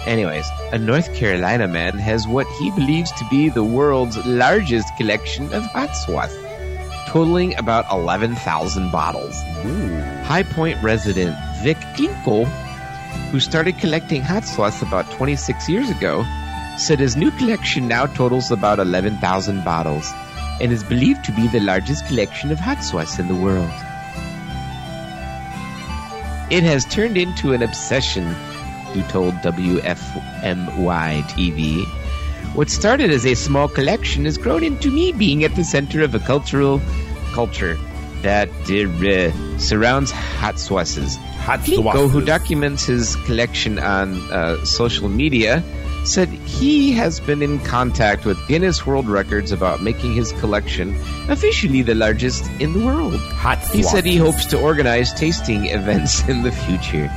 Anyways, 0.06 0.48
a 0.72 0.78
North 0.78 1.14
Carolina 1.14 1.68
man 1.68 1.98
has 2.00 2.28
what 2.28 2.48
he 2.60 2.72
believes 2.72 3.12
to 3.14 3.26
be 3.30 3.50
the 3.50 3.64
world's 3.64 4.18
largest 4.26 4.96
collection 4.96 5.52
of 5.54 5.66
hot 5.66 5.94
sauce, 5.96 6.34
totaling 7.08 7.56
about 7.58 7.86
11,000 7.92 8.90
bottles. 8.92 9.36
High 10.26 10.44
Point 10.44 10.82
resident 10.82 11.36
Vic 11.62 11.78
Clinco, 11.96 12.46
who 13.32 13.40
started 13.42 13.78
collecting 13.80 14.22
hot 14.22 14.46
sauce 14.46 14.82
about 14.82 15.10
26 15.12 15.68
years 15.68 15.90
ago, 15.90 16.26
said 16.78 17.00
his 17.00 17.18
new 17.18 17.32
collection 17.32 17.88
now 17.88 18.06
totals 18.06 18.50
about 18.52 18.80
11,000 18.80 19.64
bottles 19.66 20.10
and 20.62 20.72
is 20.72 20.84
believed 20.84 21.26
to 21.26 21.32
be 21.34 21.48
the 21.48 21.60
largest 21.60 22.06
collection 22.08 22.52
of 22.52 22.60
hot 22.60 22.82
sauce 22.84 23.20
in 23.20 23.28
the 23.28 23.36
world. 23.36 23.70
It 26.50 26.64
has 26.64 26.86
turned 26.86 27.18
into 27.18 27.54
an 27.54 27.62
obsession, 27.62 28.34
he 28.94 29.04
told 29.04 29.34
WFMY 29.36 31.22
TV. 31.24 31.86
What 32.56 32.70
started 32.70 33.12
as 33.12 33.26
a 33.26 33.36
small 33.36 33.68
collection 33.68 34.26
has 34.26 34.38
grown 34.38 34.64
into 34.64 34.90
me 34.90 35.12
being 35.12 35.44
at 35.44 35.56
the 35.56 35.64
center 35.64 36.04
of 36.04 36.16
a 36.16 36.20
cultural 36.20 36.82
culture 37.34 37.78
that 38.22 38.50
uh, 38.50 39.58
surrounds 39.60 40.12
hot 40.12 40.58
sauces. 40.58 41.18
Hot 41.46 41.60
Clinco, 41.60 42.10
who 42.10 42.24
documents 42.24 42.86
his 42.86 43.16
collection 43.28 43.78
on 43.78 44.16
uh, 44.32 44.64
social 44.66 45.10
media, 45.10 45.64
said 46.08 46.30
he 46.30 46.94
has 46.94 47.20
been 47.20 47.42
in 47.42 47.60
contact 47.60 48.26
with 48.26 48.38
Guinness 48.48 48.86
World 48.86 49.10
Records 49.10 49.52
about 49.52 49.82
making 49.82 50.14
his 50.14 50.32
collection 50.34 50.96
officially 51.28 51.82
the 51.82 51.96
largest 51.96 52.50
in 52.62 52.74
the 52.74 52.86
world. 52.86 53.16
Hot 53.16 53.60
He 53.70 53.84
said 53.84 54.06
he 54.06 54.16
hopes 54.16 54.46
to 54.48 54.60
organize 54.60 55.14
tasting 55.14 55.66
events 55.80 56.28
in 56.28 56.44
the 56.44 56.52
future. 56.52 57.10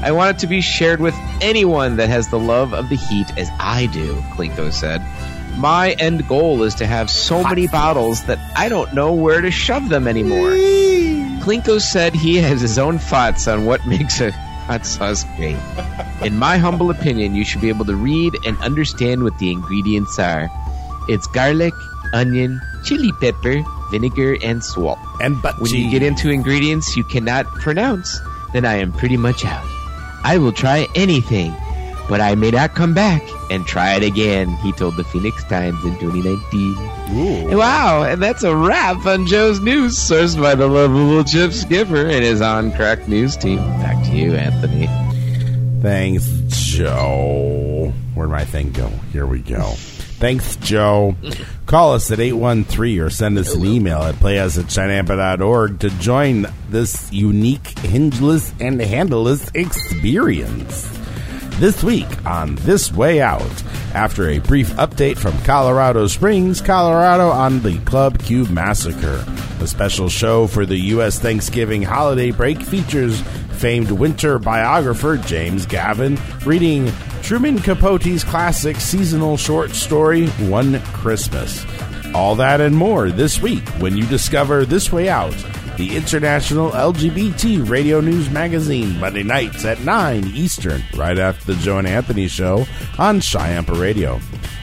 I 0.00 0.12
want 0.12 0.36
it 0.36 0.40
to 0.40 0.46
be 0.46 0.60
shared 0.60 1.00
with 1.00 1.14
anyone 1.40 1.96
that 1.96 2.08
has 2.08 2.28
the 2.28 2.38
love 2.38 2.72
of 2.72 2.88
the 2.88 2.96
heat 2.96 3.26
as 3.36 3.50
I 3.60 3.86
do, 3.86 4.14
Clinco 4.32 4.72
said. 4.72 5.02
My 5.58 5.90
end 5.92 6.26
goal 6.26 6.62
is 6.62 6.76
to 6.76 6.86
have 6.86 7.10
so 7.10 7.42
many 7.42 7.66
bottles 7.66 8.24
that 8.24 8.38
I 8.56 8.68
don't 8.68 8.94
know 8.94 9.12
where 9.12 9.40
to 9.40 9.50
shove 9.50 9.88
them 9.88 10.06
anymore. 10.06 10.50
Clinco 11.42 11.80
said 11.80 12.14
he 12.14 12.36
has 12.36 12.60
his 12.60 12.78
own 12.78 12.98
thoughts 12.98 13.48
on 13.48 13.64
what 13.64 13.86
makes 13.86 14.20
a 14.20 14.32
sauce 14.84 15.24
great. 15.36 15.56
In 16.22 16.36
my 16.36 16.58
humble 16.58 16.90
opinion, 16.90 17.34
you 17.34 17.44
should 17.44 17.60
be 17.60 17.68
able 17.68 17.84
to 17.86 17.96
read 17.96 18.36
and 18.44 18.56
understand 18.60 19.24
what 19.24 19.38
the 19.38 19.50
ingredients 19.50 20.18
are. 20.18 20.48
It's 21.08 21.26
garlic, 21.28 21.72
onion, 22.12 22.60
chili 22.84 23.12
pepper, 23.20 23.64
vinegar, 23.90 24.36
and 24.42 24.62
salt. 24.62 24.98
And 25.20 25.40
but 25.40 25.60
When 25.60 25.72
you 25.72 25.90
get 25.90 26.02
into 26.02 26.30
ingredients 26.30 26.96
you 26.96 27.04
cannot 27.04 27.46
pronounce, 27.64 28.20
then 28.52 28.64
I 28.64 28.76
am 28.76 28.92
pretty 28.92 29.16
much 29.16 29.44
out. 29.44 29.64
I 30.24 30.36
will 30.38 30.52
try 30.52 30.86
anything, 30.94 31.54
but 32.08 32.20
I 32.20 32.34
may 32.34 32.50
not 32.50 32.74
come 32.74 32.94
back 32.94 33.22
and 33.50 33.66
try 33.66 33.94
it 33.94 34.02
again, 34.02 34.50
he 34.56 34.72
told 34.72 34.96
the 34.96 35.04
Phoenix 35.04 35.44
Times 35.44 35.82
in 35.84 35.98
2019. 35.98 37.56
Wow, 37.56 38.02
and 38.02 38.22
that's 38.22 38.42
a 38.42 38.54
wrap 38.54 39.06
on 39.06 39.26
Joe's 39.26 39.60
News, 39.60 39.96
sourced 39.96 40.40
by 40.40 40.54
the 40.54 40.66
lovable 40.66 41.24
Chip 41.24 41.52
Skipper 41.52 42.06
and 42.06 42.24
his 42.24 42.40
on 42.40 42.72
crack 42.72 43.08
news 43.08 43.36
team. 43.36 43.58
Back 43.58 44.02
to 44.06 44.16
you, 44.16 44.34
Anthony. 44.34 44.88
Thanks, 45.82 46.26
Joe. 46.48 47.92
Where'd 48.14 48.30
my 48.30 48.44
thing 48.44 48.72
go? 48.72 48.88
Here 49.12 49.26
we 49.26 49.40
go. 49.40 49.74
Thanks, 50.18 50.56
Joe. 50.56 51.14
Call 51.66 51.94
us 51.94 52.10
at 52.10 52.18
813 52.18 53.00
or 53.00 53.10
send 53.10 53.38
us 53.38 53.54
an 53.54 53.64
email 53.64 54.02
at 54.02 54.16
playus 54.16 54.58
at 54.58 54.64
chiampa.org 54.64 55.78
to 55.78 55.90
join 55.90 56.46
this 56.68 57.12
unique, 57.12 57.78
hingeless, 57.78 58.52
and 58.58 58.80
handleless 58.80 59.48
experience. 59.54 60.97
This 61.58 61.82
week 61.82 62.06
on 62.24 62.54
This 62.54 62.92
Way 62.92 63.20
Out, 63.20 63.42
after 63.92 64.28
a 64.28 64.38
brief 64.38 64.68
update 64.74 65.18
from 65.18 65.36
Colorado 65.42 66.06
Springs, 66.06 66.60
Colorado 66.60 67.30
on 67.30 67.62
the 67.62 67.80
Club 67.80 68.22
Q 68.22 68.44
Massacre. 68.44 69.24
A 69.60 69.66
special 69.66 70.08
show 70.08 70.46
for 70.46 70.64
the 70.64 70.76
U.S. 70.76 71.18
Thanksgiving 71.18 71.82
holiday 71.82 72.30
break 72.30 72.62
features 72.62 73.20
famed 73.56 73.90
winter 73.90 74.38
biographer 74.38 75.16
James 75.16 75.66
Gavin 75.66 76.16
reading 76.46 76.92
Truman 77.22 77.58
Capote's 77.58 78.22
classic 78.22 78.76
seasonal 78.76 79.36
short 79.36 79.72
story, 79.72 80.28
One 80.28 80.80
Christmas. 80.92 81.66
All 82.14 82.36
that 82.36 82.60
and 82.60 82.76
more 82.76 83.10
this 83.10 83.42
week 83.42 83.68
when 83.80 83.96
you 83.96 84.06
discover 84.06 84.64
This 84.64 84.92
Way 84.92 85.08
Out, 85.08 85.34
the 85.78 85.96
international 85.96 86.72
LGBT 86.72 87.70
radio 87.70 88.00
news 88.00 88.28
magazine, 88.30 88.98
Monday 88.98 89.22
nights 89.22 89.64
at 89.64 89.80
9 89.82 90.24
Eastern, 90.34 90.82
right 90.96 91.16
after 91.16 91.52
the 91.52 91.60
Joe 91.60 91.78
and 91.78 91.86
Anthony 91.86 92.26
show 92.26 92.66
on 92.98 93.20
Chiampa 93.20 93.80
Radio. 93.80 94.16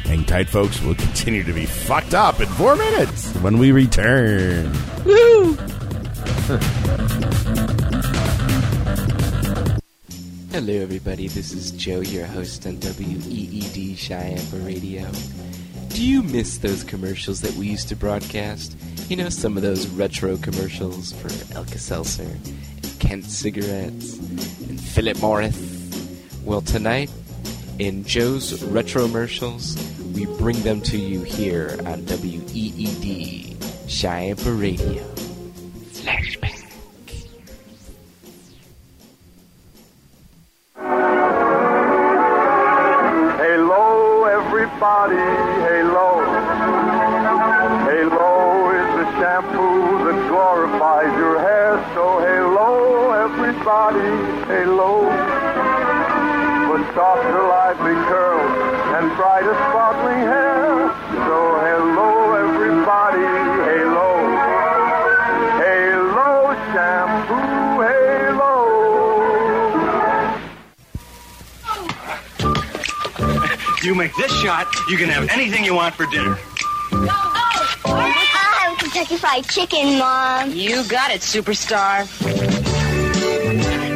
Hang 0.03 0.25
tight, 0.25 0.49
folks. 0.49 0.81
We'll 0.81 0.95
continue 1.07 1.43
to 1.43 1.53
be 1.53 1.65
fucked 1.65 2.13
up 2.13 2.41
in 2.41 2.47
four 2.47 2.75
minutes 2.75 3.33
when 3.37 3.57
we 3.57 3.71
return. 3.71 4.69
Woo! 5.05 5.53
Hello, 10.51 10.73
everybody. 10.73 11.29
This 11.29 11.53
is 11.53 11.71
Joe, 11.71 12.01
your 12.01 12.25
host 12.25 12.67
on 12.67 12.73
WEED 12.73 13.95
Chiampa 13.95 14.65
Radio. 14.65 15.09
Do 15.95 16.03
you 16.03 16.23
miss 16.23 16.57
those 16.57 16.83
commercials 16.83 17.39
that 17.39 17.53
we 17.53 17.67
used 17.67 17.87
to 17.87 17.95
broadcast? 17.95 18.75
You 19.07 19.15
know, 19.15 19.29
some 19.29 19.55
of 19.55 19.63
those 19.63 19.87
retro 19.87 20.35
commercials 20.35 21.13
for 21.13 21.29
Alka-Seltzer, 21.55 22.23
and 22.23 22.99
Kent 22.99 23.23
cigarettes, 23.23 24.17
and 24.67 24.77
Philip 24.77 25.21
Morris. 25.21 25.57
Well, 26.43 26.59
tonight, 26.59 27.09
in 27.79 28.03
Joe's 28.03 28.61
retro 28.65 29.05
commercials, 29.05 29.77
we 30.13 30.25
bring 30.25 30.61
them 30.63 30.81
to 30.81 30.97
you 30.97 31.23
here 31.23 31.79
on 31.85 32.05
WEED 32.07 33.55
Chiampa 33.87 34.59
Radio. 34.59 35.01
Flashback. 35.93 36.44
body 44.85 45.29
halo. 45.65 46.09
Halo 47.89 48.33
is 48.79 48.89
the 48.99 49.07
shampoo 49.17 49.81
that 50.05 50.19
glorifies 50.29 51.11
your 51.17 51.39
hair. 51.47 51.71
So 51.95 52.05
halo, 52.27 52.69
everybody, 53.25 54.11
halo. 54.53 54.91
With 56.69 56.85
softer, 56.93 57.43
lively 57.53 57.97
curls 58.09 58.53
and 58.97 59.05
brighter, 59.17 59.55
sparkling 59.69 60.21
hair. 60.31 60.44
You 73.85 73.93
make 73.93 74.15
this 74.15 74.31
shot, 74.41 74.65
you 74.89 74.97
can 74.97 75.09
have 75.09 75.29
anything 75.29 75.63
you 75.63 75.75
want 75.75 75.93
for 75.93 76.07
dinner. 76.07 76.39
I 76.91 78.65
have 78.65 78.79
Kentucky 78.79 79.15
Fried 79.15 79.47
Chicken, 79.47 79.99
Mom. 79.99 80.49
You 80.49 80.83
got 80.89 81.11
it, 81.11 81.21
superstar. 81.21 82.07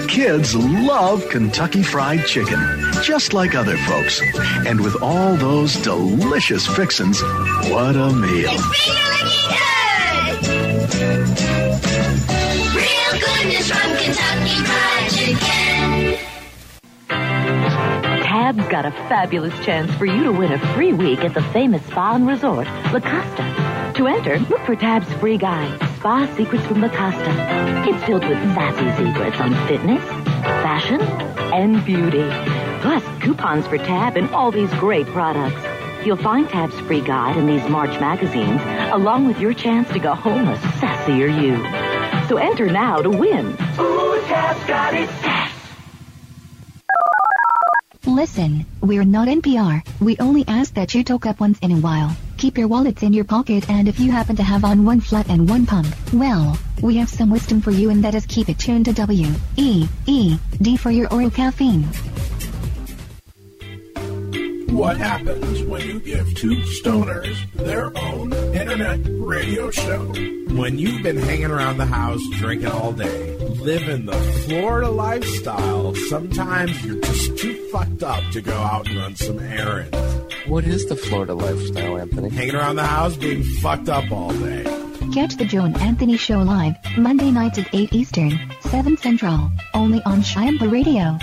Kids 0.07 0.55
love 0.55 1.27
Kentucky 1.29 1.81
Fried 1.81 2.23
Chicken, 2.27 2.59
just 3.01 3.33
like 3.33 3.55
other 3.55 3.77
folks. 3.77 4.21
And 4.67 4.79
with 4.79 5.01
all 5.01 5.35
those 5.37 5.73
delicious 5.77 6.67
fixins, 6.67 7.23
what 7.23 7.95
a 7.95 8.13
meal. 8.13 8.51
Real 12.75 13.13
goodness 13.19 13.71
from 13.71 13.97
Kentucky 13.97 14.65
Fried 14.65 15.09
Chicken. 15.09 16.28
Tab's 18.49 18.67
got 18.67 18.83
a 18.83 18.91
fabulous 19.07 19.53
chance 19.63 19.93
for 19.93 20.07
you 20.07 20.23
to 20.23 20.31
win 20.31 20.51
a 20.51 20.73
free 20.73 20.91
week 20.91 21.19
at 21.19 21.35
the 21.35 21.43
famous 21.53 21.85
spa 21.85 22.15
and 22.15 22.25
resort, 22.25 22.65
La 22.91 22.99
Costa. 22.99 23.93
To 23.95 24.07
enter, 24.07 24.39
look 24.39 24.61
for 24.61 24.75
Tab's 24.75 25.05
free 25.19 25.37
guide, 25.37 25.77
Spa 25.97 26.27
Secrets 26.35 26.65
from 26.65 26.81
La 26.81 26.89
Costa. 26.89 27.29
It's 27.87 28.03
filled 28.05 28.27
with 28.27 28.39
sassy 28.55 29.05
secrets 29.05 29.39
on 29.39 29.53
fitness, 29.67 30.03
fashion, 30.63 30.99
and 31.53 31.85
beauty. 31.85 32.27
Plus, 32.81 33.03
coupons 33.21 33.67
for 33.67 33.77
Tab 33.77 34.17
and 34.17 34.27
all 34.31 34.49
these 34.49 34.73
great 34.79 35.05
products. 35.05 35.63
You'll 36.03 36.17
find 36.17 36.49
Tab's 36.49 36.79
free 36.79 37.01
guide 37.01 37.37
in 37.37 37.45
these 37.45 37.69
March 37.69 37.99
magazines, 37.99 38.61
along 38.91 39.27
with 39.27 39.39
your 39.39 39.53
chance 39.53 39.87
to 39.89 39.99
go 39.99 40.15
home 40.15 40.47
a 40.47 40.55
sassier 40.79 41.29
you. 41.29 41.57
So 42.27 42.37
enter 42.37 42.65
now 42.65 42.99
to 43.03 43.11
win. 43.11 43.45
Ooh, 43.79 44.21
Tab's 44.25 44.65
got 44.65 44.95
it. 44.95 45.38
Listen, 48.19 48.65
we're 48.81 49.05
not 49.05 49.29
NPR. 49.29 49.81
We 50.01 50.17
only 50.17 50.43
ask 50.45 50.73
that 50.73 50.93
you 50.93 51.05
talk 51.05 51.25
up 51.25 51.39
once 51.39 51.57
in 51.59 51.71
a 51.71 51.77
while. 51.77 52.17
Keep 52.35 52.57
your 52.57 52.67
wallets 52.67 53.01
in 53.01 53.13
your 53.13 53.23
pocket 53.23 53.69
and 53.69 53.87
if 53.87 53.97
you 53.97 54.11
happen 54.11 54.35
to 54.35 54.43
have 54.43 54.65
on 54.65 54.83
one 54.83 54.99
flat 54.99 55.29
and 55.29 55.47
one 55.47 55.65
pump, 55.65 55.87
well, 56.11 56.59
we 56.81 56.97
have 56.97 57.07
some 57.07 57.29
wisdom 57.29 57.61
for 57.61 57.71
you 57.71 57.91
and 57.91 58.03
that 58.03 58.15
is 58.15 58.25
keep 58.25 58.49
it 58.49 58.59
tuned 58.59 58.83
to 58.87 58.93
W, 58.93 59.27
E, 59.55 59.87
E, 60.05 60.37
D 60.61 60.75
for 60.75 60.91
your 60.91 61.07
oral 61.13 61.31
caffeine. 61.31 61.87
What 64.71 64.97
happens 64.97 65.63
when 65.63 65.81
you 65.81 65.99
give 65.99 66.35
two 66.35 66.55
stoners 66.81 67.51
their 67.53 67.95
own 67.97 68.31
internet 68.33 68.99
radio 69.05 69.71
show? 69.71 70.05
When 70.53 70.77
you've 70.77 71.01
been 71.01 71.17
hanging 71.17 71.51
around 71.51 71.77
the 71.77 71.85
house 71.85 72.21
drinking 72.33 72.67
all 72.67 72.91
day, 72.91 73.35
living 73.37 74.05
the 74.05 74.13
Florida 74.45 74.89
lifestyle, 74.89 75.95
sometimes 75.95 76.85
you're 76.85 77.01
just 77.01 77.37
too 77.37 77.69
fucked 77.71 78.03
up 78.03 78.23
to 78.31 78.41
go 78.41 78.53
out 78.53 78.87
and 78.87 78.97
run 78.97 79.15
some 79.15 79.39
errands. 79.39 79.97
What 80.47 80.65
is 80.65 80.85
the 80.85 80.95
Florida 80.95 81.33
lifestyle, 81.33 81.97
Anthony? 81.97 82.29
Hanging 82.29 82.55
around 82.55 82.75
the 82.75 82.85
house 82.85 83.17
being 83.17 83.43
fucked 83.61 83.89
up 83.89 84.11
all 84.11 84.31
day. 84.33 84.63
Catch 85.13 85.37
the 85.37 85.45
Joe 85.45 85.65
and 85.65 85.77
Anthony 85.77 86.17
Show 86.17 86.39
live, 86.39 86.75
Monday 86.97 87.31
nights 87.31 87.57
at 87.57 87.73
8 87.73 87.91
Eastern, 87.93 88.39
7 88.61 88.97
Central, 88.97 89.49
only 89.73 90.01
on 90.03 90.21
Chiampa 90.21 90.71
Radio. 90.71 91.17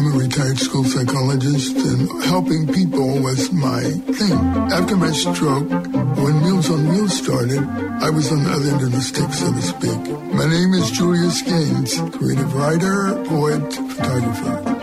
I'm 0.00 0.14
a 0.14 0.16
retired 0.16 0.58
school 0.58 0.82
psychologist 0.84 1.76
and 1.76 2.24
helping 2.24 2.66
people 2.72 3.20
was 3.20 3.52
my 3.52 3.82
thing. 3.82 4.32
After 4.72 4.96
my 4.96 5.10
stroke, 5.10 5.68
when 5.68 6.40
Meals 6.40 6.70
on 6.70 6.88
Wheels 6.88 7.18
started, 7.18 7.58
I 7.58 8.08
was 8.08 8.32
on 8.32 8.42
the 8.44 8.50
other 8.50 8.70
end 8.70 8.80
of 8.80 8.92
the 8.92 9.00
stick, 9.02 9.30
so 9.34 9.52
to 9.52 9.60
speak. 9.60 10.00
My 10.32 10.48
name 10.48 10.72
is 10.72 10.90
Julius 10.90 11.42
Gaines, 11.42 12.00
creative 12.16 12.54
writer, 12.54 13.22
poet, 13.26 13.74
photographer. 13.74 14.80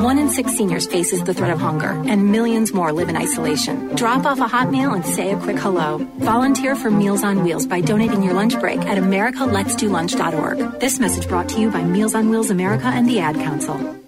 One 0.00 0.20
in 0.20 0.30
six 0.30 0.52
seniors 0.52 0.86
faces 0.86 1.24
the 1.24 1.34
threat 1.34 1.50
of 1.50 1.58
hunger, 1.58 1.90
and 1.90 2.30
millions 2.30 2.72
more 2.72 2.92
live 2.92 3.08
in 3.08 3.16
isolation. 3.16 3.96
Drop 3.96 4.26
off 4.26 4.38
a 4.38 4.46
hot 4.46 4.70
meal 4.70 4.92
and 4.92 5.04
say 5.04 5.32
a 5.32 5.36
quick 5.40 5.56
hello. 5.56 5.98
Volunteer 6.18 6.76
for 6.76 6.88
Meals 6.88 7.24
on 7.24 7.42
Wheels 7.42 7.66
by 7.66 7.80
donating 7.80 8.22
your 8.22 8.34
lunch 8.34 8.60
break 8.60 8.78
at 8.82 8.96
americaletsdolunch.org. 8.96 10.78
This 10.78 11.00
message 11.00 11.26
brought 11.26 11.48
to 11.48 11.60
you 11.60 11.68
by 11.72 11.82
Meals 11.82 12.14
on 12.14 12.30
Wheels 12.30 12.50
America 12.50 12.86
and 12.86 13.08
the 13.08 13.18
Ad 13.18 13.34
Council. 13.34 14.03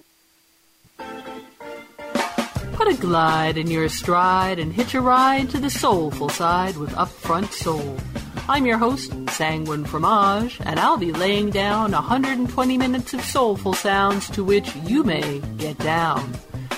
A 2.87 2.93
glide 2.93 3.57
in 3.57 3.69
your 3.69 3.89
stride 3.89 4.59
and 4.59 4.71
hitch 4.71 4.93
a 4.93 5.01
ride 5.01 5.49
to 5.49 5.57
the 5.57 5.69
soulful 5.69 6.29
side 6.29 6.77
with 6.77 6.89
Upfront 6.91 7.51
Soul. 7.51 7.97
I'm 8.47 8.65
your 8.65 8.77
host, 8.77 9.11
Sanguine 9.31 9.83
Fromage, 9.83 10.61
and 10.63 10.79
I'll 10.79 10.95
be 10.95 11.11
laying 11.11 11.49
down 11.49 11.91
120 11.91 12.77
minutes 12.77 13.13
of 13.13 13.19
soulful 13.25 13.73
sounds 13.73 14.29
to 14.29 14.41
which 14.41 14.73
you 14.85 15.03
may 15.03 15.41
get 15.57 15.77
down. 15.79 16.31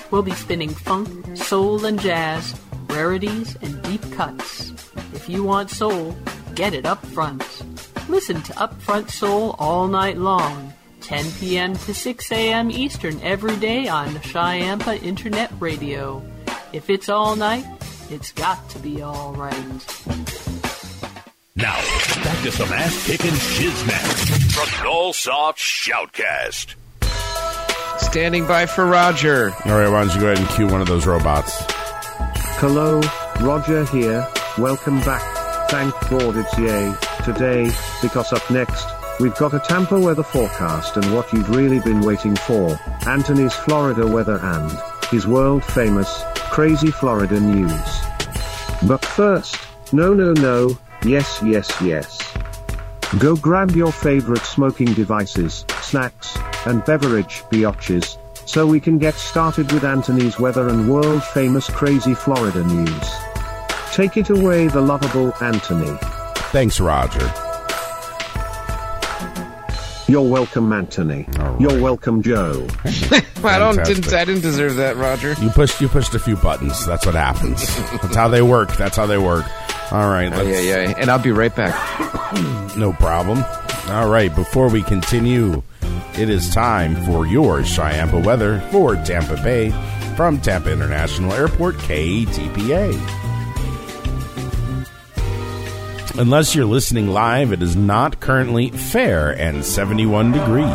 We'll 0.09 0.23
be 0.23 0.31
spinning 0.31 0.71
funk, 0.71 1.37
soul, 1.37 1.85
and 1.85 2.01
jazz, 2.01 2.59
rarities, 2.87 3.55
and 3.61 3.79
deep 3.83 4.01
cuts. 4.13 4.71
If 5.13 5.29
you 5.29 5.43
want 5.43 5.69
soul, 5.69 6.17
get 6.55 6.73
it 6.73 6.87
up 6.87 7.05
front. 7.05 7.43
Listen 8.09 8.41
to 8.41 8.53
Upfront 8.53 9.11
Soul 9.11 9.55
all 9.59 9.87
night 9.87 10.17
long, 10.17 10.73
10 11.09 11.31
p.m. 11.39 11.73
to 11.73 11.91
6 11.91 12.31
a.m. 12.31 12.69
Eastern 12.69 13.19
every 13.21 13.55
day 13.55 13.87
on 13.87 14.09
Chiampa 14.09 15.01
Internet 15.01 15.51
Radio. 15.59 16.21
If 16.71 16.91
it's 16.91 17.09
all 17.09 17.35
night, 17.35 17.65
it's 18.11 18.31
got 18.31 18.69
to 18.69 18.77
be 18.77 19.01
all 19.01 19.33
right. 19.33 19.55
Now, 21.55 21.73
back 22.23 22.43
to 22.43 22.51
some 22.51 22.71
ass 22.71 23.07
kicking 23.07 23.31
shiznat 23.31 24.53
from 24.53 24.67
Nullsoft 24.85 25.57
Shoutcast. 25.57 26.75
Standing 27.99 28.45
by 28.45 28.67
for 28.67 28.85
Roger. 28.85 29.51
All 29.65 29.79
right, 29.79 29.89
why 29.89 30.05
don't 30.05 30.13
you 30.13 30.21
go 30.21 30.27
ahead 30.27 30.37
and 30.37 30.49
cue 30.49 30.67
one 30.67 30.79
of 30.79 30.87
those 30.87 31.07
robots? 31.07 31.57
Hello, 32.59 33.01
Roger 33.41 33.83
here. 33.85 34.27
Welcome 34.59 34.99
back. 34.99 35.23
Thank 35.71 35.91
God 36.07 36.37
it's 36.37 36.55
yay 36.59 36.93
today, 37.25 37.71
because 38.03 38.31
up 38.31 38.47
next, 38.51 38.98
we've 39.19 39.35
got 39.35 39.53
a 39.53 39.59
Tampa 39.59 39.99
weather 39.99 40.23
forecast 40.23 40.97
and 40.97 41.13
what 41.13 41.31
you've 41.33 41.49
really 41.49 41.79
been 41.79 42.01
waiting 42.01 42.35
for 42.35 42.79
Anthony's 43.07 43.53
Florida 43.53 44.07
weather 44.07 44.39
and 44.41 44.71
his 45.09 45.27
world 45.27 45.63
famous, 45.63 46.23
crazy 46.35 46.91
Florida 46.91 47.39
news. 47.39 48.01
But 48.87 49.03
first, 49.03 49.57
no, 49.91 50.13
no, 50.13 50.33
no, 50.33 50.77
yes, 51.03 51.41
yes, 51.43 51.69
yes. 51.81 52.37
Go 53.17 53.35
grab 53.35 53.71
your 53.71 53.91
favorite 53.91 54.45
smoking 54.45 54.93
devices, 54.93 55.65
snacks, 55.81 56.37
and 56.65 56.85
beverage 56.85 57.43
biatches, 57.51 58.17
so 58.47 58.65
we 58.65 58.79
can 58.79 58.97
get 58.97 59.15
started 59.15 59.71
with 59.71 59.83
Anthony's 59.83 60.39
weather 60.39 60.69
and 60.69 60.89
world 60.89 61.23
famous 61.23 61.69
crazy 61.69 62.13
Florida 62.13 62.63
news. 62.63 63.09
Take 63.91 64.17
it 64.17 64.29
away, 64.29 64.67
the 64.67 64.81
lovable 64.81 65.33
Anthony. 65.41 65.97
Thanks, 66.51 66.79
Roger. 66.79 67.48
You're 70.09 70.27
welcome, 70.27 70.73
Anthony. 70.73 71.27
You're 71.59 71.79
welcome, 71.81 72.23
Joe. 72.23 72.67
I 73.43 73.59
don't 73.59 73.83
didn't 73.85 74.11
I 74.11 74.25
didn't 74.25 74.41
deserve 74.41 74.77
that, 74.77 74.97
Roger. 74.97 75.33
You 75.41 75.49
pushed 75.49 75.79
you 75.79 75.87
pushed 75.87 76.15
a 76.15 76.19
few 76.19 76.35
buttons. 76.35 76.85
That's 76.85 77.05
what 77.05 77.13
happens. 77.13 77.67
That's 78.01 78.15
how 78.15 78.27
they 78.27 78.41
work. 78.41 78.75
That's 78.75 78.97
how 78.97 79.05
they 79.05 79.19
work. 79.19 79.45
All 79.91 80.09
right. 80.09 80.31
Oh, 80.33 80.41
yeah, 80.41 80.59
yeah. 80.59 80.93
And 80.97 81.09
I'll 81.09 81.21
be 81.21 81.31
right 81.31 81.55
back. 81.55 81.75
No 82.77 82.93
problem. 82.93 83.43
All 83.87 84.09
right. 84.09 84.33
Before 84.35 84.69
we 84.69 84.83
continue, 84.83 85.63
it 86.15 86.29
is 86.29 86.49
time 86.53 86.95
for 87.05 87.25
your 87.25 87.59
Chiampa 87.59 88.23
weather 88.23 88.61
for 88.71 88.95
Tampa 88.95 89.35
Bay 89.43 89.71
from 90.15 90.39
Tampa 90.39 90.71
International 90.71 91.33
Airport, 91.33 91.75
KTPA. 91.75 93.18
Unless 96.19 96.53
you're 96.53 96.65
listening 96.65 97.07
live, 97.07 97.53
it 97.53 97.63
is 97.63 97.77
not 97.77 98.19
currently 98.19 98.71
fair 98.71 99.31
and 99.31 99.63
71 99.63 100.33
degrees. 100.33 100.67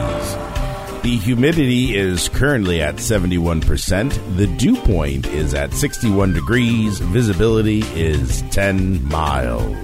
The 1.03 1.21
humidity 1.23 1.95
is 1.95 2.31
currently 2.31 2.81
at 2.81 2.95
71%. 2.95 4.37
The 4.39 4.47
dew 4.47 4.75
point 4.75 5.27
is 5.27 5.53
at 5.53 5.75
61 5.75 6.33
degrees. 6.33 6.99
Visibility 6.99 7.81
is 7.95 8.41
10 8.53 9.07
miles. 9.07 9.77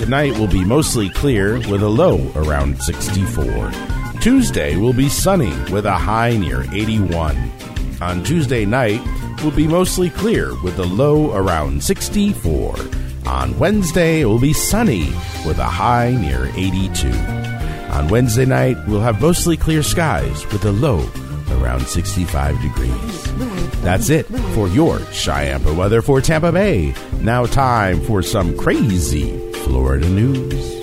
Tonight 0.00 0.36
will 0.36 0.48
be 0.48 0.64
mostly 0.64 1.08
clear 1.10 1.60
with 1.70 1.80
a 1.80 1.88
low 1.88 2.32
around 2.34 2.82
64. 2.82 3.70
Tuesday 4.20 4.76
will 4.76 4.92
be 4.92 5.08
sunny 5.08 5.56
with 5.70 5.86
a 5.86 5.92
high 5.92 6.36
near 6.36 6.62
81. 6.72 7.36
On 8.00 8.24
Tuesday 8.24 8.64
night 8.64 9.00
will 9.44 9.52
be 9.52 9.68
mostly 9.68 10.10
clear 10.10 10.60
with 10.64 10.80
a 10.80 10.84
low 10.84 11.32
around 11.32 11.80
64. 11.80 12.74
On 13.26 13.58
Wednesday, 13.58 14.20
it 14.20 14.24
will 14.26 14.40
be 14.40 14.52
sunny 14.52 15.10
with 15.46 15.58
a 15.58 15.64
high 15.64 16.10
near 16.10 16.50
82. 16.54 17.08
On 17.92 18.08
Wednesday 18.08 18.46
night, 18.46 18.76
we'll 18.86 19.00
have 19.00 19.20
mostly 19.20 19.56
clear 19.56 19.82
skies 19.82 20.44
with 20.52 20.64
a 20.64 20.72
low 20.72 21.08
around 21.60 21.86
65 21.86 22.60
degrees. 22.62 23.32
That's 23.82 24.10
it 24.10 24.26
for 24.54 24.68
your 24.68 24.98
Chiampa 24.98 25.76
weather 25.76 26.02
for 26.02 26.20
Tampa 26.20 26.52
Bay. 26.52 26.94
Now, 27.20 27.46
time 27.46 28.00
for 28.02 28.22
some 28.22 28.56
crazy 28.56 29.36
Florida 29.64 30.08
news. 30.08 30.79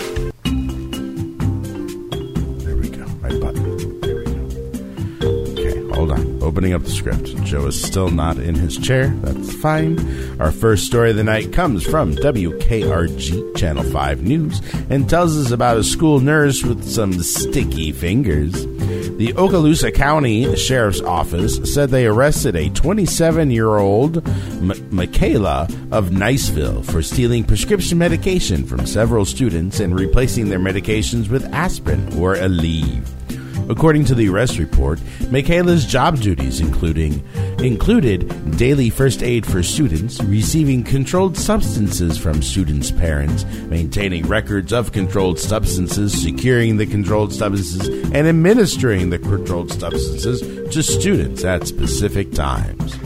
Opening 6.58 6.74
up 6.74 6.82
the 6.82 6.90
script. 6.90 7.28
Joe 7.44 7.68
is 7.68 7.80
still 7.80 8.10
not 8.10 8.40
in 8.40 8.56
his 8.56 8.80
chair. 8.80 9.10
That's 9.22 9.54
fine. 9.58 10.00
Our 10.42 10.52
first 10.52 10.88
story 10.88 11.12
of 11.12 11.16
the 11.16 11.24
night 11.24 11.54
comes 11.54 11.86
from 11.86 12.16
WKRG 12.16 13.56
Channel 13.56 13.84
5 13.84 14.24
News 14.24 14.60
and 14.90 15.08
tells 15.08 15.38
us 15.38 15.52
about 15.52 15.78
a 15.78 15.84
school 15.84 16.20
nurse 16.20 16.64
with 16.64 16.84
some 16.84 17.22
sticky 17.22 17.92
fingers. 17.92 18.54
The 18.56 19.34
Okaloosa 19.34 19.94
County 19.94 20.56
Sheriff's 20.56 21.00
Office 21.00 21.60
said 21.72 21.92
they 21.92 22.08
arrested 22.08 22.56
a 22.56 22.70
27 22.70 23.52
year 23.52 23.78
old 23.78 24.28
M- 24.28 24.74
Michaela 24.90 25.68
of 25.92 26.10
Niceville 26.10 26.84
for 26.84 27.04
stealing 27.04 27.44
prescription 27.44 28.00
medication 28.00 28.66
from 28.66 28.88
several 28.88 29.26
students 29.26 29.80
and 29.80 29.94
replacing 29.94 30.50
their 30.50 30.58
medications 30.58 31.30
with 31.30 31.46
aspirin 31.54 32.18
or 32.18 32.34
Aleve. 32.34 33.08
According 33.70 34.06
to 34.06 34.16
the 34.16 34.30
arrest 34.30 34.58
report, 34.60 35.00
Michaela's 35.30 35.86
job 35.86 36.20
duties 36.20 36.60
including 36.62 37.22
included 37.60 38.58
daily 38.58 38.90
first 38.90 39.24
aid 39.24 39.46
for 39.46 39.64
students, 39.64 40.22
receiving 40.24 40.84
controlled 40.84 41.38
substances 41.38 42.18
from 42.18 42.42
students' 42.42 42.92
parents, 42.92 43.46
maintaining 43.70 44.28
records 44.28 44.72
of 44.72 44.92
controlled 44.92 45.40
substances, 45.40 46.22
securing 46.22 46.78
the 46.78 46.86
controlled 46.86 47.34
substances, 47.34 47.88
and 48.12 48.28
administering 48.28 49.10
the 49.10 49.20
controlled 49.20 49.72
substances 49.72 50.42
to 50.74 50.84
students 50.84 51.44
at 51.44 51.68
specific 51.68 52.32
times. 52.32 52.98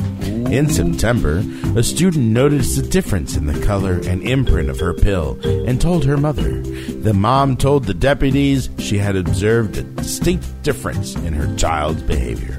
In 0.52 0.68
September, 0.68 1.44
a 1.78 1.84
student 1.84 2.26
noticed 2.26 2.78
a 2.78 2.82
difference 2.82 3.38
in 3.38 3.46
the 3.46 3.66
color 3.66 4.02
and 4.06 4.22
imprint 4.22 4.70
of 4.70 4.82
her 4.82 4.94
pill 4.94 5.40
and 5.44 5.80
told 5.80 6.04
her 6.04 6.18
mother. 6.18 6.62
The 6.62 7.14
mom 7.14 7.56
told 7.56 7.86
the 7.86 7.94
deputies 7.94 8.70
she 8.78 8.98
had 8.98 9.16
observed 9.16 9.78
a 9.78 9.84
distinct 9.84 10.62
difference 10.62 11.16
in 11.16 11.34
her 11.34 11.56
child's 11.56 12.02
behavior. 12.04 12.58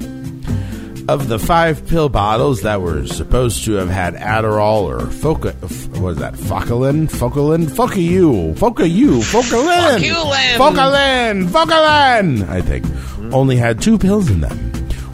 Of 1.08 1.26
the 1.28 1.38
five 1.38 1.86
pill 1.88 2.08
bottles 2.08 2.62
that 2.62 2.80
were 2.80 3.06
supposed 3.06 3.64
to 3.64 3.72
have 3.72 3.90
had 3.90 4.14
Adderall 4.14 4.82
or 4.82 5.00
Foca, 5.00 5.52
what 5.98 6.10
is 6.10 6.18
that? 6.18 6.34
Focalin? 6.34 7.10
Focalin? 7.10 7.66
Focayu. 7.66 8.54
Focayu. 8.54 9.20
Focalin. 9.20 9.98
Foculin. 9.98 10.56
Focalin. 10.56 11.48
Focalin. 11.48 12.48
I 12.48 12.60
think. 12.60 12.86
Only 13.34 13.56
had 13.56 13.80
two 13.82 13.98
pills 13.98 14.30
in 14.30 14.42
them. 14.42 14.56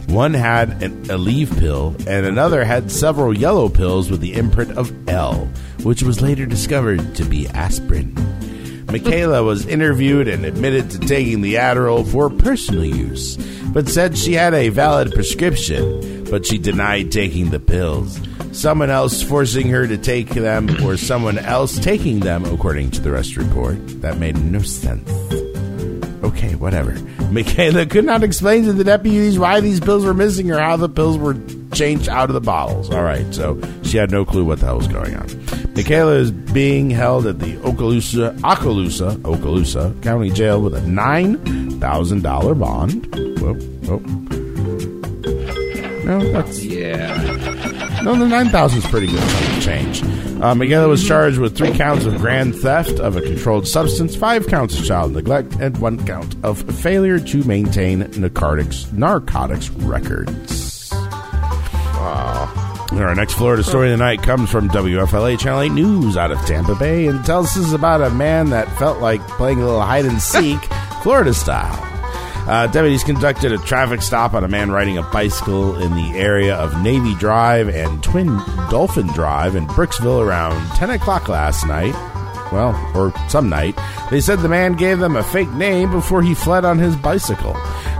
One 0.07 0.33
had 0.33 0.81
an 0.83 1.03
Aleve 1.05 1.57
pill, 1.59 1.95
and 2.07 2.25
another 2.25 2.63
had 2.63 2.91
several 2.91 3.35
yellow 3.35 3.67
pills 3.67 4.11
with 4.11 4.21
the 4.21 4.33
imprint 4.35 4.77
of 4.77 4.91
L, 5.09 5.47
which 5.83 6.03
was 6.03 6.21
later 6.21 6.45
discovered 6.45 7.15
to 7.15 7.25
be 7.25 7.47
aspirin. 7.49 8.15
Michaela 8.91 9.43
was 9.43 9.65
interviewed 9.67 10.27
and 10.27 10.45
admitted 10.45 10.89
to 10.91 10.99
taking 10.99 11.41
the 11.41 11.55
Adderall 11.55 12.07
for 12.11 12.29
personal 12.29 12.85
use, 12.85 13.37
but 13.71 13.87
said 13.87 14.17
she 14.17 14.33
had 14.33 14.53
a 14.53 14.69
valid 14.69 15.11
prescription, 15.13 16.23
but 16.29 16.45
she 16.45 16.57
denied 16.57 17.11
taking 17.11 17.51
the 17.51 17.59
pills. 17.59 18.19
Someone 18.51 18.89
else 18.89 19.21
forcing 19.21 19.69
her 19.69 19.85
to 19.85 19.97
take 19.97 20.29
them, 20.29 20.83
or 20.83 20.97
someone 20.97 21.37
else 21.37 21.77
taking 21.77 22.21
them, 22.21 22.45
according 22.45 22.89
to 22.91 23.01
the 23.01 23.11
rest 23.11 23.37
report. 23.37 23.77
That 24.01 24.17
made 24.17 24.37
no 24.37 24.59
sense. 24.59 25.07
Okay, 26.23 26.55
whatever. 26.55 26.93
Michaela 27.31 27.85
could 27.85 28.05
not 28.05 28.23
explain 28.23 28.63
to 28.63 28.73
the 28.73 28.83
deputies 28.83 29.37
why 29.37 29.59
these 29.59 29.79
pills 29.79 30.03
were 30.03 30.15
missing 30.15 30.49
or 30.49 30.59
how 30.59 30.77
the 30.77 30.89
pills 30.89 31.17
were 31.17 31.35
changed 31.73 32.09
out 32.09 32.29
of 32.29 32.33
the 32.33 32.41
bottles. 32.41 32.89
All 32.91 33.03
right, 33.03 33.25
so 33.33 33.59
she 33.83 33.97
had 33.97 34.11
no 34.11 34.25
clue 34.25 34.43
what 34.45 34.59
the 34.59 34.65
hell 34.67 34.77
was 34.77 34.87
going 34.87 35.15
on. 35.15 35.27
Michaela 35.75 36.13
is 36.15 36.31
being 36.31 36.89
held 36.89 37.25
at 37.25 37.39
the 37.39 37.55
Okaloosa, 37.57 38.37
Okaloosa, 38.39 39.15
Okaloosa 39.19 40.01
County 40.03 40.29
Jail 40.29 40.61
with 40.61 40.73
a 40.75 40.81
nine 40.87 41.37
thousand 41.79 42.23
dollar 42.23 42.53
bond. 42.55 43.05
Whoa, 43.39 43.53
whoa. 43.53 43.99
No, 46.05 46.31
that's 46.31 46.63
Yeah. 46.65 48.01
no, 48.03 48.15
the 48.15 48.27
nine 48.27 48.49
thousand 48.49 48.79
is 48.79 48.85
pretty 48.87 49.07
good 49.07 49.61
change. 49.61 50.01
Uh, 50.41 50.55
Michaela 50.55 50.87
was 50.87 51.05
charged 51.07 51.37
with 51.37 51.55
three 51.55 51.71
counts 51.73 52.05
of 52.05 52.17
grand 52.17 52.55
theft 52.55 52.99
of 52.99 53.15
a 53.17 53.21
controlled 53.21 53.67
substance, 53.67 54.15
five 54.15 54.47
counts 54.47 54.79
of 54.79 54.85
child 54.85 55.11
neglect, 55.11 55.53
and 55.59 55.77
one 55.77 56.03
count 56.05 56.35
of 56.43 56.61
failure 56.79 57.19
to 57.19 57.43
maintain 57.43 57.99
narcotics 58.17 58.91
narcotics 58.93 59.69
records. 59.69 60.68
Our 62.09 63.15
next 63.15 63.33
Florida 63.33 63.63
story 63.63 63.91
of 63.91 63.97
the 63.97 64.03
night 64.03 64.21
comes 64.21 64.49
from 64.49 64.67
WFLA 64.69 65.39
Channel 65.39 65.61
8 65.61 65.71
News 65.71 66.17
out 66.17 66.31
of 66.31 66.39
Tampa 66.45 66.75
Bay 66.75 67.07
and 67.07 67.23
tells 67.23 67.55
us 67.55 67.71
about 67.71 68.01
a 68.01 68.09
man 68.09 68.49
that 68.49 68.67
felt 68.77 68.99
like 68.99 69.25
playing 69.27 69.61
a 69.61 69.65
little 69.65 69.81
hide 69.81 70.05
and 70.05 70.21
seek, 70.21 70.59
Florida 71.03 71.33
style. 71.33 71.85
Uh, 72.49 72.65
deputies 72.67 73.03
conducted 73.03 73.51
a 73.51 73.57
traffic 73.59 74.01
stop 74.01 74.33
on 74.33 74.43
a 74.43 74.47
man 74.47 74.71
riding 74.71 74.97
a 74.97 75.03
bicycle 75.03 75.79
in 75.79 75.93
the 75.95 76.17
area 76.17 76.55
of 76.55 76.81
Navy 76.81 77.13
Drive 77.15 77.69
and 77.69 78.01
Twin 78.01 78.27
Dolphin 78.71 79.05
Drive 79.07 79.55
in 79.55 79.67
Brooksville 79.67 80.25
around 80.25 80.67
10 80.71 80.89
o'clock 80.89 81.29
last 81.29 81.67
night. 81.67 81.93
Well, 82.51 82.73
or 82.95 83.13
some 83.29 83.49
night. 83.49 83.77
They 84.09 84.21
said 84.21 84.39
the 84.39 84.49
man 84.49 84.73
gave 84.73 84.99
them 84.99 85.15
a 85.15 85.23
fake 85.23 85.51
name 85.51 85.91
before 85.91 86.21
he 86.21 86.33
fled 86.33 86.65
on 86.65 86.79
his 86.79 86.95
bicycle. 86.95 87.53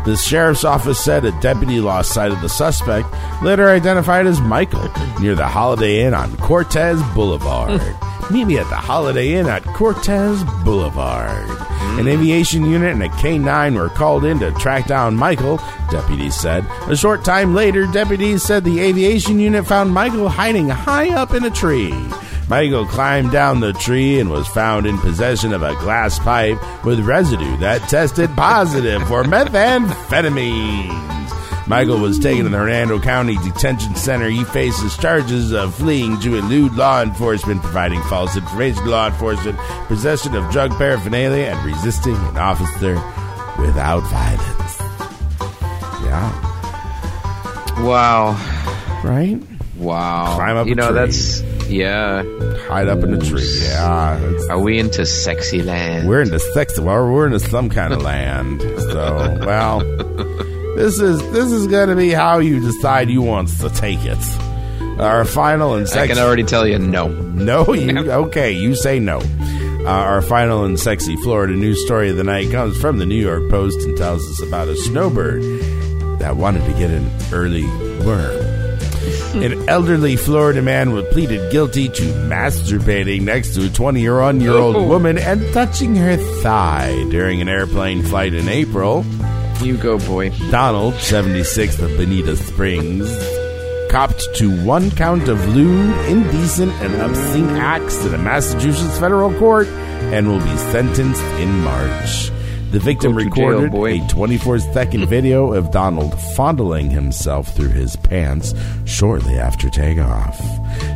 The 0.06 0.16
sheriff's 0.16 0.64
office 0.64 1.00
said 1.00 1.26
a 1.26 1.40
deputy 1.40 1.80
lost 1.80 2.14
sight 2.14 2.32
of 2.32 2.42
the 2.42 2.50
suspect, 2.50 3.08
later 3.44 3.70
identified 3.70 4.26
as 4.26 4.42
Michael, 4.42 4.90
near 5.20 5.36
the 5.36 5.48
Holiday 5.48 6.02
Inn 6.04 6.14
on 6.14 6.36
Cortez 6.38 7.02
Boulevard. 7.14 7.80
Hmm. 7.80 8.34
Meet 8.34 8.46
me 8.46 8.58
at 8.60 8.70
the 8.70 8.76
Holiday 8.76 9.34
Inn 9.34 9.48
at 9.48 9.64
Cortez 9.64 10.44
Boulevard. 10.64 11.50
An 12.00 12.04
hmm. 12.04 12.08
aviation 12.08 12.66
unit 12.66 12.94
and 12.94 13.04
a 13.04 13.10
K9 13.10 13.76
were 13.76 13.90
called 13.90 14.24
in 14.24 14.40
to 14.40 14.52
track 14.54 14.88
down 14.88 15.16
Michael, 15.16 15.60
deputies 15.92 16.36
said. 16.36 16.66
A 16.88 16.96
short 16.96 17.24
time 17.26 17.54
later, 17.54 17.86
deputies 17.88 18.42
said 18.42 18.64
the 18.64 18.80
aviation 18.80 19.40
unit 19.40 19.68
found 19.68 19.94
Michael 19.94 20.30
hiding 20.30 20.70
high 20.70 21.10
up 21.10 21.34
in 21.34 21.44
a 21.44 21.52
tree. 21.52 21.94
Michael 22.50 22.86
climbed 22.88 23.32
down 23.32 23.60
the 23.60 23.74
tree 23.74 24.20
and 24.20 24.32
was 24.32 24.48
found 24.48 24.88
in 24.88 24.98
possession 24.98 25.54
of 25.54 25.62
a 25.62 25.76
glass 25.76 26.18
pipe 26.18 26.58
with 26.84 27.00
residue 27.02 27.56
that 27.58 27.88
tested 27.88 28.36
positive 28.36 29.08
for 29.08 29.22
methamphetamines. 29.24 31.28
Michael 31.68 32.00
was 32.00 32.18
taken 32.18 32.46
to 32.46 32.50
the 32.50 32.58
Hernando 32.58 33.00
County 33.00 33.38
Detention 33.38 33.94
Center. 33.94 34.28
He 34.28 34.44
faces 34.44 34.98
charges 34.98 35.52
of 35.52 35.76
fleeing 35.76 36.20
to 36.22 36.38
elude 36.38 36.74
law 36.74 37.04
enforcement, 37.04 37.62
providing 37.62 38.02
false 38.04 38.36
information 38.36 38.84
to 38.84 38.90
law 38.90 39.10
enforcement, 39.10 39.60
possession 39.88 40.36
of 40.36 40.52
drug 40.52 40.72
paraphernalia, 40.72 41.52
and 41.52 41.64
resisting 41.64 42.16
an 42.16 42.40
officer 42.40 42.96
without 43.62 44.02
violence. 44.10 44.80
Yeah. 46.04 46.32
Wow. 47.84 48.34
Right? 49.04 49.40
Wow. 49.80 50.36
Climb 50.36 50.58
up 50.58 50.68
You 50.68 50.76
know, 50.76 50.88
tree. 50.90 50.96
that's 50.96 51.42
yeah. 51.70 52.24
Hide 52.68 52.88
up 52.88 53.04
in 53.04 53.14
a 53.14 53.20
tree. 53.20 53.48
Yeah. 53.64 54.48
Are 54.50 54.60
we 54.60 54.80
into 54.80 55.06
sexy 55.06 55.62
land? 55.62 56.08
We're 56.10 56.22
into 56.22 56.40
sexy. 56.40 56.82
Well, 56.82 57.12
we're 57.12 57.28
into 57.28 57.40
some 57.40 57.70
kind 57.70 57.94
of 57.94 58.02
land. 58.02 58.62
So, 58.62 59.38
well, 59.46 59.80
this 60.76 61.00
is 61.00 61.20
this 61.32 61.52
is 61.52 61.68
going 61.68 61.90
to 61.90 61.96
be 61.96 62.10
how 62.12 62.40
you 62.40 62.60
decide 62.60 63.10
you 63.10 63.22
want 63.22 63.50
to 63.60 63.70
take 63.70 64.00
it. 64.04 64.18
Our 65.00 65.24
final 65.26 65.76
and 65.76 65.84
I 65.84 65.90
sexy. 65.90 66.14
can 66.14 66.24
already 66.24 66.44
tell 66.44 66.68
you 66.68 66.78
no. 66.80 67.08
No, 67.08 67.74
you 67.74 68.12
okay? 68.12 68.52
You 68.52 68.76
say 68.76 69.00
no. 69.00 69.20
Uh, 69.22 69.84
our 69.88 70.22
final 70.22 70.66
and 70.66 70.78
sexy 70.78 71.16
Florida 71.18 71.54
news 71.54 71.84
story 71.86 72.10
of 72.10 72.18
the 72.18 72.24
night 72.26 72.52
comes 72.52 72.78
from 72.82 72.98
the 72.98 73.06
New 73.06 73.16
York 73.16 73.50
Post 73.50 73.80
and 73.88 73.96
tells 73.98 74.28
us 74.30 74.42
about 74.46 74.68
a 74.68 74.76
snowbird 74.76 75.42
that 76.20 76.36
wanted 76.36 76.66
to 76.66 76.74
get 76.78 76.90
an 76.92 77.10
early 77.32 77.66
worm. 78.06 78.49
An 79.34 79.70
elderly 79.70 80.16
Florida 80.16 80.62
man 80.62 80.92
was 80.92 81.06
pleaded 81.14 81.52
guilty 81.52 81.88
to 81.88 82.02
masturbating 82.02 83.22
next 83.22 83.54
to 83.54 83.68
a 83.68 83.70
21 83.70 84.42
year 84.42 84.54
old 84.54 84.76
woman 84.88 85.20
and 85.20 85.54
touching 85.54 85.96
her 85.96 86.18
thigh 86.42 86.92
during 87.12 87.40
an 87.40 87.48
airplane 87.48 88.02
flight 88.02 88.34
in 88.34 88.50
April. 88.50 89.06
You 89.62 89.78
go, 89.78 90.00
boy. 90.00 90.32
Donald, 90.50 90.96
76 90.96 91.80
of 91.80 91.96
Bonita 91.96 92.38
Springs, 92.38 93.08
copped 93.92 94.24
to 94.36 94.64
one 94.66 94.90
count 94.92 95.28
of 95.28 95.56
lewd, 95.56 95.96
indecent, 96.08 96.72
and 96.82 96.96
obscene 97.02 97.50
acts 97.50 97.98
to 98.00 98.10
the 98.10 98.18
Massachusetts 98.18 98.98
federal 98.98 99.32
court 99.38 99.68
and 99.68 100.28
will 100.28 100.40
be 100.40 100.58
sentenced 100.58 101.22
in 101.40 101.60
March. 101.60 102.32
The 102.72 102.80
victim 102.80 103.14
jail, 103.18 103.26
recorded 103.26 103.72
boy. 103.72 104.02
a 104.02 104.08
24 104.10 104.60
second 104.60 105.08
video 105.08 105.54
of 105.54 105.72
Donald 105.72 106.20
fondling 106.36 106.92
himself 106.92 107.56
through 107.56 107.70
his 107.70 107.96
pants 107.96 108.54
shortly 108.86 109.40
after 109.40 109.70
takeoff. 109.70 110.38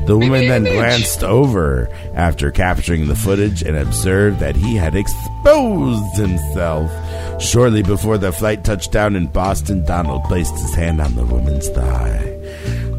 The 0.05 0.15
woman 0.17 0.47
then 0.47 0.63
glanced 0.63 1.24
over 1.24 1.89
after 2.13 2.51
capturing 2.51 3.07
the 3.07 3.15
footage 3.15 3.63
and 3.63 3.76
observed 3.76 4.39
that 4.39 4.55
he 4.55 4.76
had 4.76 4.95
exposed 4.95 6.15
himself. 6.15 6.91
Shortly 7.41 7.82
before 7.82 8.19
the 8.19 8.32
flight 8.32 8.63
touched 8.63 8.91
down 8.91 9.15
in 9.15 9.26
Boston, 9.28 9.84
Donald 9.84 10.24
placed 10.26 10.53
his 10.53 10.76
hand 10.76 11.01
on 11.01 11.15
the 11.15 11.26
woman's 11.26 11.69
thigh. 11.69 12.30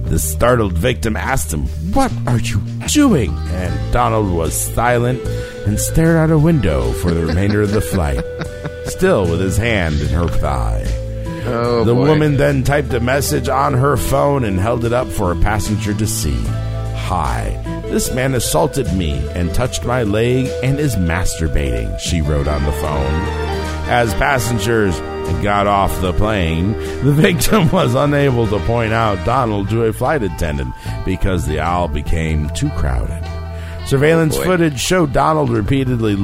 The 0.06 0.18
startled 0.18 0.74
victim 0.74 1.16
asked 1.16 1.52
him, 1.52 1.66
What 1.94 2.12
are 2.26 2.38
you 2.40 2.60
doing? 2.88 3.30
And 3.50 3.92
Donald 3.92 4.30
was 4.32 4.54
silent 4.74 5.20
and 5.66 5.78
stared 5.80 6.16
out 6.16 6.30
a 6.30 6.38
window 6.38 6.92
for 6.94 7.12
the 7.12 7.24
remainder 7.24 7.62
of 7.62 7.72
the 7.72 7.80
flight, 7.80 8.18
still 8.86 9.22
with 9.30 9.40
his 9.40 9.56
hand 9.56 10.00
in 10.00 10.08
her 10.08 10.28
thigh. 10.28 10.84
Oh, 11.46 11.84
the 11.84 11.94
boy. 11.94 12.08
woman 12.08 12.36
then 12.36 12.62
typed 12.62 12.92
a 12.94 13.00
message 13.00 13.48
on 13.48 13.74
her 13.74 13.96
phone 13.96 14.44
and 14.44 14.58
held 14.58 14.84
it 14.84 14.92
up 14.92 15.08
for 15.08 15.30
a 15.32 15.36
passenger 15.36 15.92
to 15.94 16.06
see. 16.06 16.40
Hi, 17.06 17.60
this 17.90 18.14
man 18.14 18.34
assaulted 18.34 18.90
me 18.94 19.18
and 19.34 19.52
touched 19.54 19.84
my 19.84 20.04
leg 20.04 20.46
and 20.62 20.80
is 20.80 20.96
masturbating, 20.96 21.98
she 22.00 22.22
wrote 22.22 22.48
on 22.48 22.64
the 22.64 22.72
phone. 22.72 23.22
As 23.86 24.14
passengers 24.14 24.98
got 25.42 25.66
off 25.66 26.00
the 26.00 26.14
plane, 26.14 26.72
the 27.04 27.12
victim 27.16 27.70
was 27.70 27.94
unable 27.94 28.46
to 28.46 28.58
point 28.60 28.94
out 28.94 29.22
Donald 29.26 29.68
to 29.68 29.84
a 29.84 29.92
flight 29.92 30.22
attendant 30.22 30.74
because 31.04 31.46
the 31.46 31.60
aisle 31.60 31.88
became 31.88 32.48
too 32.50 32.70
crowded. 32.70 33.20
Oh, 33.22 33.84
Surveillance 33.86 34.38
Oh, 34.38 34.44
footage 34.44 34.80
showed 34.80 35.12
Donald 35.12 35.50
repeatedly 35.50 36.14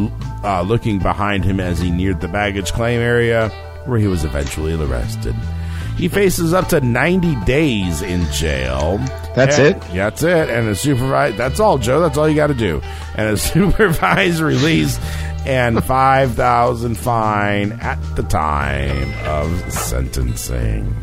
uh, 0.44 0.62
looking 0.62 0.98
behind 0.98 1.44
him 1.44 1.60
as 1.60 1.78
he 1.78 1.90
neared 1.90 2.20
the 2.20 2.28
baggage 2.28 2.72
claim 2.72 3.00
area, 3.00 3.48
where 3.86 3.98
he 3.98 4.06
was 4.06 4.24
eventually 4.24 4.74
arrested. 4.74 5.34
He 5.96 6.08
faces 6.08 6.54
up 6.54 6.68
to 6.68 6.80
90 6.80 7.34
days 7.44 8.00
in 8.00 8.24
jail. 8.32 8.96
That's 9.34 9.58
And- 9.58 9.76
it? 9.76 9.80
That's 9.92 10.22
it. 10.22 10.48
And 10.48 10.68
a 10.68 10.74
supervised. 10.74 11.36
That's 11.36 11.60
all, 11.60 11.76
Joe. 11.78 12.00
That's 12.00 12.16
all 12.16 12.28
you 12.28 12.36
got 12.36 12.46
to 12.46 12.54
do. 12.54 12.80
And 13.16 13.28
a 13.28 13.36
supervised 13.36 14.40
release 14.40 14.98
and 15.46 15.82
5000 15.84 16.94
fine 16.96 17.72
at 17.82 17.98
the 18.16 18.22
time 18.22 19.12
of 19.26 19.72
sentencing. 19.72 20.94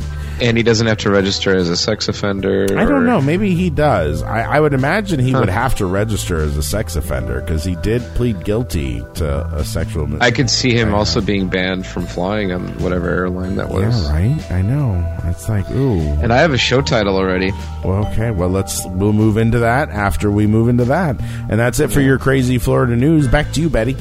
And 0.41 0.55
he 0.57 0.63
doesn't 0.63 0.85
have 0.87 0.97
to 0.99 1.09
register 1.09 1.55
as 1.55 1.69
a 1.69 1.75
sex 1.75 2.07
offender. 2.07 2.63
I 2.71 2.83
don't 2.85 2.91
or- 2.91 3.01
know. 3.01 3.21
Maybe 3.21 3.55
he 3.55 3.69
does. 3.69 4.21
I, 4.23 4.41
I 4.41 4.59
would 4.59 4.73
imagine 4.73 5.19
he 5.19 5.31
Huh. 5.31 5.39
would 5.41 5.49
have 5.49 5.75
to 5.75 5.85
register 5.85 6.37
as 6.39 6.55
a 6.57 6.63
sex 6.63 6.95
offender 6.95 7.41
because 7.41 7.63
he 7.63 7.75
did 7.77 8.01
plead 8.15 8.43
guilty 8.43 9.03
to 9.15 9.45
a 9.55 9.63
sexual. 9.63 10.07
mis- 10.07 10.21
I 10.21 10.31
could 10.31 10.49
see 10.49 10.73
him 10.77 10.93
also 10.93 11.21
being 11.21 11.47
banned 11.47 11.85
from 11.87 12.05
flying 12.05 12.51
on 12.51 12.67
whatever 12.79 13.09
airline 13.09 13.55
that 13.55 13.69
was. 13.69 14.05
Yeah, 14.05 14.11
right. 14.13 14.51
I 14.51 14.61
know. 14.61 15.03
It's 15.25 15.49
like 15.49 15.69
ooh. 15.71 15.99
And 16.21 16.31
I 16.31 16.37
have 16.37 16.53
a 16.53 16.57
show 16.57 16.81
title 16.81 17.15
already. 17.15 17.51
Well, 17.83 18.05
okay. 18.11 18.31
Well, 18.31 18.49
let's 18.49 18.85
we'll 18.85 19.13
move 19.13 19.37
into 19.37 19.59
that 19.59 19.89
after 19.89 20.29
we 20.31 20.45
move 20.47 20.69
into 20.69 20.85
that, 20.85 21.19
and 21.49 21.59
that's 21.59 21.79
it 21.79 21.91
for 21.91 22.01
your 22.01 22.17
crazy 22.19 22.57
Florida 22.59 22.95
news. 22.95 23.27
Back 23.27 23.51
to 23.53 23.61
you, 23.61 23.69
Betty. 23.69 23.95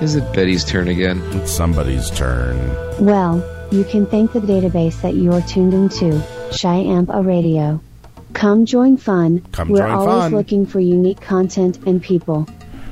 Is 0.00 0.14
it 0.16 0.32
Betty's 0.32 0.64
turn 0.64 0.88
again? 0.88 1.20
It's 1.34 1.52
somebody's 1.52 2.10
turn. 2.10 2.56
Well, 2.98 3.44
you 3.70 3.84
can 3.84 4.06
thank 4.06 4.32
the 4.32 4.40
database 4.40 5.00
that 5.02 5.14
you're 5.14 5.40
tuned 5.42 5.74
into, 5.74 6.20
Chiampa 6.50 7.24
Radio. 7.24 7.80
Come 8.32 8.64
join 8.66 8.96
fun. 8.96 9.42
Come 9.52 9.68
We're 9.70 9.78
join 9.78 9.90
always 9.90 10.22
fun. 10.24 10.32
looking 10.32 10.66
for 10.66 10.80
unique 10.80 11.20
content 11.20 11.78
and 11.86 12.02
people. 12.02 12.48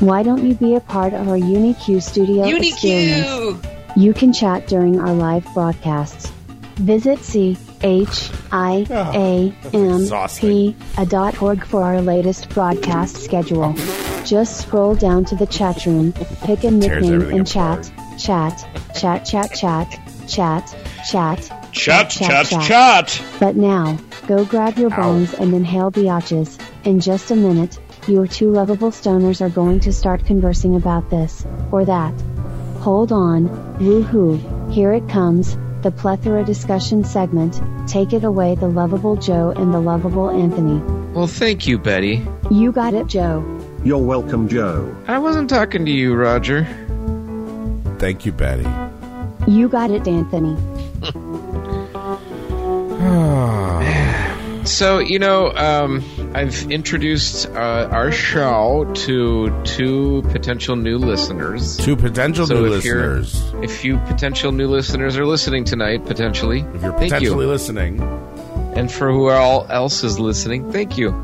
Why 0.00 0.22
don't 0.22 0.44
you 0.46 0.54
be 0.54 0.74
a 0.74 0.80
part 0.80 1.14
of 1.14 1.28
our 1.28 1.38
UniQ 1.38 2.02
studio 2.02 2.44
experience? 2.44 3.64
You 3.96 4.12
can 4.12 4.32
chat 4.32 4.66
during 4.66 5.00
our 5.00 5.14
live 5.14 5.46
broadcasts. 5.54 6.30
Visit 6.76 7.20
C 7.20 7.56
H 7.82 8.30
I 8.52 8.86
A 8.90 9.54
M 9.72 10.28
P 10.38 10.76
A 10.98 11.06
dot 11.06 11.40
org 11.40 11.64
for 11.64 11.82
our 11.82 12.00
latest 12.00 12.48
broadcast 12.50 13.16
schedule. 13.16 13.74
Oh. 13.76 14.22
Just 14.24 14.62
scroll 14.62 14.94
down 14.94 15.24
to 15.26 15.36
the 15.36 15.46
chat 15.46 15.84
room, 15.86 16.12
pick 16.42 16.64
a 16.64 16.70
nickname 16.70 17.22
and 17.30 17.46
chat, 17.46 17.92
chat, 18.18 18.66
chat, 18.94 19.24
chat, 19.24 19.54
chat, 19.54 20.00
chat, 20.26 20.76
chat, 21.08 21.50
Chat, 21.74 22.10
chat, 22.10 22.46
chat. 22.46 23.22
But 23.40 23.56
now, 23.56 23.98
go 24.28 24.44
grab 24.44 24.78
your 24.78 24.90
bones 24.90 25.34
and 25.34 25.52
inhale 25.52 25.90
biatches. 25.90 26.60
In 26.84 27.00
just 27.00 27.32
a 27.32 27.36
minute, 27.36 27.80
your 28.06 28.28
two 28.28 28.50
lovable 28.52 28.92
stoners 28.92 29.40
are 29.40 29.48
going 29.48 29.80
to 29.80 29.92
start 29.92 30.24
conversing 30.24 30.76
about 30.76 31.10
this 31.10 31.44
or 31.72 31.84
that. 31.84 32.14
Hold 32.78 33.10
on, 33.10 33.48
woohoo, 33.78 34.72
here 34.72 34.92
it 34.92 35.08
comes, 35.08 35.56
the 35.84 35.92
plethora 35.92 36.42
discussion 36.42 37.04
segment. 37.04 37.60
Take 37.86 38.14
it 38.14 38.24
away, 38.24 38.54
the 38.54 38.66
lovable 38.66 39.16
Joe 39.16 39.52
and 39.54 39.72
the 39.72 39.78
lovable 39.78 40.30
Anthony. 40.30 40.80
Well, 41.12 41.26
thank 41.26 41.66
you, 41.66 41.78
Betty. 41.78 42.26
You 42.50 42.72
got 42.72 42.94
it, 42.94 43.06
Joe. 43.06 43.44
You're 43.84 43.98
welcome, 43.98 44.48
Joe. 44.48 44.96
I 45.06 45.18
wasn't 45.18 45.50
talking 45.50 45.84
to 45.84 45.90
you, 45.90 46.14
Roger. 46.14 46.64
Thank 47.98 48.24
you, 48.24 48.32
Betty. 48.32 48.66
You 49.46 49.68
got 49.68 49.90
it, 49.90 50.08
Anthony. 50.08 50.56
So, 54.64 54.98
you 54.98 55.18
know, 55.18 55.52
um, 55.56 56.02
I've 56.34 56.68
introduced 56.70 57.46
uh, 57.46 57.88
our 57.92 58.10
show 58.10 58.90
to 58.92 59.62
two 59.64 60.22
potential 60.30 60.74
new 60.74 60.98
listeners. 60.98 61.76
Two 61.76 61.94
potential 61.94 62.46
So 62.46 62.54
new 62.54 62.64
if 62.66 62.70
listeners. 62.72 63.52
If 63.62 63.84
you 63.84 63.98
potential 63.98 64.50
new 64.50 64.66
listeners 64.66 65.16
are 65.16 65.26
listening 65.26 65.64
tonight, 65.64 66.04
potentially, 66.06 66.60
If 66.74 66.82
you're 66.82 66.92
potentially 66.92 67.44
you. 67.46 67.50
listening, 67.52 68.00
And 68.74 68.90
for 68.90 69.12
who 69.12 69.30
all 69.30 69.66
else 69.70 70.02
is 70.02 70.18
listening, 70.18 70.72
thank 70.72 70.98
you. 70.98 71.14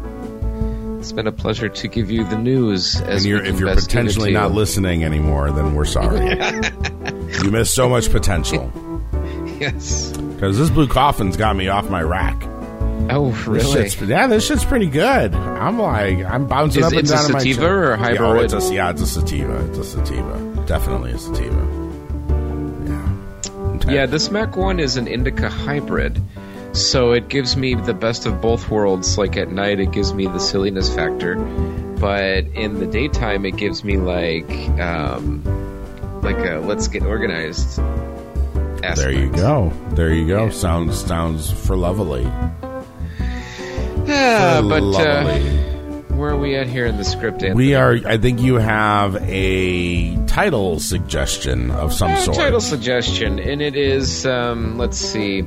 It's 1.00 1.10
been 1.10 1.26
a 1.26 1.32
pleasure 1.32 1.68
to 1.68 1.88
give 1.88 2.10
you 2.12 2.22
the 2.24 2.38
news. 2.38 3.00
As 3.00 3.24
and 3.24 3.24
you're, 3.24 3.44
if 3.44 3.58
you're 3.58 3.74
best 3.74 3.88
give 3.90 3.98
it 3.98 4.02
potentially 4.04 4.32
not 4.32 4.52
listening 4.52 5.02
anymore, 5.02 5.50
then 5.50 5.74
we're 5.74 5.86
sorry. 5.86 6.20
you 7.42 7.50
missed 7.50 7.74
so 7.74 7.88
much 7.88 8.10
potential. 8.12 8.70
Yes. 9.58 10.12
Because 10.16 10.56
this 10.56 10.70
blue 10.70 10.86
coffin's 10.86 11.36
got 11.36 11.56
me 11.56 11.66
off 11.68 11.90
my 11.90 12.02
rack. 12.02 12.40
Oh, 13.08 13.30
This 13.30 13.46
really? 13.46 13.88
shit's- 13.88 14.08
yeah, 14.08 14.26
this 14.26 14.46
shit's 14.46 14.64
pretty 14.64 14.86
good. 14.86 15.34
I'm 15.34 15.78
like, 15.78 16.24
I'm 16.24 16.46
bouncing 16.46 16.80
Is- 16.80 16.86
up 16.86 16.92
and 16.92 17.00
it's 17.00 17.10
a 17.10 17.14
down 17.14 17.26
in 17.26 17.32
my 17.32 17.38
sativa 17.38 17.66
or 17.66 17.92
a 17.92 17.98
Yeah, 17.98 18.04
hybrid? 18.04 18.52
it's 18.52 18.70
a, 18.70 18.74
yeah, 18.74 18.90
it's 18.90 19.02
a 19.02 19.06
sativa. 19.06 19.56
It's 19.68 19.78
a 19.78 19.84
sativa. 19.84 20.62
Definitely 20.66 21.12
a 21.12 21.18
sativa. 21.18 21.66
Yeah, 22.86 23.92
Yeah, 23.92 24.06
this 24.06 24.30
Mac 24.30 24.56
1 24.56 24.78
is 24.80 24.96
an 24.96 25.06
indica 25.08 25.48
hybrid. 25.48 26.20
So 26.72 27.12
it 27.12 27.28
gives 27.28 27.56
me 27.56 27.74
the 27.74 27.94
best 27.94 28.26
of 28.26 28.40
both 28.40 28.70
worlds. 28.70 29.18
Like 29.18 29.36
at 29.36 29.50
night, 29.50 29.80
it 29.80 29.90
gives 29.90 30.14
me 30.14 30.26
the 30.28 30.38
silliness 30.38 30.92
factor, 30.94 31.34
but 31.98 32.44
in 32.54 32.78
the 32.78 32.86
daytime, 32.86 33.44
it 33.44 33.56
gives 33.56 33.82
me 33.82 33.96
like, 33.96 34.48
um, 34.78 35.42
like 36.22 36.38
a 36.38 36.62
let's 36.64 36.86
get 36.86 37.02
organized. 37.02 37.80
Aspect. 38.84 38.96
There 38.98 39.10
you 39.12 39.30
go. 39.32 39.72
There 39.94 40.14
you 40.14 40.28
go. 40.28 40.48
Sounds 40.50 40.96
sounds 41.04 41.50
for 41.50 41.76
lovely. 41.76 42.24
Yeah, 44.20 44.60
but 44.62 44.82
uh, 44.82 45.38
where 46.14 46.30
are 46.30 46.36
we 46.36 46.54
at 46.56 46.66
here 46.66 46.84
in 46.86 46.96
the 46.98 47.04
script? 47.04 47.42
Anthony? 47.42 47.54
we 47.54 47.74
are. 47.74 47.96
I 48.06 48.18
think 48.18 48.40
you 48.42 48.56
have 48.56 49.16
a 49.22 50.14
title 50.26 50.78
suggestion 50.80 51.70
of 51.70 51.92
some 51.94 52.10
Uh, 52.10 52.16
sort. 52.16 52.36
title 52.36 52.60
suggestion, 52.60 53.38
and 53.38 53.62
it 53.62 53.76
is 53.76 54.26
um, 54.26 54.76
let's 54.78 54.98
see. 54.98 55.44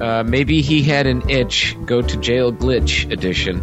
Uh, 0.00 0.24
maybe 0.26 0.60
he 0.62 0.82
had 0.82 1.06
an 1.06 1.28
itch. 1.30 1.76
Go 1.86 2.02
to 2.02 2.16
jail 2.18 2.52
glitch 2.52 3.08
edition. 3.12 3.62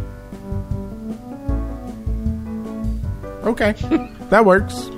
Okay, 3.43 3.73
that 4.29 4.45
works. 4.45 4.73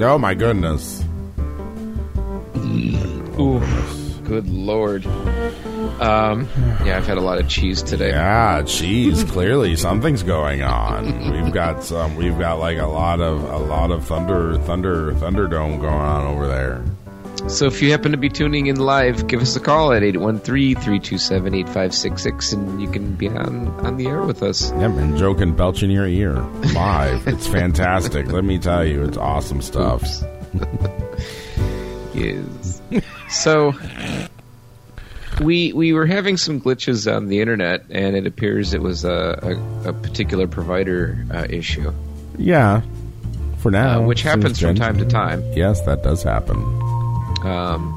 oh 0.00 0.18
my 0.20 0.34
goodness. 0.34 1.02
Ooh, 3.38 3.60
good 4.24 4.48
lord. 4.48 5.04
Um, 6.00 6.46
yeah, 6.84 6.98
I've 6.98 7.06
had 7.06 7.16
a 7.16 7.22
lot 7.22 7.38
of 7.38 7.48
cheese 7.48 7.82
today. 7.82 8.10
Yeah, 8.10 8.62
cheese. 8.62 9.24
Clearly, 9.24 9.76
something's 9.76 10.22
going 10.22 10.62
on. 10.62 11.32
We've 11.32 11.52
got 11.52 11.82
some. 11.84 12.16
We've 12.16 12.38
got 12.38 12.58
like 12.58 12.78
a 12.78 12.86
lot 12.86 13.20
of 13.20 13.42
a 13.44 13.58
lot 13.58 13.90
of 13.90 14.06
thunder, 14.06 14.58
thunder, 14.58 15.12
thunderdome 15.14 15.80
going 15.80 15.94
on 15.94 16.26
over 16.26 16.46
there. 16.46 16.84
So 17.48 17.66
if 17.66 17.80
you 17.80 17.92
happen 17.92 18.10
to 18.10 18.18
be 18.18 18.28
tuning 18.28 18.66
in 18.66 18.74
live, 18.76 19.28
give 19.28 19.40
us 19.40 19.54
a 19.54 19.60
call 19.60 19.92
at 19.92 20.02
813-327-8566 20.02 22.52
and 22.54 22.82
you 22.82 22.90
can 22.90 23.14
be 23.14 23.28
on, 23.28 23.68
on 23.86 23.96
the 23.98 24.08
air 24.08 24.22
with 24.22 24.42
us. 24.42 24.72
Yeah, 24.72 24.88
man, 24.88 25.16
joke 25.16 25.40
and 25.40 25.56
belch 25.56 25.84
in 25.84 25.90
your 25.90 26.08
ear 26.08 26.40
live. 26.74 27.24
It's 27.28 27.46
fantastic. 27.52 28.32
Let 28.32 28.42
me 28.42 28.58
tell 28.58 28.84
you, 28.84 29.04
it's 29.04 29.16
awesome 29.16 29.62
stuff. 29.62 30.02
yes. 32.14 32.82
So 33.30 33.74
we 35.40 35.72
we 35.72 35.92
were 35.92 36.06
having 36.06 36.36
some 36.36 36.60
glitches 36.60 37.12
on 37.14 37.26
the 37.28 37.40
internet, 37.40 37.84
and 37.90 38.16
it 38.16 38.26
appears 38.26 38.74
it 38.74 38.80
was 38.82 39.04
a, 39.04 39.58
a, 39.84 39.90
a 39.90 39.92
particular 39.92 40.46
provider 40.46 41.24
uh, 41.32 41.46
issue, 41.48 41.92
Yeah. 42.38 42.82
For 43.58 43.70
now. 43.70 44.02
uh, 44.02 44.06
which 44.06 44.22
happens 44.22 44.60
from 44.60 44.74
time 44.76 44.98
to 44.98 45.04
time. 45.04 45.42
Yes, 45.54 45.80
that 45.86 46.02
does 46.02 46.22
happen. 46.22 46.56
Um, 47.42 47.94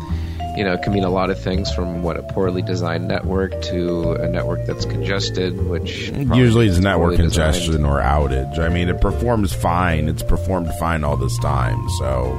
you 0.58 0.64
know, 0.64 0.74
it 0.74 0.82
can 0.82 0.94
mean 0.94 1.04
a 1.04 1.10
lot 1.10 1.30
of 1.30 1.40
things 1.42 1.72
from 1.72 2.02
what 2.04 2.18
a 2.18 2.24
poorly 2.24 2.62
designed 2.62 3.08
network 3.08 3.62
to 3.64 4.14
a 4.14 4.28
network 4.28 4.66
that's 4.66 4.86
congested, 4.86 5.62
which 5.68 6.10
Usually 6.10 6.68
it's 6.68 6.78
is 6.78 6.84
network 6.84 7.16
poorly 7.16 7.30
designed. 7.30 7.54
congestion 7.56 7.86
or 7.86 8.00
outage. 8.00 8.58
I 8.60 8.70
mean, 8.70 8.90
it 8.90 9.00
performs 9.00 9.54
fine. 9.54 10.10
It's 10.10 10.24
performed 10.24 10.74
fine 10.80 11.04
all 11.04 11.18
this 11.18 11.38
time. 11.40 11.88
So 12.00 12.32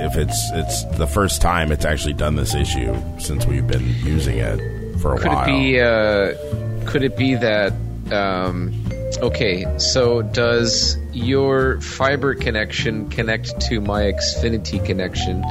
if 0.00 0.16
it's 0.16 0.50
it's 0.54 0.84
the 0.96 1.06
first 1.06 1.40
time 1.42 1.70
it's 1.72 1.84
actually 1.84 2.14
done 2.14 2.36
this 2.36 2.54
issue 2.54 2.94
since 3.18 3.46
we've 3.46 3.66
been 3.66 3.86
using 4.04 4.38
it 4.38 4.58
for 5.00 5.14
a 5.14 5.18
Could 5.18 5.28
while. 5.28 5.44
it 5.44 5.46
be? 5.46 5.80
Uh, 5.80 6.90
could 6.90 7.02
it 7.02 7.16
be 7.16 7.34
that? 7.36 7.72
Um, 8.10 8.72
okay, 9.18 9.66
so 9.78 10.22
does 10.22 10.96
your 11.12 11.80
fiber 11.80 12.34
connection 12.34 13.08
connect 13.08 13.60
to 13.68 13.80
my 13.80 14.02
Xfinity 14.02 14.84
connection 14.84 15.44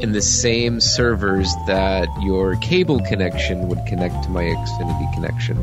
in 0.00 0.12
the 0.12 0.22
same 0.22 0.80
servers 0.80 1.52
that 1.66 2.08
your 2.22 2.54
cable 2.56 3.00
connection 3.00 3.66
would 3.68 3.84
connect 3.86 4.22
to 4.24 4.30
my 4.30 4.44
Xfinity 4.44 5.12
connection? 5.14 5.56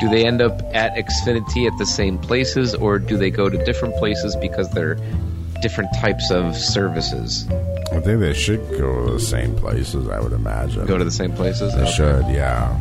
Do 0.00 0.08
they 0.08 0.26
end 0.26 0.42
up 0.42 0.60
at 0.74 0.96
Xfinity 0.96 1.70
at 1.70 1.78
the 1.78 1.86
same 1.86 2.18
places, 2.18 2.74
or 2.74 2.98
do 2.98 3.16
they 3.16 3.30
go 3.30 3.48
to 3.48 3.64
different 3.64 3.94
places 3.96 4.34
because 4.34 4.68
they're 4.70 4.96
different 5.64 5.90
types 5.94 6.30
of 6.30 6.54
services? 6.56 7.46
I 7.90 8.00
think 8.00 8.20
they 8.20 8.34
should 8.34 8.60
go 8.72 9.06
to 9.06 9.12
the 9.14 9.20
same 9.20 9.56
places. 9.56 10.08
I 10.08 10.20
would 10.20 10.32
imagine. 10.32 10.84
Go 10.86 10.98
to 10.98 11.04
the 11.04 11.10
same 11.10 11.32
places. 11.32 11.74
They 11.74 11.80
Okay. 11.82 11.90
should. 11.92 12.26
Yeah. 12.28 12.78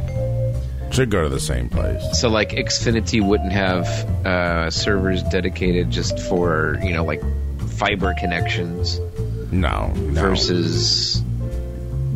Should 0.92 1.10
go 1.10 1.24
to 1.24 1.30
the 1.30 1.40
same 1.40 1.70
place. 1.70 2.04
So, 2.20 2.30
like, 2.30 2.50
Xfinity 2.50 3.26
wouldn't 3.26 3.54
have 3.54 3.88
uh, 4.28 4.70
servers 4.70 5.24
dedicated 5.24 5.90
just 5.90 6.20
for, 6.20 6.78
you 6.84 6.94
know, 6.94 7.04
like 7.06 7.22
fiber 7.80 8.14
connections 8.20 9.00
No. 9.52 9.92
no. 9.96 10.22
versus 10.22 11.24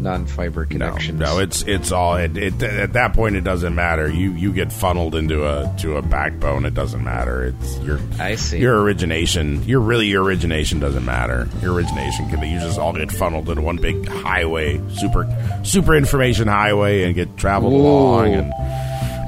non-fiber 0.08 0.66
connections. 0.66 1.20
No, 1.20 1.40
it's 1.40 1.64
it's 1.64 1.92
all 1.92 2.16
it, 2.16 2.38
it, 2.38 2.64
at 2.64 2.94
that 2.94 3.14
point. 3.14 3.36
It 3.36 3.44
doesn't 3.44 3.76
matter. 3.76 4.10
You 4.10 4.32
you 4.32 4.54
get 4.54 4.72
funneled 4.72 5.16
into 5.16 5.46
a 5.46 5.74
to 5.80 5.98
a 5.98 6.02
backbone. 6.02 6.66
It 6.66 6.74
doesn't 6.74 7.04
matter. 7.04 7.44
It's 7.44 7.78
your 7.80 8.00
I 8.18 8.36
see. 8.36 8.60
your 8.60 8.82
origination. 8.82 9.64
Your 9.64 9.82
really 9.82 10.08
your 10.08 10.24
origination 10.24 10.80
doesn't 10.80 11.04
matter. 11.04 11.50
Your 11.62 11.74
origination 11.74 12.30
can 12.30 12.40
be 12.40 12.48
you 12.48 12.60
just 12.60 12.80
all 12.80 12.94
get 12.94 13.12
funneled 13.12 13.50
into 13.50 13.62
one 13.62 13.76
big 13.76 14.08
highway, 14.08 14.82
super 14.96 15.28
super 15.64 15.94
information 15.94 16.48
highway, 16.48 17.04
and 17.04 17.14
get 17.14 17.36
traveled 17.36 17.74
Ooh. 17.74 17.78
along 17.78 18.34
and 18.34 18.54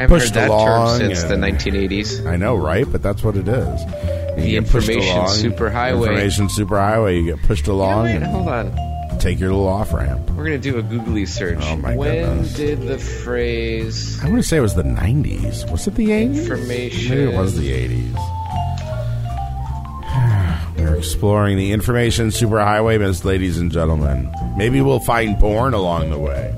I 0.01 0.07
pushed 0.07 0.33
heard 0.33 0.35
that 0.35 0.49
along. 0.49 0.99
term 0.99 1.09
since 1.09 1.23
the 1.23 1.35
1980s. 1.35 2.25
I 2.25 2.37
know, 2.37 2.55
right? 2.55 2.89
But 2.89 3.03
that's 3.03 3.21
what 3.21 3.35
it 3.35 3.49
is. 3.49 3.85
The 4.37 4.47
you 4.47 4.61
pushed 4.61 4.87
information 4.87 5.51
superhighway. 5.51 6.07
Information 6.07 6.47
superhighway. 6.47 7.21
You 7.21 7.35
get 7.35 7.43
pushed 7.45 7.67
along 7.67 8.05
Wait, 8.05 8.15
and 8.15 8.25
hold 8.27 8.47
on. 8.47 8.98
Take 9.19 9.39
your 9.39 9.49
little 9.49 9.67
off 9.67 9.93
ramp. 9.93 10.29
We're 10.31 10.45
gonna 10.45 10.57
do 10.57 10.77
a 10.77 10.81
googly 10.81 11.25
search. 11.25 11.59
Oh, 11.61 11.75
my 11.77 11.95
when 11.95 12.25
goodness. 12.25 12.53
did 12.53 12.81
the 12.87 12.97
phrase 12.97 14.19
I 14.23 14.29
want 14.29 14.37
to 14.41 14.43
say 14.47 14.57
it 14.57 14.61
was 14.61 14.75
the 14.75 14.83
'90s. 14.83 15.69
Was 15.71 15.87
it 15.87 15.95
the 15.95 16.07
'80s? 16.09 16.37
Information. 16.41 17.09
Maybe 17.17 17.31
it 17.33 17.37
was 17.37 17.57
the 17.57 17.71
'80s. 17.71 18.15
We're 20.77 20.95
exploring 20.95 21.57
the 21.57 21.71
information 21.71 22.27
superhighway, 22.27 22.99
Miss 22.99 23.25
ladies 23.25 23.57
and 23.57 23.71
gentlemen. 23.71 24.31
Maybe 24.57 24.81
we'll 24.81 24.99
find 25.01 25.37
porn 25.39 25.73
along 25.73 26.09
the 26.11 26.19
way. 26.19 26.55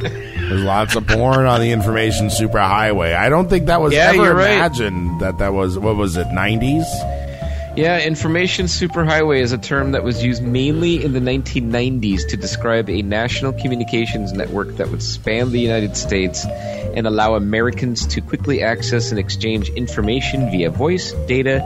There's 0.00 0.64
lots 0.64 0.96
of 0.96 1.06
porn 1.06 1.46
on 1.46 1.60
the 1.60 1.70
information 1.70 2.26
superhighway. 2.26 3.14
I 3.14 3.28
don't 3.28 3.48
think 3.48 3.66
that 3.66 3.80
was 3.80 3.92
Yeah, 3.94 4.08
ever 4.08 4.16
you're 4.24 4.34
right. 4.34 4.50
imagined 4.56 5.20
that 5.20 5.38
that 5.38 5.52
was 5.52 5.78
what 5.78 5.94
was 5.96 6.16
it 6.16 6.26
'90s? 6.28 6.82
Yeah, 7.76 8.00
information 8.00 8.66
superhighway 8.66 9.40
is 9.40 9.52
a 9.52 9.58
term 9.58 9.92
that 9.92 10.02
was 10.02 10.24
used 10.24 10.42
mainly 10.42 11.04
in 11.04 11.12
the 11.12 11.20
1990s 11.20 12.26
to 12.28 12.36
describe 12.36 12.90
a 12.90 13.00
national 13.02 13.52
communications 13.52 14.32
network 14.32 14.76
that 14.76 14.90
would 14.90 15.02
span 15.02 15.52
the 15.52 15.60
United 15.60 15.96
States 15.96 16.44
and 16.44 17.06
allow 17.06 17.36
Americans 17.36 18.06
to 18.08 18.20
quickly 18.20 18.60
access 18.60 19.12
and 19.12 19.20
exchange 19.20 19.68
information 19.70 20.50
via 20.50 20.68
voice, 20.68 21.12
data, 21.28 21.62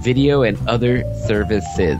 video, 0.00 0.42
and 0.42 0.58
other 0.68 1.02
services. 1.26 1.98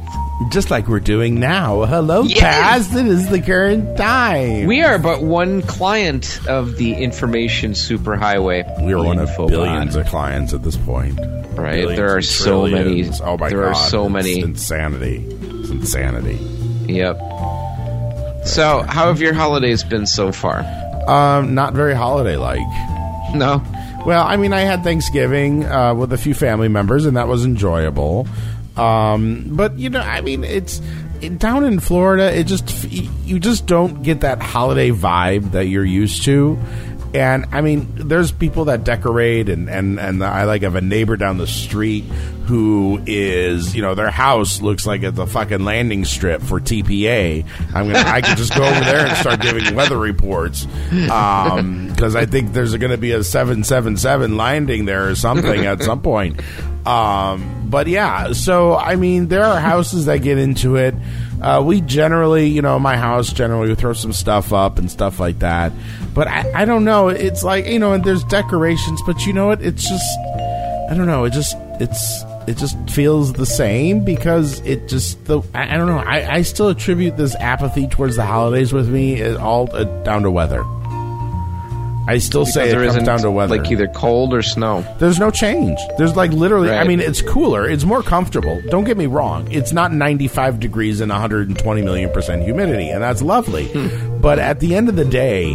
Just 0.51 0.71
like 0.71 0.87
we're 0.87 1.01
doing 1.01 1.41
now. 1.41 1.85
Hello, 1.87 2.23
Yes. 2.23 2.95
It 2.95 3.07
is 3.07 3.29
the 3.31 3.41
current 3.41 3.97
time. 3.97 4.67
We 4.67 4.83
are 4.83 4.99
but 4.99 5.23
one 5.23 5.63
client 5.63 6.41
of 6.47 6.77
the 6.77 6.93
information 6.95 7.73
superhighway. 7.73 8.85
We 8.85 8.93
are 8.93 9.03
one 9.03 9.19
of 9.19 9.31
billions 9.37 9.97
of 9.97 10.07
clients 10.07 10.53
at 10.53 10.63
this 10.63 10.77
point. 10.77 11.19
Right, 11.57 11.77
Billions 11.81 11.97
there 11.97 12.15
are 12.15 12.21
so 12.21 12.67
many- 12.67 13.09
Oh 13.25 13.39
my 13.39 13.49
there 13.49 13.63
god, 13.63 13.69
are 13.69 13.75
so 13.75 14.05
It's 14.05 14.13
many. 14.13 14.41
insanity. 14.41 15.25
It's 15.27 15.71
insanity. 15.71 16.39
Yep. 16.93 17.17
So, 18.45 18.85
how 18.87 19.07
have 19.09 19.21
your 19.23 19.33
holidays 19.33 19.83
been 19.85 20.07
so 20.07 20.33
far? 20.33 20.61
Um, 21.09 21.55
not 21.55 21.73
very 21.73 21.95
holiday 21.95 22.37
like. 22.37 22.61
No. 23.35 23.63
Well, 24.05 24.25
I 24.25 24.37
mean, 24.37 24.53
I 24.53 24.61
had 24.61 24.85
Thanksgiving 24.85 25.65
uh, 25.65 25.95
with 25.95 26.13
a 26.13 26.19
few 26.19 26.35
family 26.35 26.69
members, 26.69 27.07
and 27.07 27.17
that 27.17 27.27
was 27.27 27.45
enjoyable. 27.45 28.29
Um, 28.77 29.49
but 29.53 29.79
you 29.79 29.91
know, 29.91 30.01
I 30.01 30.21
mean, 30.21 30.45
it's 30.45 30.81
it, 31.21 31.39
down 31.39 31.65
in 31.65 31.81
Florida. 31.81 32.37
It 32.37 32.45
just 32.45 32.85
you 32.91 33.39
just 33.39 33.67
don't 33.67 34.03
get 34.03 34.21
that 34.21 34.43
holiday 34.43 34.91
vibe 34.91 35.53
that 35.53 35.67
you're 35.67 35.85
used 35.85 36.25
to. 36.25 36.59
And 37.15 37.47
I 37.53 37.63
mean, 37.63 37.89
there's 37.95 38.33
people 38.33 38.67
that 38.67 38.85
decorate, 38.85 39.49
and 39.49 39.71
and 39.71 39.99
and 39.99 40.23
I 40.23 40.45
like 40.45 40.63
have 40.63 40.75
a 40.75 40.81
neighbor 40.81 41.17
down 41.17 41.39
the 41.39 41.47
street 41.47 42.05
who 42.47 43.03
is, 43.07 43.75
you 43.75 43.83
know, 43.83 43.95
their 43.95 44.11
house 44.11 44.61
looks 44.61 44.87
like 44.87 45.03
it's 45.03 45.19
a 45.19 45.27
fucking 45.27 45.65
landing 45.65 46.05
strip 46.05 46.43
for 46.43 46.61
TPA. 46.61 47.45
I'm 47.75 47.91
gonna, 47.91 48.09
I 48.09 48.21
could 48.21 48.37
just 48.37 48.55
go 48.55 48.65
over 48.65 48.81
there 48.81 49.07
and 49.07 49.17
start 49.17 49.41
giving 49.41 49.75
weather 49.75 49.99
reports 49.99 50.67
because 50.91 52.15
I 52.15 52.27
think 52.27 52.53
there's 52.53 52.75
going 52.77 52.93
to 52.93 52.99
be 52.99 53.13
a 53.13 53.25
seven 53.25 53.65
seven 53.65 53.97
seven 53.97 54.37
landing 54.37 54.85
there 54.85 55.09
or 55.09 55.15
something 55.15 55.67
at 55.67 55.83
some 55.83 56.03
point. 56.03 56.41
Um, 56.87 57.67
but 57.69 57.89
yeah, 57.89 58.33
so 58.33 58.77
I 58.77 58.95
mean, 58.95 59.27
there 59.27 59.43
are 59.43 59.59
houses 59.59 60.07
that 60.07 60.19
get 60.19 60.39
into 60.39 60.77
it. 60.77 60.95
Uh, 61.43 61.63
we 61.65 61.81
generally, 61.81 62.47
you 62.47 62.63
know, 62.63 62.79
my 62.79 62.97
house 62.97 63.33
generally 63.33 63.69
we 63.69 63.75
throw 63.75 63.93
some 63.93 64.13
stuff 64.13 64.53
up 64.53 64.79
and 64.79 64.91
stuff 64.91 65.19
like 65.19 65.41
that. 65.41 65.73
But 66.15 66.29
I, 66.29 66.63
I 66.63 66.65
don't 66.65 66.85
know. 66.85 67.09
It's 67.09 67.43
like 67.43 67.67
you 67.67 67.79
know, 67.79 67.93
and 67.93 68.05
there's 68.05 68.25
decorations, 68.25 69.03
but 69.05 69.27
you 69.27 69.33
know 69.33 69.49
what? 69.49 69.63
It's 69.63 69.83
just 69.89 70.19
I 70.89 70.95
don't 70.97 71.07
know. 71.07 71.25
It 71.25 71.33
just 71.33 71.57
it's 71.81 72.25
it 72.47 72.57
just 72.57 72.79
feels 72.89 73.33
the 73.33 73.47
same 73.47 74.05
because 74.05 74.61
it 74.61 74.89
just 74.89 75.25
the 75.25 75.41
I, 75.55 75.75
I 75.75 75.77
don't 75.77 75.89
know. 75.89 75.99
I, 75.99 76.37
I 76.37 76.43
still 76.43 76.69
attribute 76.69 77.17
this 77.17 77.35
apathy 77.37 77.89
towards 77.89 78.15
the 78.15 78.25
holidays 78.25 78.73
with 78.73 78.89
me 78.89 79.35
all 79.35 79.69
uh, 79.75 79.85
down 80.05 80.23
to 80.23 80.31
weather. 80.31 80.65
I 82.09 82.19
still 82.19 82.47
say 82.47 82.71
Because 82.73 82.95
it 82.95 82.99
comes 82.99 83.07
down 83.07 83.19
to 83.21 83.31
weather. 83.31 83.57
Like 83.57 83.71
either 83.71 83.89
cold 83.89 84.33
or 84.33 84.43
snow. 84.43 84.85
There's 84.99 85.19
no 85.19 85.31
change. 85.31 85.79
There's 85.99 86.15
like 86.15 86.31
literally, 86.33 86.71
I 86.71 86.85
mean, 86.85 87.01
it's 87.01 87.21
cooler. 87.21 87.69
It's 87.69 87.85
more 87.85 88.03
comfortable. 88.03 88.61
Don't 88.69 88.85
get 88.85 88.97
me 88.97 89.07
wrong. 89.07 89.51
It's 89.51 89.73
not 89.73 89.93
95 89.93 90.61
degrees 90.61 91.01
and 91.01 91.11
120 91.11 91.83
million 91.83 92.11
percent 92.11 92.43
humidity, 92.43 92.89
and 92.91 93.03
that's 93.03 93.23
lovely. 93.23 93.67
Hmm. 93.69 94.16
But 94.27 94.41
at 94.41 94.59
the 94.59 94.75
end 94.75 94.89
of 94.89 94.97
the 94.97 95.05
day, 95.05 95.53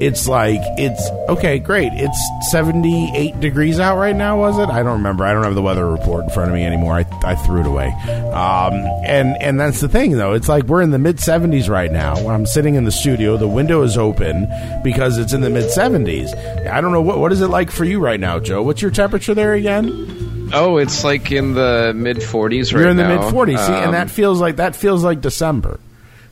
it's 0.00 0.26
like, 0.26 0.60
it's 0.78 1.10
okay, 1.28 1.58
great. 1.58 1.90
It's 1.92 2.18
78 2.52 3.38
degrees 3.38 3.78
out 3.78 3.98
right 3.98 4.16
now, 4.16 4.38
was 4.38 4.58
it? 4.58 4.70
I 4.70 4.82
don't 4.82 4.94
remember. 4.96 5.26
I 5.26 5.34
don't 5.34 5.42
have 5.44 5.54
the 5.54 5.60
weather 5.60 5.86
report 5.86 6.24
in 6.24 6.30
front 6.30 6.48
of 6.48 6.54
me 6.54 6.64
anymore. 6.64 6.94
I, 6.94 7.04
I 7.22 7.34
threw 7.34 7.60
it 7.60 7.66
away. 7.66 7.88
Um, 8.32 8.72
and, 9.04 9.36
and 9.42 9.60
that's 9.60 9.82
the 9.82 9.90
thing, 9.90 10.12
though. 10.12 10.32
It's 10.32 10.48
like 10.48 10.64
we're 10.64 10.80
in 10.80 10.90
the 10.90 10.98
mid 10.98 11.18
70s 11.18 11.68
right 11.68 11.92
now. 11.92 12.14
When 12.24 12.34
I'm 12.34 12.46
sitting 12.46 12.76
in 12.76 12.84
the 12.84 12.90
studio, 12.90 13.36
the 13.36 13.46
window 13.46 13.82
is 13.82 13.98
open 13.98 14.48
because 14.82 15.18
it's 15.18 15.34
in 15.34 15.42
the 15.42 15.50
mid 15.50 15.64
70s. 15.66 16.34
I 16.66 16.80
don't 16.80 16.92
know 16.92 17.02
what 17.02 17.18
what 17.18 17.30
is 17.30 17.42
it 17.42 17.48
like 17.48 17.70
for 17.70 17.84
you 17.84 18.00
right 18.00 18.18
now, 18.18 18.38
Joe. 18.38 18.62
What's 18.62 18.80
your 18.80 18.90
temperature 18.90 19.34
there 19.34 19.52
again? 19.52 20.48
Oh, 20.54 20.78
it's 20.78 21.04
like 21.04 21.30
in 21.30 21.52
the 21.52 21.92
mid 21.94 22.16
40s 22.16 22.72
right 22.72 22.80
You're 22.80 22.88
in 22.88 22.96
the 22.96 23.06
mid 23.06 23.20
40s. 23.20 23.66
See, 23.66 23.72
Um, 23.74 23.84
and 23.84 23.92
that 23.92 24.08
feels 24.08 24.40
like 24.40 24.56
that 24.56 24.74
feels 24.74 25.04
like 25.04 25.20
December. 25.20 25.78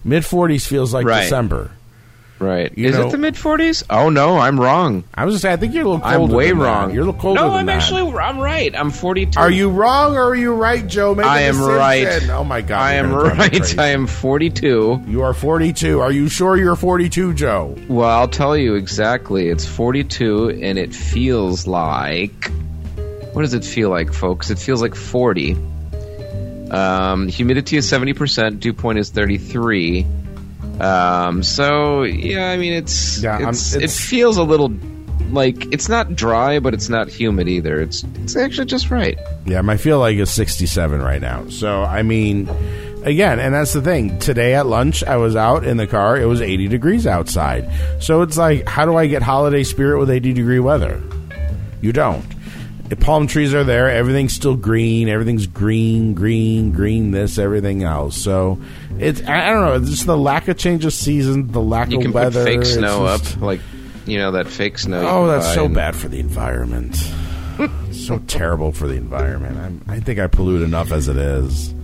Mid 0.05 0.22
40s 0.22 0.66
feels 0.66 0.93
like 0.93 1.07
Right. 1.07 1.22
December. 1.22 1.70
Right. 2.43 2.76
You 2.76 2.88
Is 2.88 2.97
know- 2.97 3.07
it 3.07 3.12
the 3.12 3.18
mid 3.18 3.34
40s? 3.34 3.84
Oh 3.88 4.09
no, 4.11 4.36
I'm 4.38 4.59
wrong. 4.59 5.05
I 5.14 5.24
was 5.24 5.34
just 5.34 5.43
saying, 5.43 5.53
I 5.53 5.57
think 5.57 5.74
you're 5.74 5.84
a 5.84 5.88
little 5.88 6.05
I'm 6.05 6.28
way 6.28 6.49
than 6.49 6.59
that. 6.59 6.64
wrong. 6.64 6.93
You're 6.93 7.03
a 7.03 7.07
little 7.07 7.20
colder 7.20 7.40
No, 7.40 7.51
than 7.51 7.59
I'm 7.61 7.66
that. 7.66 7.76
actually 7.76 8.03
I'm 8.18 8.38
right. 8.38 8.74
I'm 8.76 8.90
42. 8.90 9.38
Are 9.38 9.51
you 9.51 9.70
wrong 9.70 10.16
or 10.16 10.30
are 10.30 10.34
you 10.34 10.53
right, 10.55 10.84
Joe? 10.86 11.14
Make 11.14 11.24
a 11.24 11.28
I 11.28 11.40
am 11.43 11.61
right. 11.62 12.28
Oh 12.30 12.43
my 12.43 12.61
god. 12.61 12.80
I 12.80 12.95
am 12.95 13.11
gonna 13.11 13.34
drive 13.34 13.53
me 13.53 13.59
right. 13.61 13.78
I 13.78 13.86
am 13.88 14.07
42. 14.09 15.03
You 15.07 15.22
are 15.22 15.32
42. 15.34 16.01
Are 16.01 16.11
you 16.11 16.28
sure 16.28 16.57
you're 16.57 16.74
42, 16.76 17.34
Joe? 17.34 17.76
Well, 17.88 18.09
I'll 18.09 18.28
tell 18.28 18.57
you 18.57 18.74
exactly. 18.74 19.49
It's 19.49 19.64
42 19.66 20.51
and 20.62 20.78
it 20.78 20.93
feels 20.95 21.66
like 21.68 22.51
What 23.34 23.43
does 23.43 23.55
it 23.55 23.64
feel 23.64 23.88
like, 23.90 24.12
folks? 24.12 24.51
It 24.51 24.59
feels 24.59 24.82
like 24.82 24.95
40. 24.97 25.57
Um, 26.70 27.28
humidity 27.28 27.76
is 27.76 27.86
seventy 27.88 28.14
percent. 28.14 28.61
Dew 28.61 28.72
point 28.72 28.99
is 28.99 29.11
thirty 29.11 29.36
three. 29.36 30.07
Um, 30.83 31.43
so 31.43 32.03
yeah, 32.03 32.51
I 32.51 32.57
mean 32.57 32.72
it's, 32.72 33.22
Yeah, 33.22 33.39
I'm- 33.39 33.49
it's, 33.51 33.74
it 33.74 33.91
feels 33.91 34.37
a 34.37 34.43
little 34.43 34.72
like 35.30 35.72
it's 35.72 35.89
not 35.89 36.14
dry, 36.14 36.59
but 36.59 36.74
it's 36.74 36.89
not 36.89 37.09
humid 37.09 37.49
either. 37.49 37.80
It's 37.80 38.05
it's 38.16 38.37
actually 38.37 38.66
just 38.66 38.91
right. 38.91 39.18
Yeah, 39.47 39.61
my 39.62 39.76
feel 39.76 39.99
like 39.99 40.16
is 40.16 40.30
67 40.30 41.01
right 41.01 41.20
now. 41.22 41.49
So, 41.49 41.83
I 41.83 42.03
mean, 42.03 42.49
again, 43.05 43.39
and 43.41 43.55
that's 43.55 43.72
the 43.72 43.80
thing. 43.80 44.18
Today 44.18 44.55
at 44.55 44.66
lunch, 44.66 45.03
I 45.05 45.16
was 45.16 45.35
out 45.37 45.64
in 45.64 45.76
the 45.78 45.87
car. 45.87 46.18
It 46.18 46.26
was 46.26 46.41
80 46.43 46.68
degrees 46.68 47.07
outside. 47.07 47.70
So 48.03 48.22
it's 48.22 48.37
like, 48.37 48.68
how 48.68 48.85
do 48.85 48.97
I 48.97 49.07
get 49.07 49.22
holiday 49.22 49.62
spirit 49.64 49.99
with 50.01 50.11
80 50.11 50.33
degree 50.35 50.61
weather? 50.61 51.01
You 51.80 51.93
don't. 51.93 52.24
The 52.89 52.97
palm 52.97 53.26
trees 53.26 53.55
are 53.55 53.64
there. 53.64 53.89
Everything's 53.91 54.35
still 54.35 54.55
green. 54.57 55.09
Everything's 55.09 55.47
green, 55.47 56.12
green, 56.12 56.72
green. 56.72 57.11
This, 57.11 57.39
everything 57.39 57.85
else. 57.85 58.16
So 58.22 58.59
it's 59.03 59.23
I 59.23 59.49
I 59.49 59.51
don't 59.53 59.65
know. 59.65 59.75
It's 59.75 59.91
just 59.91 60.07
the 60.07 60.17
lack 60.17 60.49
of 60.49 60.57
change 60.57 60.85
of 60.85 60.93
season, 60.93 61.51
the 61.53 61.61
lack 61.61 61.91
You 61.91 61.99
of 61.99 62.03
can 62.05 62.13
weather. 62.13 62.45
put 62.45 62.53
fake 62.53 62.65
snow 62.65 63.07
just- 63.07 63.37
up, 63.37 63.43
like 63.43 63.61
you 64.07 64.19
know 64.19 64.33
that 64.33 64.49
fake 64.49 64.79
snow. 64.79 65.07
Oh, 65.07 65.27
that's 65.27 65.53
so 65.55 65.67
and- 65.67 65.75
bad 65.75 65.95
for 65.97 66.09
the 66.09 66.19
environment. 66.21 66.97
so 67.93 68.19
terrible 68.27 68.73
for 68.73 68.89
the 68.89 68.95
environment. 68.95 69.59
I'm, 69.59 69.83
I 69.89 70.01
think 70.01 70.19
I 70.19 70.27
pollute 70.27 70.63
enough 70.63 70.91
as 70.91 71.09
it 71.09 71.17
is. 71.17 71.75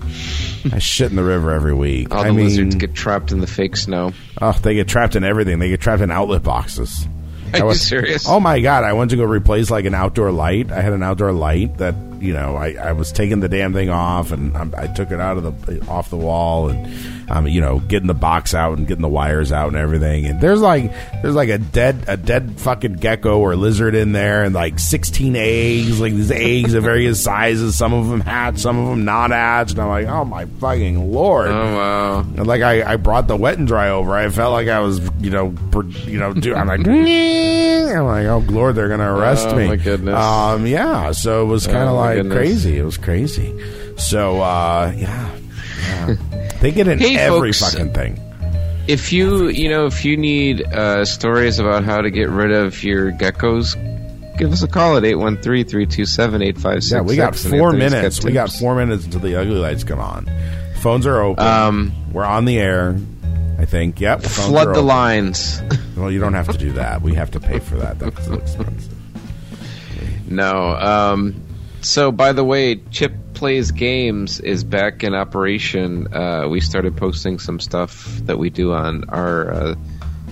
I 0.73 0.79
shit 0.79 1.11
in 1.11 1.16
the 1.16 1.23
river 1.23 1.53
every 1.53 1.75
week. 1.75 2.12
All 2.12 2.21
I 2.23 2.29
the 2.29 2.33
mean, 2.33 2.47
lizards 2.47 2.75
get 2.75 2.95
trapped 2.95 3.31
in 3.33 3.41
the 3.41 3.47
fake 3.47 3.77
snow. 3.77 4.12
oh, 4.41 4.53
they 4.62 4.75
get 4.75 4.89
trapped 4.89 5.14
in 5.14 5.23
everything. 5.25 5.59
They 5.61 5.69
get 5.69 5.81
trapped 5.81 6.03
in 6.03 6.11
outlet 6.11 6.43
boxes. 6.43 7.07
Are 7.55 7.62
I 7.62 7.69
you 7.69 7.75
serious? 7.75 8.27
Oh 8.29 8.41
my 8.41 8.61
god! 8.61 8.85
I 8.85 8.93
went 8.95 9.11
to 9.12 9.16
go 9.16 9.25
replace 9.25 9.71
like 9.71 9.85
an 9.85 9.95
outdoor 9.95 10.33
light. 10.33 10.71
I 10.73 10.81
had 10.81 10.93
an 10.93 11.03
outdoor 11.03 11.33
light 11.33 11.79
that 11.79 11.95
you 12.21 12.33
know 12.33 12.57
I, 12.57 12.73
I 12.73 12.93
was 12.93 13.12
taking 13.12 13.41
the 13.41 13.49
damn 13.49 13.73
thing 13.73 13.91
off 13.91 14.33
and 14.33 14.57
um, 14.57 14.75
I 14.77 14.87
took 14.87 15.11
it 15.11 15.21
out 15.21 15.37
of 15.39 15.66
the 15.66 15.87
off 15.87 16.11
the 16.11 16.16
wall 16.16 16.69
and 16.69 16.87
um, 17.31 17.47
you 17.47 17.61
know 17.61 17.81
getting 17.81 18.07
the 18.09 18.14
box 18.14 18.55
out 18.55 18.79
and 18.79 18.87
getting 18.87 19.03
the 19.03 19.09
wires 19.09 19.53
out 19.53 19.68
and 19.68 19.76
everything. 19.76 20.26
And 20.26 20.41
there's 20.41 20.61
like 20.61 20.93
there's 21.22 21.35
like 21.35 21.49
a 21.49 21.59
dead 21.59 22.05
a 22.09 22.16
dead 22.16 22.61
fucking 22.61 22.95
gecko 22.95 23.39
or 23.39 23.57
lizard 23.57 23.95
in 23.95 24.12
there 24.12 24.45
and 24.45 24.55
like 24.55 24.79
16 24.79 25.37
eggs. 25.37 26.01
Like 26.01 26.12
these 26.14 26.31
eggs 26.31 26.74
of 26.74 26.85
various 26.85 27.22
sizes. 27.22 27.76
Some 27.76 27.93
of 27.93 28.09
them 28.09 28.20
hatch, 28.20 28.59
some 28.59 28.79
of 28.79 28.89
them 28.91 29.05
not 29.05 29.31
hatch. 29.31 29.72
And 29.72 29.81
I'm 29.81 29.89
like, 29.89 30.07
oh 30.07 30.24
my 30.24 30.45
fucking 30.47 31.12
lord! 31.12 31.49
Oh 31.51 31.76
wow! 31.76 32.20
And 32.20 32.47
like 32.47 32.62
I, 32.62 32.93
I 32.93 32.97
brought 32.97 33.26
the 33.29 33.37
wet 33.37 33.59
and 33.59 33.66
dry 33.66 33.91
over. 33.91 34.12
I 34.14 34.29
felt 34.31 34.53
like 34.53 34.68
I 34.68 34.81
was, 34.81 35.01
you 35.20 35.31
know, 35.31 35.55
per, 35.70 35.83
you 35.85 36.18
know, 36.18 36.33
do, 36.33 36.55
I'm 36.55 36.66
like, 36.68 36.81
I'm 36.87 38.05
like, 38.05 38.26
oh 38.26 38.45
lord, 38.49 38.74
they're 38.74 38.89
gonna 38.89 39.14
arrest 39.14 39.47
Oh, 39.49 39.57
me. 39.57 39.68
my 39.68 39.76
goodness. 39.76 40.14
Um, 40.14 40.66
yeah. 40.66 41.12
So 41.12 41.43
it 41.43 41.47
was 41.47 41.66
kind 41.66 41.79
of 41.89 41.91
Oh, 41.91 41.97
like 41.97 42.16
goodness. 42.16 42.37
crazy. 42.37 42.79
It 42.79 42.85
was 42.85 42.97
crazy. 42.99 43.95
So 43.97 44.41
uh, 44.41 44.93
yeah. 44.97 45.31
They 46.61 46.72
get 46.72 46.88
in 46.88 46.98
Hey, 46.98 47.16
every 47.16 47.52
folks. 47.52 47.72
fucking 47.74 47.92
thing. 47.92 48.20
If 48.86 49.12
you 49.12 49.48
you 49.48 49.68
know 49.68 49.86
if 49.86 50.04
you 50.04 50.16
need 50.16 50.62
uh, 50.62 51.04
stories 51.04 51.59
about 51.59 51.84
how 51.84 52.00
to 52.00 52.11
get 52.11 52.28
rid 52.30 52.52
of 52.52 52.82
your 52.82 53.12
geckos, 53.12 53.74
give 54.38 54.50
us 54.52 54.62
a 54.62 54.68
call 54.68 54.96
at 54.96 55.02
813-327-8566. 55.02 56.92
Yeah, 56.92 57.00
we 57.02 57.16
got 57.16 57.36
four 57.36 57.72
minutes. 57.72 58.24
We 58.24 58.32
got 58.32 58.50
four 58.50 58.74
minutes 58.76 59.04
until 59.04 59.20
the 59.20 59.36
ugly 59.36 59.56
lights 59.56 59.84
come 59.84 60.00
on. 60.00 60.28
Phones 60.80 61.06
are 61.06 61.20
open. 61.20 61.44
Um, 61.44 61.92
We're 62.12 62.24
on 62.24 62.44
the 62.44 62.59
air. 62.59 62.96
I 63.59 63.64
think. 63.64 64.00
Yep. 64.00 64.22
Flood 64.22 64.74
the 64.74 64.80
lines. 64.82 65.61
Well, 65.96 66.12
you 66.12 66.20
don't 66.20 66.34
have 66.34 66.46
to 66.48 66.56
do 66.56 66.70
that. 66.74 67.02
We 67.02 67.14
have 67.14 67.32
to 67.32 67.40
pay 67.40 67.59
for 67.59 67.74
that. 67.76 67.98
That's 67.98 68.26
expensive. 68.28 68.94
No. 70.30 70.76
Um, 70.76 71.42
so, 71.80 72.12
by 72.12 72.32
the 72.32 72.44
way, 72.44 72.76
Chip 72.90 73.12
Plays 73.39 73.70
Games 73.70 74.41
is 74.41 74.64
back 74.64 75.05
in 75.05 75.14
operation. 75.14 76.12
Uh, 76.12 76.49
we 76.49 76.61
started 76.61 76.97
posting 76.97 77.39
some 77.39 77.61
stuff 77.61 78.05
that 78.24 78.36
we 78.36 78.51
do 78.51 78.72
on 78.72 79.09
our 79.11 79.53
uh, 79.53 79.74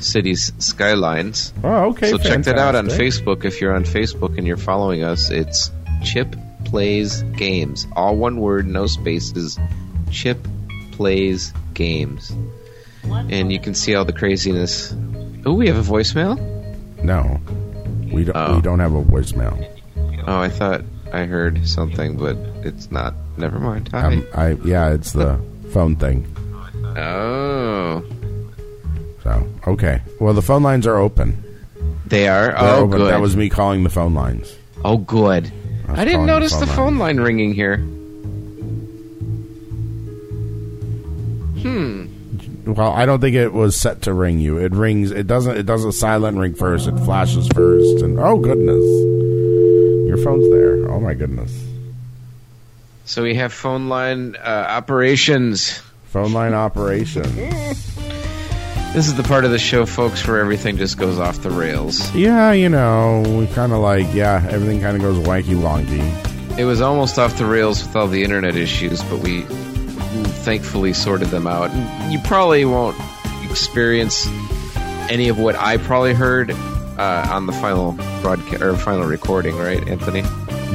Cities: 0.01 0.53
Skylines. 0.59 1.53
Oh, 1.63 1.91
okay. 1.91 2.11
so 2.11 2.19
check 2.19 2.43
that 2.43 2.59
out 2.59 2.75
on. 2.75 2.89
Facebook 2.89 3.45
if 3.45 3.61
you're 3.61 3.77
on 3.77 3.85
Facebook 3.85 4.37
and 4.37 4.45
you're 4.45 4.57
following 4.57 5.05
us. 5.05 5.31
It's 5.31 5.71
Chip 6.03 6.35
Plays 6.65 7.23
Games. 7.23 7.87
All 7.95 8.17
one 8.17 8.39
word, 8.39 8.67
no 8.67 8.89
spaces. 8.89 9.57
Chip 10.11 10.45
Plays 10.91 11.53
Games. 11.75 12.33
And 13.05 13.53
you 13.53 13.61
can 13.61 13.75
see 13.75 13.95
all 13.95 14.05
the 14.05 14.13
craziness. 14.13 14.93
Oh, 15.47 15.53
we 15.53 15.69
have 15.69 15.79
a 15.79 15.93
voicemail? 15.93 16.37
No, 17.05 17.41
we 18.13 18.25
don't. 18.25 18.37
Oh. 18.37 18.57
We 18.57 18.63
don't 18.63 18.81
have 18.81 18.95
a 18.95 19.03
voicemail. 19.05 19.65
Oh, 20.27 20.41
I 20.41 20.49
thought 20.49 20.83
I 21.13 21.25
heard 21.25 21.67
something, 21.67 22.17
but 22.17 22.37
it's 22.65 22.91
not. 22.91 23.15
Never 23.37 23.59
mind. 23.59 23.89
Hi. 23.93 24.07
Um, 24.07 24.27
I 24.35 24.51
yeah, 24.65 24.93
it's 24.93 25.13
the 25.13 25.39
phone 25.73 25.97
thing. 25.97 26.27
oh, 26.97 28.03
So 29.23 29.49
okay. 29.67 30.03
Well, 30.21 30.35
the 30.35 30.43
phone 30.43 30.63
lines 30.63 30.87
are 30.87 30.97
open. 30.97 31.43
they 32.07 32.29
are. 32.29 32.47
They're 32.49 32.59
oh, 32.59 32.77
open. 32.85 32.99
good. 32.99 33.11
That 33.11 33.21
was 33.21 33.37
me 33.37 33.49
calling 33.49 33.83
the 33.85 33.91
phone 33.91 34.15
lines. 34.15 34.55
oh, 34.85 34.99
good. 34.99 35.51
was 35.89 35.99
I 35.99 36.05
didn't 36.05 36.13
calling 36.21 36.27
the 36.27 36.33
notice 36.33 36.57
the 36.57 36.67
phone 36.67 36.77
phone 36.77 36.99
line 36.99 37.19
ringing 37.21 37.55
here. 37.55 37.77
Hmm. 41.63 42.07
Well, 42.67 42.93
I 42.93 43.07
don't 43.07 43.21
think 43.21 43.37
it 43.37 43.53
was 43.53 43.77
set 43.77 44.03
to 44.03 44.13
ring 44.13 44.41
you. 44.41 44.59
It 44.59 44.73
rings. 44.73 45.11
It 45.13 45.27
doesn't. 45.27 45.57
It 45.57 45.67
does 45.67 45.85
a 45.85 45.93
silent 45.93 46.37
ring 46.39 46.55
first. 46.55 46.89
It 46.89 46.99
flashes 47.01 47.47
first. 47.49 48.03
And 48.03 48.19
oh 48.19 48.39
goodness, 48.39 48.85
phone's 50.27 50.51
there. 50.51 50.91
Oh 50.91 50.99
my 50.99 51.15
goodness. 51.15 51.65
So 53.05 53.23
we 53.23 53.37
have 53.37 53.53
phone 53.53 53.89
line 53.89 54.35
uh, 54.35 54.67
operations. 54.69 55.81
Phone 56.07 56.33
line 56.33 56.53
operation. 56.53 57.23
This 58.93 59.07
is 59.07 59.15
the 59.15 59.23
part 59.23 59.45
of 59.45 59.53
the 59.53 59.59
show, 59.59 59.87
folks, 59.87 60.27
where 60.27 60.41
everything 60.41 60.79
just 60.79 60.99
goes 60.99 61.21
off 61.21 61.43
the 61.43 61.51
rails. 61.51 62.13
Yeah, 62.13 62.51
you 62.51 62.69
know, 62.69 63.23
we 63.39 63.47
kind 63.55 63.73
of 63.73 63.79
like 63.79 64.13
yeah, 64.13 64.45
everything 64.51 64.81
kind 64.81 64.97
of 64.97 65.03
goes 65.03 65.25
wanky 65.25 65.55
wonky. 65.55 66.59
It 66.59 66.65
was 66.65 66.81
almost 66.81 67.21
off 67.21 67.39
the 67.39 67.47
rails 67.47 67.87
with 67.87 67.95
all 67.95 68.09
the 68.09 68.25
internet 68.25 68.57
issues, 68.57 69.05
but 69.05 69.21
we 69.21 69.43
thankfully 70.43 70.93
sorted 70.93 71.29
them 71.29 71.47
out. 71.47 71.71
And 71.71 72.13
you 72.13 72.19
probably 72.21 72.65
won't 72.65 72.97
experience 73.49 74.27
any 75.09 75.29
of 75.29 75.39
what 75.39 75.55
I 75.55 75.77
probably 75.77 76.15
heard 76.15 76.51
uh, 76.99 77.29
on 77.31 77.47
the 77.47 77.53
final 77.53 77.93
broadcast 78.23 78.63
or 78.63 78.77
final 78.77 79.05
recording, 79.07 79.57
right, 79.57 79.87
Anthony? 79.89 80.23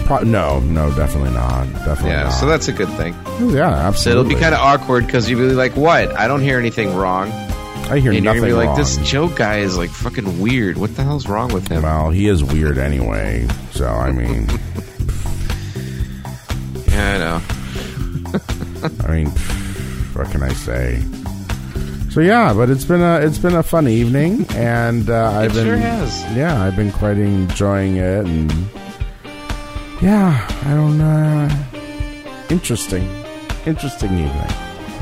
Pro- 0.06 0.24
no, 0.24 0.60
no, 0.62 0.94
definitely 0.96 1.32
not. 1.32 1.66
Definitely 1.86 2.12
Yeah, 2.12 2.24
not. 2.24 2.30
so 2.32 2.46
that's 2.48 2.68
a 2.68 2.74
good 2.74 2.90
thing. 2.90 3.14
yeah, 3.50 3.70
absolutely. 3.70 3.94
So 3.94 4.10
it'll 4.12 4.24
be 4.24 4.36
kind 4.36 4.54
of 4.56 4.60
awkward 4.62 5.06
because 5.06 5.30
you'll 5.30 5.48
be 5.48 5.54
like, 5.54 5.76
"What? 5.76 6.12
I 6.18 6.28
don't 6.28 6.42
hear 6.42 6.58
anything 6.60 6.96
wrong." 6.96 7.32
I 7.90 8.00
hear 8.00 8.14
nothing. 8.14 8.16
and 8.18 8.24
you're 8.26 8.34
gonna 8.36 8.46
be 8.48 8.54
like, 8.54 8.68
wrong. 8.70 8.78
"This 8.78 8.98
Joe 8.98 9.28
guy 9.28 9.58
is 9.60 9.78
like 9.78 9.90
fucking 9.90 10.40
weird. 10.42 10.78
What 10.78 10.96
the 10.96 11.04
hell's 11.04 11.28
wrong 11.28 11.52
with 11.54 11.68
him?" 11.68 11.84
Well, 11.84 12.10
he 12.10 12.28
is 12.28 12.44
weird 12.44 12.78
anyway. 12.78 13.48
So 13.72 13.88
I 13.88 14.12
mean, 14.12 14.48
Yeah, 16.88 17.14
I 17.14 17.18
know. 17.18 17.42
I 19.06 19.12
mean, 19.12 19.28
what 20.14 20.30
can 20.32 20.44
I 20.44 20.54
say? 20.54 21.02
So 22.12 22.20
yeah, 22.20 22.54
but 22.54 22.70
it's 22.70 22.84
been 22.84 23.00
a 23.00 23.20
it's 23.20 23.38
been 23.38 23.56
a 23.56 23.64
fun 23.64 23.88
evening, 23.88 24.46
and 24.50 25.10
uh, 25.10 25.32
I've 25.32 25.54
been 25.54 25.66
sure 25.66 25.78
has. 25.78 26.22
yeah, 26.36 26.62
I've 26.62 26.76
been 26.76 26.92
quite 26.92 27.18
enjoying 27.18 27.96
it, 27.96 28.26
and 28.26 28.52
yeah, 30.02 30.46
I 30.66 30.74
don't 30.74 30.98
know, 30.98 31.48
interesting, 32.50 33.08
interesting 33.66 34.12
evening. 34.12 34.52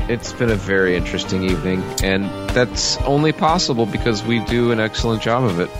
It's 0.08 0.32
been 0.32 0.50
a 0.50 0.54
very 0.54 0.96
interesting 0.96 1.42
evening, 1.42 1.82
and 2.02 2.24
that's 2.50 2.96
only 2.98 3.32
possible 3.32 3.86
because 3.86 4.22
we 4.22 4.38
do 4.44 4.70
an 4.70 4.78
excellent 4.78 5.20
job 5.20 5.44
of 5.44 5.58
it. 5.60 5.70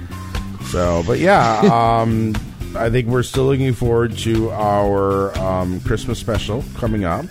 So, 0.66 1.02
but 1.06 1.20
yeah, 1.20 1.60
um, 1.60 2.34
I 2.74 2.90
think 2.90 3.06
we're 3.06 3.22
still 3.22 3.44
looking 3.44 3.72
forward 3.72 4.18
to 4.18 4.50
our 4.50 5.36
um, 5.38 5.80
Christmas 5.80 6.18
special 6.18 6.64
coming 6.74 7.04
up. 7.04 7.24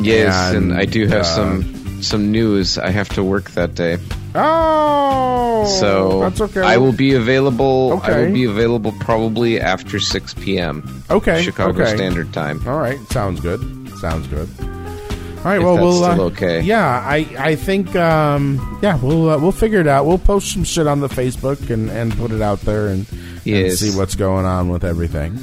Yes, 0.00 0.54
and, 0.54 0.72
I 0.72 0.84
do 0.84 1.06
have 1.06 1.22
uh, 1.22 1.24
some 1.24 2.02
some 2.02 2.32
news. 2.32 2.78
I 2.78 2.90
have 2.90 3.08
to 3.10 3.22
work 3.22 3.50
that 3.52 3.74
day, 3.74 3.98
Oh, 4.34 5.66
so 5.80 6.20
that's 6.20 6.40
okay. 6.40 6.62
I 6.62 6.78
will 6.78 6.92
be 6.92 7.14
available. 7.14 8.00
I 8.02 8.22
will 8.22 8.32
be 8.32 8.44
available 8.44 8.92
probably 9.00 9.60
after 9.60 10.00
six 10.00 10.32
p.m. 10.34 11.04
Okay, 11.10 11.42
Chicago 11.42 11.82
okay. 11.82 11.94
Standard 11.94 12.32
Time. 12.32 12.66
All 12.66 12.78
right, 12.78 12.98
sounds 13.10 13.40
good. 13.40 13.60
Sounds 13.98 14.26
good. 14.28 14.48
All 14.60 15.48
right, 15.48 15.58
If 15.58 15.64
well, 15.64 15.76
we'll 15.76 16.02
still 16.02 16.20
uh, 16.20 16.24
okay. 16.26 16.60
Yeah, 16.60 16.86
I 17.04 17.26
I 17.38 17.56
think 17.56 17.94
um, 17.96 18.78
yeah, 18.82 18.96
we'll 19.02 19.28
uh, 19.28 19.38
we'll 19.38 19.52
figure 19.52 19.80
it 19.80 19.86
out. 19.86 20.06
We'll 20.06 20.18
post 20.18 20.52
some 20.52 20.64
shit 20.64 20.86
on 20.86 21.00
the 21.00 21.08
Facebook 21.08 21.68
and 21.68 21.90
and 21.90 22.16
put 22.16 22.30
it 22.30 22.40
out 22.40 22.60
there 22.60 22.88
and, 22.88 23.06
and 23.44 23.72
see 23.72 23.94
what's 23.96 24.14
going 24.14 24.46
on 24.46 24.68
with 24.70 24.84
everything. 24.84 25.36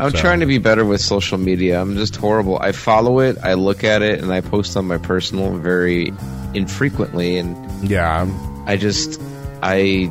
I'm 0.00 0.10
So- 0.10 0.18
trying 0.18 0.40
to 0.40 0.46
be 0.46 0.58
better 0.58 0.84
with 0.84 1.00
social 1.00 1.38
media. 1.38 1.80
I'm 1.80 1.96
just 1.96 2.16
horrible. 2.16 2.58
I 2.60 2.72
follow 2.72 3.20
it, 3.20 3.36
I 3.42 3.54
look 3.54 3.84
at 3.84 4.02
it, 4.02 4.20
and 4.20 4.32
I 4.32 4.40
post 4.40 4.76
on 4.76 4.86
my 4.86 4.98
personal 4.98 5.56
very 5.56 6.12
infrequently, 6.54 7.36
and 7.38 7.56
Yeah, 7.88 8.26
I 8.66 8.76
just 8.76 9.20
I 9.62 10.10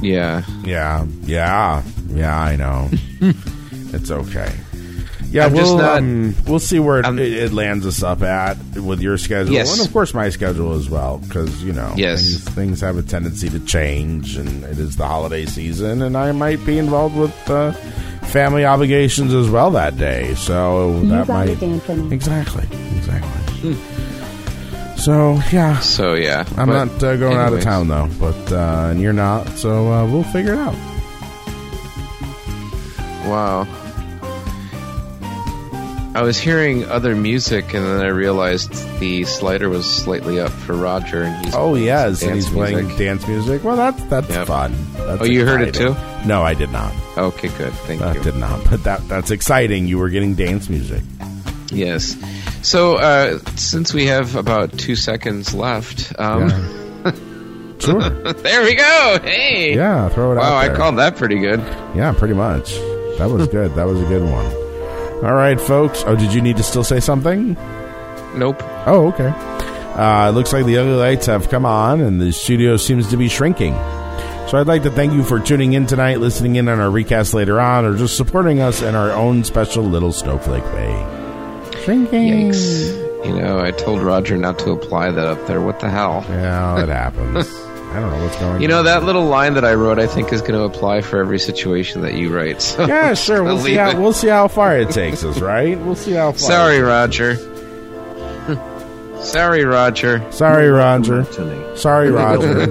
yeah. 0.00 0.42
yeah, 0.64 1.04
yeah, 1.24 1.82
yeah. 2.08 2.38
I 2.40 2.56
know. 2.56 2.88
it's 3.92 4.10
okay. 4.10 4.52
Yeah, 5.30 5.44
I'm 5.46 5.52
we'll 5.52 5.62
just 5.62 5.76
not. 5.76 5.98
um, 5.98 6.34
we'll 6.46 6.58
see 6.58 6.78
where 6.78 7.00
it, 7.00 7.18
it 7.18 7.52
lands 7.52 7.84
us 7.86 8.02
up 8.02 8.22
at 8.22 8.56
with 8.76 9.02
your 9.02 9.18
schedule, 9.18 9.52
Yes. 9.52 9.76
and 9.78 9.86
of 9.86 9.92
course 9.92 10.14
my 10.14 10.30
schedule 10.30 10.72
as 10.72 10.88
well, 10.88 11.18
because 11.18 11.62
you 11.62 11.72
know 11.74 11.92
Yes. 11.96 12.22
things, 12.22 12.44
things 12.54 12.80
have 12.80 12.96
a 12.96 13.02
tendency 13.02 13.50
to 13.50 13.60
change, 13.60 14.36
and 14.38 14.64
it 14.64 14.78
is 14.78 14.96
the 14.96 15.06
holiday 15.06 15.44
season, 15.44 16.00
and 16.00 16.16
I 16.16 16.32
might 16.32 16.64
be 16.64 16.78
involved 16.78 17.14
with 17.16 17.50
uh, 17.50 17.72
family 18.28 18.64
obligations 18.64 19.32
as 19.34 19.48
well 19.50 19.70
that 19.72 19.96
day, 19.96 20.34
so 20.34 21.00
You 21.02 21.08
that 21.10 21.26
got 21.26 21.32
might 21.46 21.48
it, 21.50 21.62
Anthony. 21.62 22.14
exactly 22.14 22.64
exactly. 22.96 23.74
So 24.96 25.40
yeah, 25.52 25.78
so 25.78 26.14
yeah, 26.14 26.44
I'm 26.56 26.68
but 26.68 26.84
not 26.84 27.02
uh, 27.04 27.16
going 27.16 27.36
out 27.36 27.52
of 27.52 27.60
town 27.62 27.88
though, 27.88 28.08
but 28.18 28.52
uh, 28.52 28.88
and 28.90 29.00
you're 29.00 29.12
not, 29.12 29.48
so 29.50 29.92
uh, 29.92 30.04
we'll 30.06 30.24
figure 30.24 30.52
it 30.54 30.58
out. 30.58 30.74
Wow. 33.26 33.66
I 36.18 36.22
was 36.22 36.36
hearing 36.38 36.84
other 36.88 37.14
music, 37.14 37.74
and 37.74 37.84
then 37.84 38.00
I 38.00 38.08
realized 38.08 38.72
the 38.98 39.22
slider 39.24 39.68
was 39.68 39.86
slightly 39.86 40.40
up 40.40 40.50
for 40.50 40.74
Roger, 40.74 41.22
and 41.22 41.44
he's 41.44 41.54
Oh 41.54 41.70
playing 41.70 41.84
yes, 41.86 42.22
and 42.22 42.34
he's 42.34 42.48
playing 42.50 42.76
music. 42.88 42.98
dance 42.98 43.28
music. 43.28 43.62
Well, 43.62 43.76
that's 43.76 44.02
that's 44.04 44.28
Yep. 44.28 44.46
fun. 44.48 44.74
That's 44.96 45.22
Oh, 45.22 45.24
you 45.24 45.46
heard 45.46 45.60
it 45.62 45.74
too? 45.74 45.94
No, 46.26 46.42
I 46.42 46.54
did 46.54 46.70
not. 46.70 46.92
Okay, 47.16 47.48
good. 47.56 47.72
Thank 47.86 48.00
you. 48.00 48.06
I 48.06 48.14
you. 48.14 48.22
did 48.22 48.34
not. 48.36 48.68
But 48.68 48.82
that 48.84 49.06
that's 49.08 49.30
exciting. 49.30 49.86
You 49.86 49.98
were 49.98 50.08
getting 50.10 50.34
dance 50.34 50.68
music. 50.68 51.02
Yes. 51.70 52.16
So, 52.62 52.96
uh, 52.96 53.38
since 53.54 53.94
we 53.94 54.06
have 54.06 54.34
about 54.34 54.76
two 54.76 54.96
seconds 54.96 55.54
left, 55.54 56.12
um, 56.18 56.50
Sure. 57.78 58.00
there 58.32 58.64
we 58.64 58.74
go. 58.74 59.18
Hey. 59.22 59.76
Yeah, 59.76 60.08
throw 60.08 60.32
it 60.32 60.36
wow, 60.36 60.42
out 60.42 60.70
I 60.70 60.74
called 60.74 60.98
that 60.98 61.14
pretty 61.16 61.38
good. 61.38 61.60
Yeah, 61.94 62.12
pretty 62.12 62.34
much. 62.34 62.74
That 63.18 63.28
was 63.30 63.46
good. 63.48 63.74
That 63.76 63.86
was 63.86 64.00
a 64.02 64.06
good 64.06 64.22
one. 64.28 64.67
All 65.22 65.34
right, 65.34 65.60
folks. 65.60 66.04
Oh, 66.06 66.14
did 66.14 66.32
you 66.32 66.40
need 66.40 66.56
to 66.58 66.62
still 66.62 66.84
say 66.84 67.00
something? 67.00 67.54
Nope. 68.36 68.62
Oh, 68.86 69.08
okay. 69.12 69.28
Uh, 69.28 70.28
it 70.28 70.32
looks 70.32 70.52
like 70.52 70.64
the 70.64 70.78
ugly 70.78 70.92
lights 70.94 71.26
have 71.26 71.48
come 71.48 71.66
on, 71.66 72.00
and 72.00 72.20
the 72.20 72.30
studio 72.32 72.76
seems 72.76 73.10
to 73.10 73.16
be 73.16 73.28
shrinking. 73.28 73.74
So 74.48 74.58
I'd 74.58 74.68
like 74.68 74.84
to 74.84 74.90
thank 74.92 75.12
you 75.12 75.24
for 75.24 75.40
tuning 75.40 75.72
in 75.72 75.86
tonight, 75.86 76.20
listening 76.20 76.54
in 76.54 76.68
on 76.68 76.78
our 76.78 76.88
recast 76.90 77.34
later 77.34 77.60
on, 77.60 77.84
or 77.84 77.96
just 77.96 78.16
supporting 78.16 78.60
us 78.60 78.80
in 78.80 78.94
our 78.94 79.10
own 79.10 79.42
special 79.42 79.82
little 79.82 80.12
snowflake 80.12 80.64
way. 80.72 81.72
Shrinking. 81.82 82.50
Yikes. 82.50 83.26
You 83.26 83.34
know, 83.42 83.58
I 83.58 83.72
told 83.72 84.00
Roger 84.00 84.36
not 84.36 84.60
to 84.60 84.70
apply 84.70 85.10
that 85.10 85.26
up 85.26 85.46
there. 85.48 85.60
What 85.60 85.80
the 85.80 85.90
hell? 85.90 86.24
Yeah, 86.28 86.80
it 86.82 86.88
happens. 86.88 87.48
I 87.90 88.00
don't 88.00 88.10
know 88.10 88.22
what's 88.24 88.36
going 88.38 88.54
on. 88.56 88.60
You 88.60 88.66
on. 88.66 88.70
know, 88.70 88.82
that 88.84 89.02
little 89.04 89.24
line 89.26 89.54
that 89.54 89.64
I 89.64 89.74
wrote, 89.74 89.98
I 89.98 90.06
think, 90.06 90.32
is 90.32 90.40
going 90.40 90.54
to 90.54 90.62
apply 90.62 91.00
for 91.00 91.18
every 91.20 91.38
situation 91.38 92.02
that 92.02 92.14
you 92.14 92.34
write. 92.34 92.60
So 92.62 92.86
Yeah, 92.86 93.14
sure. 93.26 93.42
We'll 93.42 93.58
see 93.60 93.74
how 93.74 93.90
it. 93.90 93.98
we'll 93.98 94.12
see 94.12 94.28
how 94.28 94.48
far 94.48 94.76
it 94.78 94.90
takes 94.90 95.24
us. 95.24 95.40
Right? 95.40 95.78
We'll 95.78 95.94
see 95.96 96.12
how 96.12 96.32
far. 96.32 96.38
Sorry, 96.38 96.80
Roger. 96.80 97.36
Sorry, 99.22 99.64
Roger. 99.64 100.32
Sorry, 100.32 100.68
Roger. 100.68 101.24
Sorry, 101.76 102.10
Roger. 102.10 102.60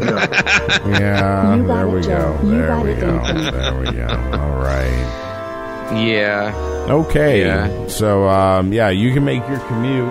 yeah, 0.90 1.58
there 1.58 1.88
we 1.90 2.02
go. 2.02 2.38
There 2.42 2.80
we 2.80 2.94
go. 2.96 3.52
There 3.52 3.80
we 3.80 3.92
go. 3.92 4.08
All 4.40 4.56
right. 4.56 5.94
Yeah. 5.94 6.54
Okay. 6.90 7.42
Yeah. 7.42 7.88
So, 7.90 8.28
um, 8.30 8.72
yeah, 8.72 8.90
you 8.90 9.14
can 9.14 9.26
make 9.26 9.46
your 9.50 9.60
commute 9.68 10.08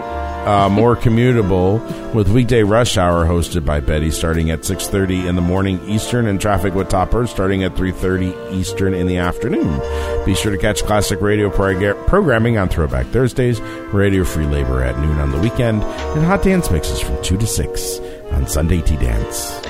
uh, 0.47 0.69
more 0.69 0.97
commutable 0.97 1.81
with 2.15 2.29
weekday 2.29 2.63
rush 2.63 2.97
hour 2.97 3.27
hosted 3.27 3.65
by 3.65 3.81
Betty, 3.81 4.11
starting 4.11 4.51
at 4.51 4.65
six 4.65 4.87
thirty 4.87 5.27
in 5.27 5.35
the 5.35 5.43
morning 5.43 5.81
Eastern, 5.89 6.27
and 6.27 6.41
traffic 6.41 6.73
with 6.75 6.89
Topper 6.89 7.27
starting 7.27 7.65
at 7.65 7.77
three 7.77 7.93
thirty 7.93 8.33
Eastern 8.51 8.95
in 8.95 9.07
the 9.07 9.17
afternoon. 9.17 9.81
Be 10.25 10.35
sure 10.35 10.53
to 10.53 10.59
catch 10.59 10.85
classic 10.85 11.21
radio 11.21 11.51
prog- 11.51 12.07
programming 12.07 12.59
on 12.59 12.69
Throwback 12.69 13.07
Thursdays, 13.07 13.61
Radio 13.93 14.25
Free 14.25 14.47
Labor 14.47 14.83
at 14.83 14.99
noon 15.01 15.19
on 15.19 15.33
the 15.33 15.39
weekend, 15.39 15.83
and 15.83 16.25
hot 16.25 16.43
dance 16.43 16.71
mixes 16.71 17.01
from 17.01 17.23
two 17.23 17.37
to 17.37 17.47
six 17.47 17.99
on 18.33 18.47
Sunday 18.47 18.81
Tea 18.81 18.97
Dance. 18.97 19.61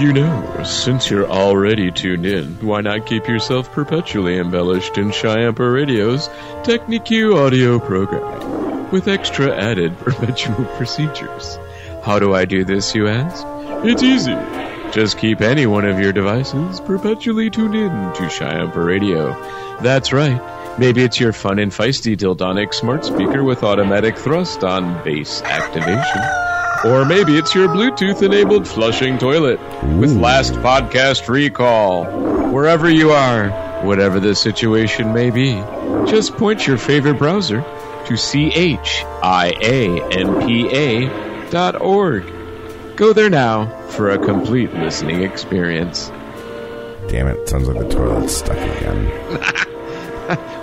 You 0.00 0.12
know, 0.12 0.62
since 0.64 1.10
you're 1.10 1.28
already 1.28 1.90
tuned 1.90 2.26
in, 2.26 2.54
why 2.66 2.80
not 2.80 3.06
keep 3.06 3.28
yourself 3.28 3.70
perpetually 3.72 4.38
embellished 4.38 4.98
in 4.98 5.10
Chiampa 5.10 5.72
Radio's 5.72 6.28
Technique 6.64 7.32
audio 7.32 7.78
programming 7.78 8.63
with 8.92 9.08
extra 9.08 9.54
added 9.54 9.96
perpetual 9.98 10.64
procedures? 10.76 11.58
How 12.02 12.18
do 12.18 12.34
I 12.34 12.44
do 12.44 12.64
this, 12.64 12.94
you 12.94 13.08
ask? 13.08 13.44
It's 13.86 14.02
easy. 14.02 14.36
Just 14.92 15.18
keep 15.18 15.40
any 15.40 15.66
one 15.66 15.84
of 15.84 15.98
your 15.98 16.12
devices 16.12 16.80
perpetually 16.80 17.50
tuned 17.50 17.74
in 17.74 17.90
to 17.90 18.22
Chiampa 18.28 18.84
Radio. 18.84 19.32
That's 19.82 20.12
right. 20.12 20.78
Maybe 20.78 21.02
it's 21.02 21.18
your 21.18 21.32
fun 21.32 21.58
and 21.58 21.72
feisty 21.72 22.16
Dildonic 22.16 22.74
smart 22.74 23.04
speaker 23.04 23.42
with 23.42 23.62
automatic 23.62 24.16
thrust 24.16 24.64
on 24.64 25.02
base 25.04 25.42
activation. 25.42 26.22
Or 26.84 27.04
maybe 27.04 27.36
it's 27.38 27.54
your 27.54 27.68
Bluetooth 27.68 28.22
enabled 28.22 28.68
flushing 28.68 29.16
toilet 29.18 29.58
with 29.96 30.14
last 30.16 30.52
podcast 30.54 31.28
recall. 31.28 32.04
Wherever 32.52 32.90
you 32.90 33.10
are, 33.10 33.48
whatever 33.82 34.20
the 34.20 34.34
situation 34.34 35.12
may 35.12 35.30
be, 35.30 35.54
just 36.10 36.34
point 36.34 36.66
your 36.66 36.76
favorite 36.76 37.18
browser 37.18 37.62
to 38.06 38.14
chiampa 38.14 38.80
dot 41.50 41.80
org. 41.80 42.24
Go 42.96 43.12
there 43.12 43.30
now 43.30 43.66
for 43.88 44.10
a 44.10 44.18
complete 44.18 44.72
listening 44.74 45.22
experience. 45.22 46.10
Damn 47.08 47.28
it! 47.28 47.48
Sounds 47.48 47.68
like 47.68 47.78
the 47.78 47.88
toilet's 47.94 48.36
stuck 48.36 48.56
again. 48.58 49.10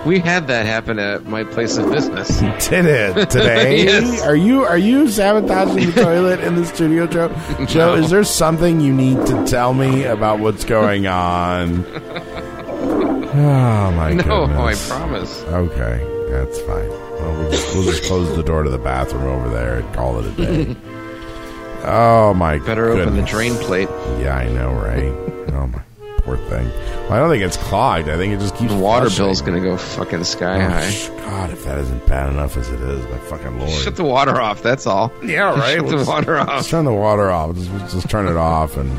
We 0.04 0.18
had 0.18 0.48
that 0.48 0.66
happen 0.66 0.98
at 0.98 1.26
my 1.26 1.44
place 1.44 1.76
of 1.76 1.88
business. 1.92 2.40
Did 2.68 2.86
it 2.86 3.30
today? 3.30 3.84
yes. 3.84 4.20
Are 4.22 4.34
you 4.34 4.64
are 4.64 4.76
you 4.76 5.08
sabotaging 5.08 5.92
the 5.92 6.02
toilet 6.02 6.40
in 6.40 6.56
the 6.56 6.66
studio, 6.66 7.06
Joe? 7.06 7.28
Joe, 7.68 7.94
No. 7.94 8.02
is 8.02 8.10
there 8.10 8.24
something 8.24 8.80
you 8.80 8.92
need 8.92 9.24
to 9.26 9.44
tell 9.46 9.72
me 9.72 10.02
about 10.02 10.40
what's 10.40 10.64
going 10.64 11.06
on? 11.06 11.84
Oh 11.86 13.92
my 13.92 14.14
god. 14.14 14.26
No, 14.26 14.46
goodness! 14.48 14.90
I 14.90 14.98
promise. 14.98 15.42
Okay, 15.44 16.04
that's 16.32 16.60
fine. 16.62 16.90
Well, 17.22 17.38
we'll 17.38 17.50
just, 17.50 17.74
we'll 17.74 17.84
just 17.84 18.04
close 18.04 18.34
the 18.36 18.42
door 18.42 18.62
to 18.64 18.70
the 18.70 18.78
bathroom 18.78 19.24
over 19.24 19.48
there 19.48 19.78
and 19.78 19.94
call 19.94 20.18
it 20.18 20.26
a 20.26 20.30
day. 20.32 20.76
oh 21.84 22.34
my! 22.34 22.58
Better 22.58 22.90
open 22.90 23.16
the 23.16 23.22
drain 23.22 23.54
plate. 23.54 23.88
Yeah, 24.20 24.36
I 24.36 24.48
know, 24.48 24.72
right? 24.72 25.12
oh 25.54 25.66
my 25.68 25.82
poor 26.18 26.36
thing. 26.36 26.68
Well, 26.68 27.12
I 27.14 27.18
don't 27.18 27.30
think 27.30 27.42
it's 27.42 27.56
clogged. 27.56 28.08
I 28.08 28.16
think 28.16 28.32
it 28.34 28.38
just 28.40 28.54
keeps. 28.56 28.72
The 28.72 28.78
water 28.78 29.06
flushing. 29.06 29.24
bill's 29.26 29.40
going 29.42 29.60
to 29.62 29.68
go 29.68 29.76
fucking 29.76 30.22
sky 30.24 30.64
Oh, 30.64 30.68
high. 30.70 30.90
sh- 30.90 31.08
God, 31.08 31.50
if 31.50 31.64
that 31.64 31.78
isn't 31.78 32.06
bad 32.06 32.30
enough 32.30 32.56
as 32.56 32.68
it 32.70 32.80
is, 32.80 33.04
my 33.10 33.18
fucking 33.18 33.58
lord. 33.58 33.70
Shut 33.72 33.96
the 33.96 34.04
water 34.04 34.40
off. 34.40 34.62
That's 34.62 34.86
all. 34.86 35.12
Yeah, 35.24 35.50
right. 35.58 35.74
Shut 35.76 35.82
We'll 35.82 35.90
the 35.92 35.96
just- 35.98 36.08
water 36.08 36.36
Just 36.36 36.48
off. 36.48 36.68
turn 36.68 36.84
the 36.84 36.92
water 36.92 37.30
off. 37.30 37.54
Just, 37.56 37.70
just- 37.70 37.94
just 37.94 38.08
turn 38.10 38.28
it 38.28 38.36
off, 38.36 38.76
and 38.76 38.90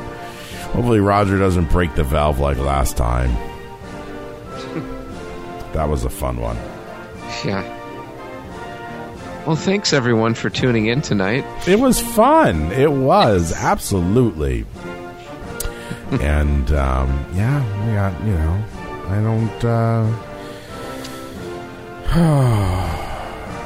hopefully 0.74 1.00
Roger 1.00 1.38
doesn't 1.40 1.70
break 1.72 1.96
the 1.96 2.04
valve 2.04 2.40
like 2.40 2.58
last 2.58 2.98
time. 2.98 3.32
That 5.74 5.90
was 5.90 6.04
a 6.06 6.10
fun 6.12 6.40
one. 6.40 6.56
Yeah. 7.44 7.64
Well, 9.46 9.56
thanks 9.58 9.92
everyone 9.92 10.36
for 10.36 10.50
tuning 10.50 10.86
in 10.86 11.02
tonight. 11.02 11.44
It 11.68 11.80
was 11.80 12.00
fun. 12.00 12.72
It 12.72 12.92
was 12.92 13.52
absolutely. 13.52 14.66
and 16.12 16.72
um, 16.72 17.26
yeah, 17.34 17.62
we 17.86 17.94
got 17.94 18.24
you 18.24 18.34
know, 18.34 18.64
I 19.10 19.22
don't. 19.22 19.66
Uh, 19.66 20.08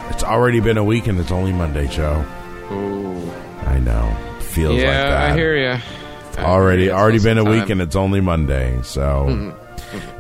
it's 0.12 0.24
already 0.24 0.60
been 0.62 0.78
a 0.78 0.84
week, 0.84 1.08
and 1.08 1.20
it's 1.20 1.32
only 1.32 1.54
Monday, 1.54 1.88
Joe. 1.88 2.26
Ooh. 2.72 3.32
I 3.68 3.80
know. 3.80 4.16
Feels 4.40 4.76
like 4.76 4.86
that. 4.86 5.32
I 5.32 5.36
hear 5.36 5.56
you. 5.56 5.78
already 6.40 6.90
already 6.90 7.20
been 7.20 7.38
a 7.38 7.44
week 7.44 7.70
and 7.70 7.82
it's 7.82 7.96
only 7.96 8.22
Monday. 8.22 8.80
So 8.82 9.28
Mm-hmm. 9.30 9.67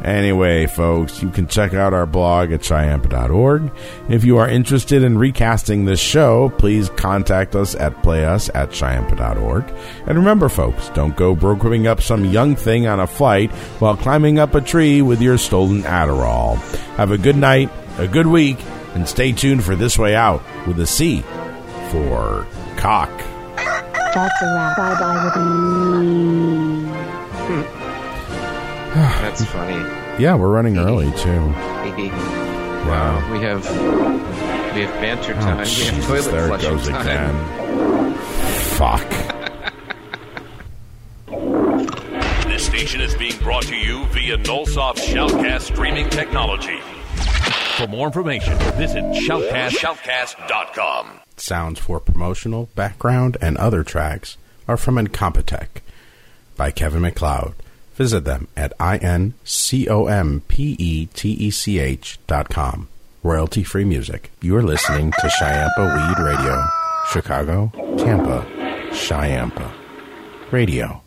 Anyway, 0.04 0.68
folks, 0.68 1.22
you 1.22 1.30
can 1.30 1.48
check 1.48 1.74
out 1.74 1.94
our 1.94 2.06
blog 2.06 2.52
at 2.52 2.62
chiampa.org. 2.62 3.72
If 4.10 4.24
you 4.24 4.38
are 4.38 4.48
interested 4.48 5.04
in 5.04 5.18
recasting 5.18 5.86
this 5.86 6.00
show, 6.00 6.50
please 6.58 6.90
contact 6.90 7.56
us 7.56 7.76
at 7.76 7.94
playus 8.04 8.50
at 8.54 8.70
chiampa.org. 8.72 9.66
And 10.06 10.18
remember, 10.18 10.50
folks, 10.50 10.90
don't 10.90 11.16
go 11.16 11.36
brokering 11.36 11.88
up 11.88 12.02
some 12.02 12.26
young 12.26 12.56
thing 12.56 12.88
on 12.88 13.00
a 13.00 13.08
flight 13.08 13.52
while 13.80 13.98
climbing 13.98 14.40
up 14.40 14.56
a 14.56 14.62
tree 14.62 15.02
with 15.02 15.22
your 15.22 15.38
stolen 15.38 15.84
Adderall. 15.84 16.58
Have 16.96 17.12
a 17.12 17.18
good 17.18 17.36
night, 17.38 17.70
a 17.98 18.08
good 18.08 18.28
week, 18.28 18.58
and 18.94 19.08
stay 19.08 19.32
tuned 19.32 19.64
for 19.64 19.76
This 19.76 19.98
Way 19.98 20.16
Out 20.16 20.42
with 20.66 20.80
a 20.80 20.88
C 20.88 21.22
for 21.92 22.48
cock. 22.78 23.12
That's 23.56 24.42
a 24.42 24.46
wrap. 24.46 24.78
Bye 24.78 25.00
bye 25.00 25.24
with 25.26 25.36
me. 27.66 27.77
That's 29.22 29.46
funny. 29.46 29.76
Yeah, 30.22 30.36
we're 30.36 30.50
running 30.52 30.78
early, 30.78 31.12
too. 31.12 31.40
wow. 32.88 33.32
We 33.32 33.40
have 33.42 33.64
we 34.76 34.82
have 34.84 34.94
banter 35.02 35.34
Oh, 35.34 35.40
time. 35.40 35.58
we 35.58 35.64
have 35.64 35.68
Jesus, 35.68 36.06
toilet 36.08 36.32
there 36.32 36.46
it 36.46 36.48
flushing 36.48 36.70
goes 36.72 36.88
time. 36.88 37.02
again. 37.02 38.14
Fuck. 38.78 39.34
This 42.48 42.66
station 42.66 43.02
is 43.02 43.14
being 43.16 43.38
brought 43.40 43.64
to 43.64 43.76
you 43.76 44.06
via 44.08 44.38
Nullsoft 44.38 44.98
Shoutcast 44.98 45.62
streaming 45.62 46.10
technology. 46.10 46.80
For 47.78 47.86
more 47.88 48.08
information, 48.08 48.58
visit 48.78 49.04
shoutcast, 49.04 49.78
shoutcast.com. 49.78 51.20
Sounds 51.36 51.80
for 51.80 52.00
promotional, 52.00 52.70
background, 52.74 53.38
and 53.42 53.58
other 53.58 53.84
tracks 53.84 54.38
are 54.68 54.78
from 54.78 54.96
Incompetech 54.96 55.68
by 56.56 56.72
Kevin 56.72 57.04
MacLeod. 57.04 57.54
Visit 57.98 58.26
them 58.26 58.48
at 58.56 58.74
I-N-C-O-M-P-E-T-E-C-H 58.80 59.40
dot 62.28 62.50
com. 62.50 62.88
Royalty-free 63.24 63.86
music. 63.86 64.32
You 64.40 64.56
are 64.56 64.64
listening 64.64 65.12
to 65.12 65.28
Chiampa 65.42 65.80
Weed 65.80 66.20
Radio. 66.24 66.64
Chicago, 67.12 67.72
Tampa, 67.98 68.46
Chiampa. 68.92 69.74
Radio. 70.52 71.02